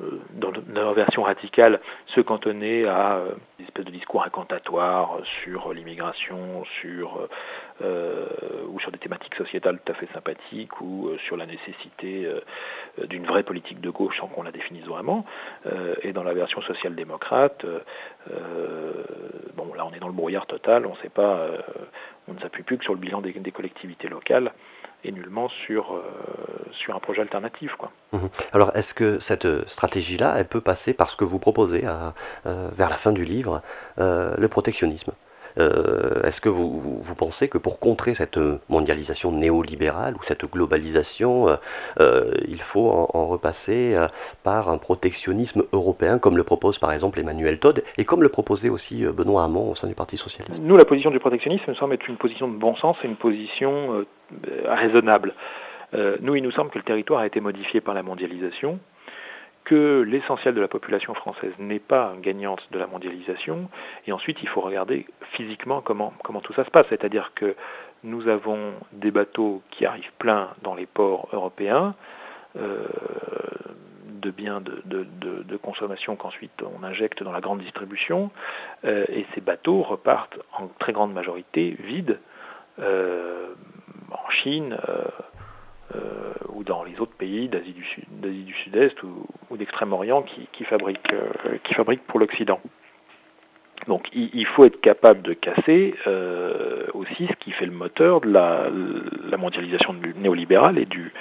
euh, 0.00 0.18
dans 0.32 0.52
leur 0.72 0.94
version 0.94 1.22
radicale, 1.22 1.80
se 2.06 2.20
cantonner 2.20 2.86
à 2.86 3.16
euh, 3.16 3.34
des 3.58 3.64
espèces 3.64 3.84
de 3.84 3.90
discours 3.90 4.24
incantatoires 4.24 5.18
sur 5.42 5.72
l'immigration, 5.72 6.64
sur 6.80 7.28
ou 7.82 8.78
sur 8.78 8.90
des 8.90 8.98
thématiques 8.98 9.34
sociétales 9.36 9.80
tout 9.82 9.92
à 9.92 9.94
fait 9.94 10.08
sympathiques, 10.12 10.82
ou 10.82 11.12
sur 11.24 11.38
la 11.38 11.46
nécessité 11.46 12.30
d'une 13.04 13.24
vraie 13.24 13.42
politique 13.42 13.80
de 13.80 13.88
gauche 13.88 14.20
sans 14.20 14.26
qu'on 14.26 14.42
la 14.42 14.52
définisse 14.52 14.84
vraiment. 14.84 15.24
et 16.02 16.12
dans 16.12 16.22
la 16.22 16.34
version 16.34 16.60
social-démocrate, 16.60 17.64
bon 19.56 19.72
là 19.74 19.86
on 19.86 19.94
est 19.94 19.98
dans 19.98 20.08
le 20.08 20.12
brouillard 20.12 20.46
total, 20.46 20.84
on 20.84 20.90
ne 20.90 20.96
sait 20.96 21.08
pas, 21.08 21.46
on 22.30 22.34
ne 22.34 22.40
s'appuie 22.40 22.62
plus 22.62 22.78
que 22.78 22.84
sur 22.84 22.94
le 22.94 23.00
bilan 23.00 23.20
des, 23.20 23.52
collectivités 23.52 24.08
locales 24.08 24.52
et 25.02 25.12
nullement 25.12 25.48
sur, 25.48 25.94
euh, 25.94 26.92
un 26.92 26.98
projet 26.98 27.22
alternatif. 27.22 27.74
Quoi. 27.76 27.90
Mhm. 28.12 28.28
Alors 28.52 28.70
est-ce 28.74 28.94
que 28.94 29.18
cette 29.18 29.68
stratégie-là, 29.68 30.34
elle 30.36 30.46
peut 30.46 30.60
passer 30.60 30.92
par 30.92 31.08
ce 31.10 31.16
que 31.16 31.24
vous 31.24 31.38
proposez 31.38 31.86
à, 31.86 32.14
euh, 32.46 32.68
vers 32.72 32.88
la 32.88 32.96
fin 32.96 33.12
du 33.12 33.24
livre, 33.24 33.62
euh, 33.98 34.34
le 34.36 34.48
protectionnisme? 34.48 35.12
Est-ce 36.24 36.40
que 36.40 36.48
vous, 36.48 37.02
pensez 37.16 37.48
que 37.48 37.58
pour 37.58 37.78
contrer 37.78 38.14
cette 38.14 38.38
mondialisation 38.68 39.32
néolibérale 39.32 40.14
ou 40.16 40.22
cette 40.22 40.44
globalisation, 40.44 41.48
il 41.98 42.60
faut 42.60 42.88
en, 42.90 43.26
repasser 43.26 43.96
par 44.42 44.70
un 44.70 44.78
protectionnisme 44.78 45.64
européen, 45.72 46.18
comme 46.18 46.36
le 46.36 46.44
propose 46.44 46.78
par 46.78 46.92
exemple 46.92 47.20
Emmanuel 47.20 47.58
Todd 47.58 47.82
et 47.98 48.04
comme 48.04 48.22
le 48.22 48.28
proposait 48.28 48.68
aussi 48.68 49.04
Benoît 49.04 49.44
Hamon 49.44 49.70
au 49.70 49.74
sein 49.74 49.88
du 49.88 49.94
Parti 49.94 50.16
socialiste? 50.16 50.62
Nous, 50.62 50.76
la 50.76 50.84
position 50.84 51.10
du 51.10 51.18
protectionnisme 51.18 51.64
me 51.68 51.74
semble 51.74 51.94
être 51.94 52.08
une 52.08 52.16
position 52.16 52.48
de 52.48 52.56
bon 52.56 52.74
sens 52.76 52.96
et 53.04 53.06
une 53.06 53.16
position 53.16 54.04
raisonnable. 54.64 55.34
nous, 56.20 56.36
il 56.36 56.42
nous 56.42 56.52
semble 56.52 56.70
que 56.70 56.78
le 56.78 56.84
territoire 56.84 57.20
a 57.20 57.26
été 57.26 57.40
modifié 57.40 57.80
par 57.80 57.94
la 57.94 58.02
mondialisation 58.02 58.78
que 59.70 60.00
l'essentiel 60.02 60.52
de 60.56 60.60
la 60.60 60.66
population 60.66 61.14
française 61.14 61.52
n'est 61.60 61.78
pas 61.78 62.14
gagnante 62.20 62.66
de 62.72 62.78
la 62.80 62.88
mondialisation, 62.88 63.70
et 64.04 64.10
ensuite 64.10 64.42
il 64.42 64.48
faut 64.48 64.60
regarder 64.60 65.06
physiquement 65.30 65.80
comment, 65.80 66.12
tout 66.42 66.52
ça 66.54 66.64
se 66.64 66.70
passe, 66.70 66.86
c'est-à-dire 66.88 67.30
que 67.36 67.54
nous 68.02 68.26
avons 68.26 68.72
des 68.90 69.12
bateaux 69.12 69.62
qui 69.70 69.86
arrivent 69.86 70.10
pleins 70.18 70.48
dans 70.62 70.74
les 70.74 70.86
ports 70.86 71.28
européens, 71.32 71.94
euh, 72.58 72.84
de 74.20 74.30
biens 74.32 74.60
de, 74.60 75.56
consommation 75.62 76.16
qu'ensuite 76.16 76.62
on 76.62 76.82
injecte 76.82 77.22
dans 77.22 77.30
la 77.30 77.40
grande 77.40 77.60
distribution, 77.60 78.32
euh, 78.84 79.04
et 79.08 79.24
ces 79.36 79.40
bateaux 79.40 79.82
repartent 79.82 80.40
en 80.58 80.66
très 80.80 80.92
grande 80.92 81.12
majorité 81.12 81.76
vides 81.78 82.18
euh, 82.80 83.54
en 84.10 84.30
Chine, 84.30 84.76
ou 86.60 86.64
dans 86.64 86.84
les 86.84 87.00
autres 87.00 87.14
pays 87.16 87.48
d'Asie 87.48 87.72
du, 87.72 87.84
Sud, 87.84 88.04
d'Asie 88.20 88.42
du 88.42 88.54
Sud-Est 88.54 89.02
ou, 89.02 89.56
d'Extrême-Orient 89.56 90.22
qui, 90.22 90.46
qui, 90.52 90.64
fabriquent, 90.64 91.12
euh, 91.12 91.56
qui 91.64 91.74
fabriquent 91.74 92.06
pour 92.06 92.20
l'Occident. 92.20 92.60
Donc 93.86 94.08
il, 94.12 94.44
faut 94.44 94.66
être 94.66 94.80
capable 94.82 95.22
de 95.22 95.32
casser 95.32 95.94
euh, 96.06 96.84
aussi 96.92 97.26
ce 97.28 97.32
qui 97.36 97.50
fait 97.50 97.64
le 97.64 97.72
moteur 97.72 98.20
de 98.20 98.30
la, 98.30 98.68
la 99.24 99.38
mondialisation 99.38 99.94
néolibérale 100.16 100.76
et, 100.76 100.84
du, 100.84 101.14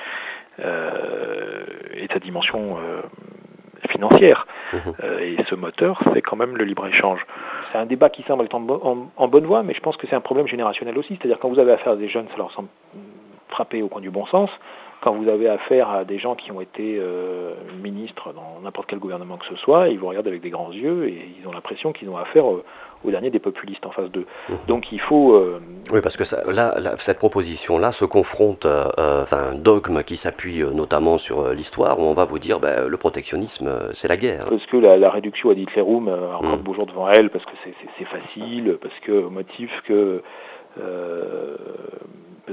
et 0.58 2.08
de 2.08 2.12
sa 2.12 2.20
dimension 2.20 2.78
financière. 3.88 4.46
Mmh. 4.74 4.78
et 5.22 5.38
ce 5.50 5.56
moteur, 5.56 6.04
c'est 6.14 6.22
quand 6.22 6.36
même 6.36 6.58
le 6.58 6.66
libre-échange. 6.66 7.26
C'est 7.72 7.78
un 7.78 7.86
débat 7.86 8.10
qui 8.10 8.24
semble 8.24 8.44
être 8.44 8.56
en, 8.56 9.10
en, 9.16 9.28
bonne 9.30 9.46
voie, 9.46 9.64
mais 9.64 9.74
je 9.74 9.80
pense 9.80 9.96
que 9.96 10.06
c'est 10.08 10.16
un 10.18 10.22
problème 10.22 10.46
générationnel 10.46 10.98
aussi. 10.98 11.16
C'est-à-dire 11.16 11.40
quand 11.40 11.48
vous 11.48 11.60
avez 11.60 11.72
affaire 11.72 11.94
à 11.94 11.96
des 11.96 12.10
jeunes, 12.10 12.28
ça 12.28 12.36
leur 12.36 12.52
semble 12.52 12.68
frappé 13.60 13.82
au 13.82 13.90
coin 13.90 14.00
du 14.00 14.10
bon 14.10 14.26
sens. 14.28 14.50
Quand 15.02 15.14
vous 15.14 15.28
avez 15.28 15.50
affaire 15.50 15.90
à 15.90 16.06
des 16.06 16.18
gens 16.18 16.36
qui 16.36 16.52
ont 16.52 16.62
été 16.62 16.98
euh, 16.98 17.54
ministres 17.84 18.34
dans 18.34 18.62
n'importe 18.64 18.88
quel 18.90 19.00
gouvernement 19.00 19.38
que 19.38 19.46
ce 19.48 19.56
soit, 19.58 19.90
ils 19.90 20.00
vous 20.00 20.08
regardent 20.08 20.28
avec 20.28 20.42
des 20.42 20.50
grands 20.50 20.72
yeux 20.72 21.10
et 21.10 21.30
ils 21.40 21.46
ont 21.46 21.52
l'impression 21.52 21.92
qu'ils 21.92 22.10
ont 22.10 22.18
affaire 22.18 22.46
au 22.46 22.64
dernier 23.06 23.30
des 23.30 23.40
populistes 23.40 23.86
en 23.86 23.92
face 23.92 24.10
d'eux. 24.12 24.26
Mmh. 24.48 24.54
Donc 24.68 24.92
il 24.94 25.00
faut... 25.02 25.34
Euh, 25.34 25.62
oui, 25.92 26.00
parce 26.02 26.16
que 26.16 26.24
ça, 26.24 26.42
là, 26.50 26.96
cette 27.00 27.18
proposition-là 27.18 27.92
se 27.92 28.06
confronte 28.06 28.66
à 28.66 29.26
un 29.32 29.56
dogme 29.56 30.04
qui 30.04 30.16
s'appuie 30.16 30.62
euh, 30.62 30.72
notamment 30.72 31.18
sur 31.18 31.50
l'histoire, 31.50 32.00
où 32.00 32.04
on 32.04 32.14
va 32.14 32.24
vous 32.24 32.40
dire 32.40 32.62
ben, 32.62 32.88
le 32.88 32.98
protectionnisme, 32.98 33.70
c'est 33.94 34.08
la 34.08 34.18
guerre. 34.18 34.46
Parce 34.50 34.66
que 34.68 34.78
la, 34.78 35.10
réduction 35.10 35.50
à 35.50 35.54
Hitlerum 35.54 36.08
a 36.08 36.38
encore 36.38 36.58
beau 36.60 36.74
jour 36.74 36.86
devant 36.86 37.10
elle, 37.10 37.30
parce 37.30 37.44
que 37.44 37.52
c'est 37.98 38.06
facile, 38.06 38.78
parce 38.82 38.98
que 39.02 39.12
au 39.12 39.30
motif 39.30 39.70
que 39.86 40.22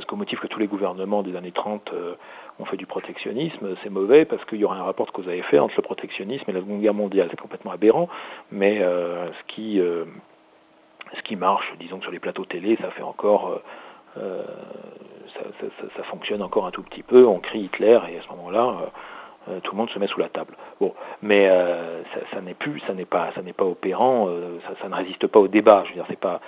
qu'au 0.04 0.16
motif 0.16 0.40
que 0.40 0.46
tous 0.46 0.58
les 0.58 0.66
gouvernements 0.66 1.22
des 1.22 1.36
années 1.36 1.52
30 1.52 1.92
euh, 1.92 2.14
ont 2.58 2.64
fait 2.64 2.76
du 2.76 2.86
protectionnisme, 2.86 3.74
c'est 3.82 3.90
mauvais 3.90 4.24
parce 4.24 4.44
qu'il 4.44 4.58
y 4.58 4.64
aurait 4.64 4.78
un 4.78 4.82
rapport 4.82 5.06
de 5.06 5.10
cause 5.10 5.28
à 5.28 5.34
effet 5.34 5.58
entre 5.58 5.74
le 5.76 5.82
protectionnisme 5.82 6.44
et 6.48 6.52
la 6.52 6.60
Seconde 6.60 6.80
Guerre 6.80 6.94
mondiale. 6.94 7.28
C'est 7.30 7.40
complètement 7.40 7.72
aberrant, 7.72 8.08
mais 8.50 8.82
euh, 8.82 9.26
ce, 9.32 9.54
qui, 9.54 9.80
euh, 9.80 10.04
ce 11.16 11.22
qui 11.22 11.36
marche, 11.36 11.72
disons 11.78 11.98
que 11.98 12.02
sur 12.02 12.12
les 12.12 12.18
plateaux 12.18 12.44
télé, 12.44 12.76
ça 12.80 12.90
fait 12.90 13.02
encore... 13.02 13.60
Ça, 15.96 16.02
fonctionne 16.04 16.40
encore 16.40 16.64
un 16.64 16.70
tout 16.70 16.82
petit 16.82 17.02
peu, 17.02 17.26
on 17.26 17.38
crie 17.38 17.60
Hitler 17.60 17.98
et 18.08 18.18
à 18.18 18.22
ce 18.22 18.28
moment-là, 18.28 18.90
tout 19.62 19.72
le 19.72 19.76
monde 19.76 19.90
se 19.90 19.98
met 19.98 20.06
sous 20.06 20.20
la 20.20 20.30
table. 20.30 20.56
Bon, 20.80 20.94
mais 21.20 21.50
ça, 22.32 22.40
n'est 22.40 22.54
plus, 22.54 22.80
ça 22.86 22.94
n'est 22.94 23.04
pas, 23.04 23.30
ça 23.34 23.42
n'est 23.42 23.52
pas 23.52 23.66
opérant, 23.66 24.30
ça, 24.80 24.88
ne 24.88 24.94
résiste 24.94 25.26
pas 25.26 25.38
au 25.38 25.48
débat. 25.48 25.82
Je 25.84 25.90
veux 25.90 25.94
dire, 25.96 26.06
c'est 26.08 26.18
pas, 26.18 26.40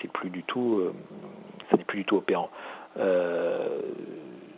c'est 0.00 0.10
plus 0.10 0.30
du 0.30 0.42
tout, 0.42 0.82
ça 1.70 1.76
n'est 1.76 1.84
plus 1.84 1.98
du 1.98 2.04
tout 2.06 2.16
opérant. 2.16 2.50
Euh, 2.98 3.80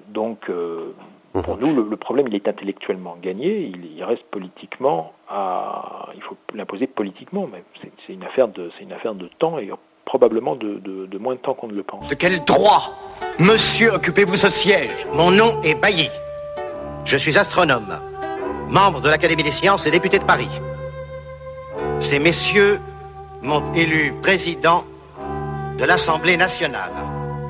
donc, 0.09 0.49
euh, 0.49 0.93
pour 1.33 1.57
mhm. 1.57 1.61
nous, 1.61 1.91
le, 1.91 1.97
problème, 1.97 2.29
il 2.29 2.35
est 2.35 2.47
intellectuellement 2.47 3.17
gagné, 3.21 3.73
il, 3.75 4.05
reste 4.05 4.25
politiquement 4.31 5.13
à. 5.29 6.09
Il 6.15 6.23
faut 6.23 6.37
l'imposer 6.55 6.87
politiquement, 6.87 7.49
mais 7.51 7.63
c'est 7.83 8.13
une, 8.13 8.23
affaire 8.23 8.49
de, 8.49 8.71
une 8.81 8.93
affaire 8.93 9.15
de 9.15 9.29
temps 9.39 9.59
et 9.59 9.71
probablement 10.05 10.55
de, 10.55 10.79
de, 10.79 11.19
moins 11.19 11.35
de 11.35 11.41
temps 11.41 11.55
qu'on 11.55 11.69
ne 11.69 11.75
le 11.75 11.83
pense. 11.83 12.07
De 12.07 12.15
quel 12.15 12.45
droit, 12.45 12.97
monsieur, 13.39 13.93
occupez-vous 13.95 14.37
ce 14.37 14.49
siège? 14.49 15.07
Mon 15.13 15.31
nom 15.31 15.61
est 15.63 15.75
Bailly. 15.75 16.09
Je 17.05 17.17
suis 17.17 17.37
astronome, 17.37 17.99
membre 18.69 19.01
de 19.01 19.09
l'Académie 19.09 19.43
des 19.43 19.51
sciences 19.51 19.87
et 19.87 19.91
député 19.91 20.19
de 20.19 20.25
Paris. 20.25 20.49
Ces 21.99 22.19
messieurs 22.19 22.79
m'ont 23.43 23.73
élu 23.73 24.15
président 24.23 24.85
de 25.79 25.85
l'Assemblée 25.85 26.37
nationale. 26.37 26.93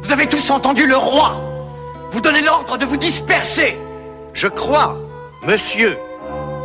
Vous 0.05 0.13
avez 0.13 0.27
tous 0.27 0.51
entendu 0.51 0.87
le 0.87 0.97
roi 0.97 1.41
vous 2.15 2.21
donnez 2.21 2.43
l'ordre 2.43 2.79
de 2.79 2.85
vous 2.85 2.97
disperser. 2.97 3.77
Je 4.35 4.47
crois, 4.47 4.97
monsieur, 5.43 5.99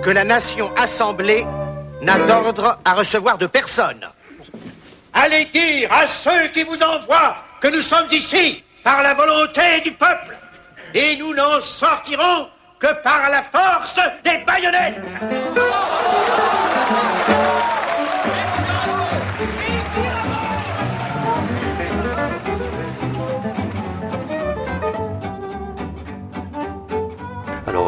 que 0.03 0.11
la 0.11 0.23
nation 0.23 0.71
assemblée 0.77 1.43
n'a 2.03 2.19
d'ordre 2.19 2.77
à 2.85 2.93
recevoir 2.93 3.39
de 3.39 3.47
personne. 3.47 4.07
Allez 5.11 5.45
dire 5.45 5.91
à 5.91 6.05
ceux 6.05 6.49
qui 6.53 6.63
vous 6.63 6.79
envoient 6.83 7.35
que 7.61 7.67
nous 7.67 7.81
sommes 7.81 8.05
ici 8.11 8.63
par 8.83 9.01
la 9.01 9.15
volonté 9.15 9.81
du 9.83 9.91
peuple 9.91 10.37
et 10.93 11.17
nous 11.17 11.33
n'en 11.33 11.59
sortirons 11.61 12.47
que 12.79 12.93
par 13.01 13.27
la 13.31 13.41
force 13.41 13.99
des 14.23 14.37
baïonnettes. 14.45 15.01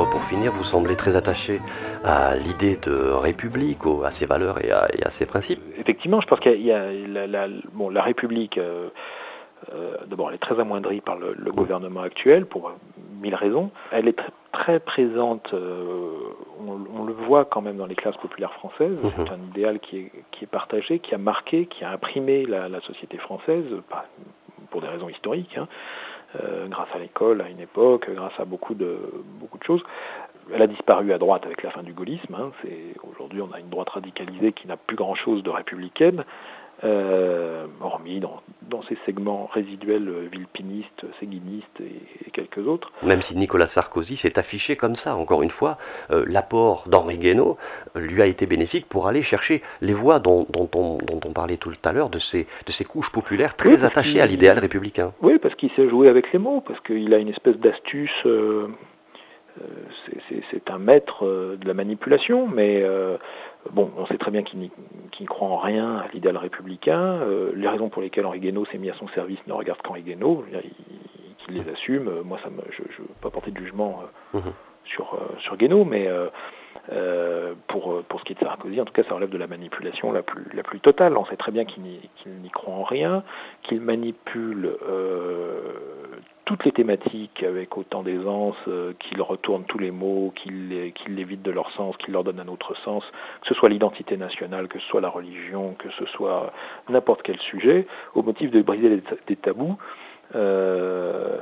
Pour 0.10 0.24
finir, 0.24 0.52
vous 0.52 0.64
semblez 0.64 0.96
très 0.96 1.16
attaché 1.16 1.62
à 2.04 2.36
l'idée 2.36 2.78
de 2.78 3.12
république, 3.12 3.80
à 4.04 4.12
ses 4.12 4.26
valeurs 4.26 4.64
et 4.64 4.72
à, 4.72 5.10
ses 5.10 5.26
principes. 5.26 5.62
Effectivement, 5.78 6.22
je 6.22 6.28
pense 6.28 6.40
qu'il 6.40 6.62
y 6.62 6.72
a, 6.72 6.92
la, 6.92 7.48
bon, 7.74 7.90
la 7.90 8.02
République, 8.02 8.58
euh, 8.58 8.90
euh, 9.74 9.96
d'abord, 10.08 10.30
elle 10.30 10.36
est 10.36 10.40
très 10.40 10.60
amoindrie 10.60 11.02
par 11.02 11.18
le, 11.18 11.52
gouvernement 11.52 12.02
actuel 12.02 12.46
pour 12.46 12.72
mille 13.22 13.36
raisons. 13.36 13.72
Elle 13.92 14.08
est 14.08 14.18
très, 14.52 14.80
présente, 14.80 15.54
euh, 15.54 16.14
on, 16.60 17.04
le 17.04 17.14
voit 17.14 17.46
quand 17.46 17.62
même 17.62 17.78
dans 17.78 17.86
les 17.86 17.96
classes 17.96 18.18
populaires 18.18 18.54
françaises. 18.54 18.98
Mhm. 19.04 19.12
C'est 19.16 19.32
un 19.32 19.40
idéal 19.50 19.80
qui 19.80 19.98
est, 19.98 20.12
qui 20.32 20.46
est 20.46 20.52
partagé, 20.52 21.00
qui 21.00 21.14
a 21.14 21.18
marqué, 21.18 21.66
qui 21.66 21.84
a 21.84 21.92
imprimé 21.92 22.46
la, 22.46 22.82
société 22.82 23.18
française, 23.18 23.66
pour 24.70 24.82
des 24.82 24.88
raisons 24.88 25.10
historiques. 25.10 25.58
Hein. 25.58 25.68
Euh, 26.40 26.68
grâce 26.68 26.88
à 26.94 27.00
l'école 27.00 27.42
à 27.42 27.50
une 27.50 27.60
époque, 27.60 28.10
grâce 28.10 28.40
à 28.40 28.46
beaucoup 28.46 28.74
de, 28.74 28.98
beaucoup 29.40 29.58
de 29.58 29.64
choses. 29.64 29.84
Elle 30.54 30.62
a 30.62 30.68
disparu 30.68 31.12
à 31.12 31.18
droite 31.18 31.46
avec 31.46 31.62
la 31.62 31.72
fin 31.72 31.84
du 31.84 31.92
gaullisme. 31.92 32.34
Hein. 32.36 32.52
Aujourd'hui, 33.04 33.42
on 33.42 33.52
a 33.52 33.60
une 33.60 33.70
droite 33.70 33.90
radicalisée 33.90 34.54
qui 34.54 34.68
n'a 34.68 34.78
plus 34.78 34.96
grand-chose 34.96 35.44
de 35.44 35.50
républicaine. 35.50 36.24
Euh, 36.84 37.51
dans, 38.20 38.42
dans, 38.64 38.82
ces 38.84 38.98
segments 39.06 39.50
résiduels 39.54 40.08
euh, 40.08 40.28
vilpinistes, 40.32 41.06
séguinistes 41.20 41.82
et, 41.82 42.32
quelques 42.32 42.66
autres. 42.66 42.92
Même 43.04 43.22
si 43.22 43.36
Nicolas 43.36 43.68
Sarkozy 43.68 44.16
s'est 44.16 44.40
affiché 44.40 44.76
comme 44.76 44.96
ça, 44.96 45.16
encore 45.16 45.44
une 45.44 45.50
fois, 45.50 45.78
euh, 46.12 46.26
l'apport 46.28 46.86
d'Henri 46.88 47.18
Guénaud 47.18 47.58
lui 47.96 48.22
a 48.22 48.26
été 48.26 48.46
bénéfique 48.46 48.88
pour 48.88 49.08
aller 49.08 49.22
chercher 49.22 49.62
les 49.82 49.94
voix 49.94 50.20
dont, 50.20 50.46
dont, 50.50 50.70
on, 50.76 50.98
dont 50.98 51.20
on, 51.26 51.34
parlait 51.34 51.58
tout 51.58 51.72
à 51.84 51.92
l'heure, 51.92 52.10
de 52.10 52.20
ces, 52.20 52.48
de 52.66 52.72
ces 52.72 52.86
couches 52.86 53.12
populaires 53.12 53.56
très 53.56 53.84
attachées 53.84 54.22
à 54.22 54.26
l'idéal 54.26 54.60
républicain. 54.60 55.12
Oui, 55.22 55.38
parce 55.40 55.56
qu'il 55.56 55.72
sait 55.72 55.90
jouer 55.90 56.08
avec 56.08 56.32
les 56.32 56.40
mots, 56.40 56.62
parce 56.62 56.80
qu'il 56.82 57.14
a 57.14 57.18
une 57.18 57.30
espèce 57.30 57.58
d'astuce. 57.58 58.26
C'est 60.50 60.70
un 60.70 60.80
maître 60.80 61.26
de 61.26 61.68
la 61.68 61.74
manipulation, 61.74 62.48
mais 62.48 62.84
Bon, 63.70 63.92
on 63.96 64.06
sait 64.08 64.18
très 64.18 64.32
bien 64.32 64.42
qu'il 64.44 64.60
ne 64.60 65.26
croit 65.28 65.48
en 65.48 65.58
rien 65.58 65.98
à 65.98 66.08
l'idéal 66.14 66.36
républicain. 66.38 67.00
Euh, 67.00 67.52
les 67.56 67.68
raisons 67.68 67.90
pour 67.90 68.02
lesquelles 68.02 68.26
Henri 68.26 68.40
Guénaud 68.40 68.66
s'est 68.66 68.80
mis 68.80 68.90
à 68.90 68.96
son 68.96 69.08
service 69.10 69.40
ne 69.48 69.54
regardent 69.54 69.82
qu'Henri 69.82 70.02
Guénaud, 70.02 70.44
qu'il 71.46 71.56
les 71.56 71.70
assume. 71.70 72.10
Moi, 72.26 72.40
ça 72.44 72.50
je 72.72 72.82
ne 72.82 73.08
veux 73.08 73.14
pas 73.22 73.30
porter 73.30 73.52
de 73.52 73.58
jugement 73.60 74.02
euh, 74.34 74.40
mhm. 74.40 74.54
sur, 74.86 75.14
euh, 75.14 75.40
sur 75.40 75.58
Guénaud, 75.58 75.86
mais 75.86 76.10
pour, 77.68 78.02
pour 78.04 78.20
ce 78.20 78.26
qui 78.26 78.34
est 78.34 78.42
de 78.42 78.46
Sarkozy, 78.46 78.82
en 78.82 78.86
tout 78.86 78.94
cas, 78.94 79.04
ça 79.04 79.14
relève 79.14 79.30
de 79.30 79.38
la 79.38 79.48
manipulation 79.48 80.12
la 80.12 80.24
plus, 80.24 80.46
la 80.54 80.64
plus 80.64 80.80
totale. 80.80 81.16
On 81.16 81.26
sait 81.26 81.38
très 81.38 81.52
bien 81.52 81.66
qu'il 81.66 81.84
n'y 81.84 82.50
croit 82.50 82.74
en 82.74 82.84
rien, 82.84 83.24
qu'il 83.62 83.80
manipule 83.80 84.76
toutes 86.46 86.66
les 86.66 86.72
thématiques 86.72 87.44
avec 87.44 87.78
autant 87.78 88.04
d'aisance, 88.04 88.56
euh, 88.68 88.94
qu'il 89.00 89.22
retourne 89.22 89.64
tous 89.66 89.78
les 89.78 89.92
mots, 89.92 90.34
qu'il 90.36 90.70
les, 90.70 90.94
les 91.08 91.24
vide 91.24 91.42
de 91.42 91.52
leur 91.52 91.72
sens, 91.72 91.96
qu'il 91.98 92.14
leur 92.14 92.24
donne 92.24 92.40
un 92.40 92.48
autre 92.48 92.76
sens, 92.84 93.04
que 93.42 93.48
ce 93.48 93.54
soit 93.54 93.70
l'identité 93.70 94.18
nationale, 94.18 94.68
que 94.68 94.80
ce 94.80 94.86
soit 94.88 95.02
la 95.02 95.10
religion, 95.10 95.76
que 95.78 95.90
ce 95.92 96.06
soit 96.08 96.52
n'importe 96.90 97.22
quel 97.24 97.40
sujet, 97.40 97.88
au 98.16 98.24
motif 98.24 98.52
de 98.52 98.62
briser 98.62 99.02
des, 99.28 99.36
tabous. 99.36 99.78
Euh, 100.36 101.38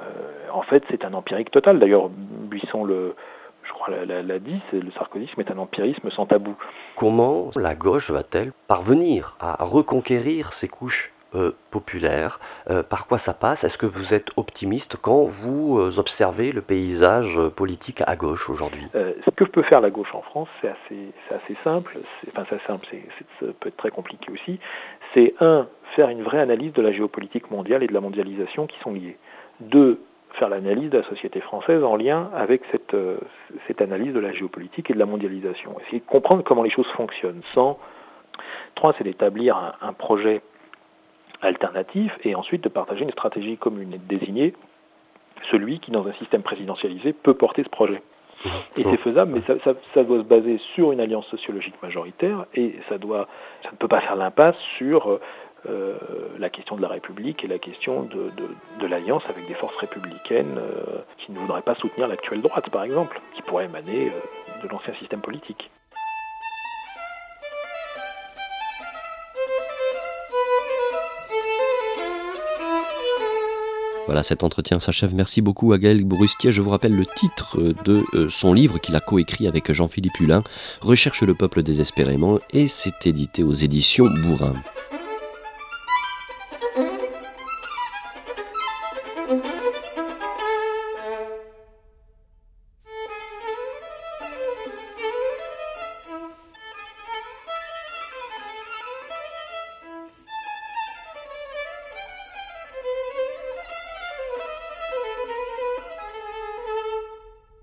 en 0.52 0.64
fait, 0.64 0.84
c'est 0.90 1.06
un 1.06 1.14
empirique 1.14 1.52
total. 1.52 1.80
D'ailleurs, 1.80 2.10
Buisson 2.10 2.84
le, 2.84 3.16
je 3.64 3.72
crois, 3.72 3.90
l'a 4.06 4.40
dit, 4.40 4.60
le 4.74 4.92
sarkozysme 4.92 5.40
est 5.42 5.52
un 5.52 5.58
empirisme 5.58 6.10
sans 6.12 6.26
tabou. 6.26 6.56
Comment 6.96 7.52
la 7.56 7.76
gauche 7.76 8.12
va-t-elle 8.12 8.52
parvenir 8.68 9.36
à 9.40 9.64
reconquérir 9.64 10.54
ces 10.54 10.68
couches? 10.68 11.12
Euh, 11.36 11.52
populaire. 11.70 12.40
Euh, 12.72 12.82
par 12.82 13.06
quoi 13.06 13.20
ça 13.20 13.36
passe? 13.36 13.64
Est-ce 13.64 13.78
que 13.78 13.86
vous 13.86 14.16
êtes 14.16 14.32
optimiste 14.36 14.96
quand 15.00 15.26
vous 15.26 15.78
euh, 15.78 16.00
observez 16.00 16.52
le 16.52 16.62
paysage 16.62 17.40
politique 17.56 18.02
à 18.08 18.16
gauche 18.16 18.50
aujourd'hui? 18.50 18.88
Ce 18.94 19.30
que 19.30 19.44
peut 19.44 19.62
faire 19.62 19.80
la 19.80 19.92
gauche 19.92 20.16
en 20.16 20.24
France, 20.24 20.48
c'est 20.62 20.70
assez, 20.70 21.56
simple. 21.64 22.00
Enfin, 22.30 22.46
c'est 22.50 22.62
simple, 22.64 22.88
ça 23.40 23.46
peut 23.60 23.70
être 23.70 23.78
très 23.78 23.92
compliqué 23.92 24.32
aussi. 24.32 24.60
C'est 25.14 25.36
un, 25.40 25.68
faire 25.96 26.10
une 26.10 26.24
vraie 26.24 26.40
analyse 26.40 26.74
de 26.74 26.82
la 26.82 26.92
géopolitique 26.92 27.52
mondiale 27.52 27.84
et 27.84 27.88
de 27.88 27.94
la 27.94 28.02
mondialisation 28.02 28.66
qui 28.66 28.80
sont 28.80 28.94
liées. 28.94 29.18
Deux, 29.60 30.02
faire 30.34 30.50
l'analyse 30.50 30.90
de 30.90 30.98
la 30.98 31.08
société 31.10 31.42
française 31.42 31.84
en 31.84 31.96
lien 31.96 32.32
avec 32.36 32.64
cette, 32.72 32.96
cette 33.68 33.84
analyse 33.84 34.14
de 34.14 34.20
la 34.20 34.32
géopolitique 34.32 34.90
et 34.90 34.94
de 34.94 35.00
la 35.00 35.06
mondialisation. 35.06 35.76
Essayer 35.82 36.00
de 36.00 36.08
comprendre 36.08 36.44
comment 36.44 36.64
les 36.64 36.72
choses 36.72 36.90
fonctionnent. 36.96 37.42
Sans 37.54 37.78
Trois, 38.74 38.96
c'est 38.98 39.04
d'établir 39.04 39.76
un 39.82 39.94
projet 39.94 40.42
alternatif 41.42 42.18
et 42.24 42.36
ensuite 42.36 42.64
de 42.64 42.70
partager 42.70 43.04
une 43.04 43.12
stratégie 43.12 43.58
commune 43.58 43.94
et 43.94 43.98
de 43.98 44.18
désigner 44.18 44.54
celui 45.50 45.80
qui, 45.80 45.92
dans 45.92 46.06
un 46.08 46.14
système 46.14 46.42
présidentialisé, 46.42 47.14
peut 47.14 47.34
porter 47.34 47.64
ce 47.64 47.70
projet. 47.70 48.02
Et 48.78 48.84
c'est 48.84 49.02
faisable, 49.02 49.34
mais 49.34 49.42
ça, 49.94 50.04
doit 50.04 50.20
se 50.20 50.24
baser 50.24 50.60
sur 50.74 50.94
une 50.94 51.02
alliance 51.02 51.28
sociologique 51.28 51.76
majoritaire 51.84 52.46
et 52.56 52.76
ça, 52.88 52.98
doit, 52.98 53.28
ça 53.64 53.72
ne 53.72 53.76
peut 53.76 53.90
pas 53.90 54.00
faire 54.00 54.16
l'impasse 54.16 54.58
sur 54.78 55.20
euh, 55.68 55.98
la 56.38 56.50
question 56.50 56.78
de 56.78 56.82
la 56.82 56.88
République 56.88 57.44
et 57.44 57.48
la 57.48 57.60
question 57.60 58.04
de, 58.04 58.88
l'alliance 58.88 59.24
avec 59.28 59.46
des 59.48 59.56
forces 59.56 59.76
républicaines 59.76 60.58
euh, 60.58 61.02
qui 61.18 61.34
ne 61.34 61.40
voudraient 61.40 61.62
pas 61.62 61.76
soutenir 61.76 62.08
l'actuelle 62.08 62.42
droite, 62.42 62.70
par 62.70 62.84
exemple, 62.84 63.20
qui 63.36 63.42
pourrait 63.42 63.66
émaner 63.66 64.08
euh, 64.08 64.64
de 64.64 64.70
l'ancien 64.70 64.94
système 64.94 65.20
politique. 65.20 65.70
Voilà, 74.10 74.24
cet 74.24 74.44
entretien 74.44 74.80
s'achève. 74.80 75.14
Merci 75.14 75.40
beaucoup 75.40 75.72
à 75.72 75.78
Gaël 75.78 76.04
Brustier. 76.04 76.52
Je 76.52 76.64
vous 76.64 76.72
rappelle 76.72 76.96
le 76.96 77.06
titre 77.06 77.60
de 77.86 78.04
euh, 78.16 78.28
son 78.28 78.54
livre 78.54 78.80
qu'il 78.80 78.96
a 78.96 79.02
coécrit 79.02 79.48
avec 79.48 79.72
Jean-Philippe 79.72 80.20
Hulin, 80.20 80.42
Recherche 80.82 81.22
le 81.22 81.36
peuple 81.36 81.62
désespérément, 81.62 82.40
et 82.52 82.68
c'est 82.68 83.06
édité 83.06 83.44
aux 83.44 83.54
éditions 83.54 84.08
Bourrin. 84.08 84.56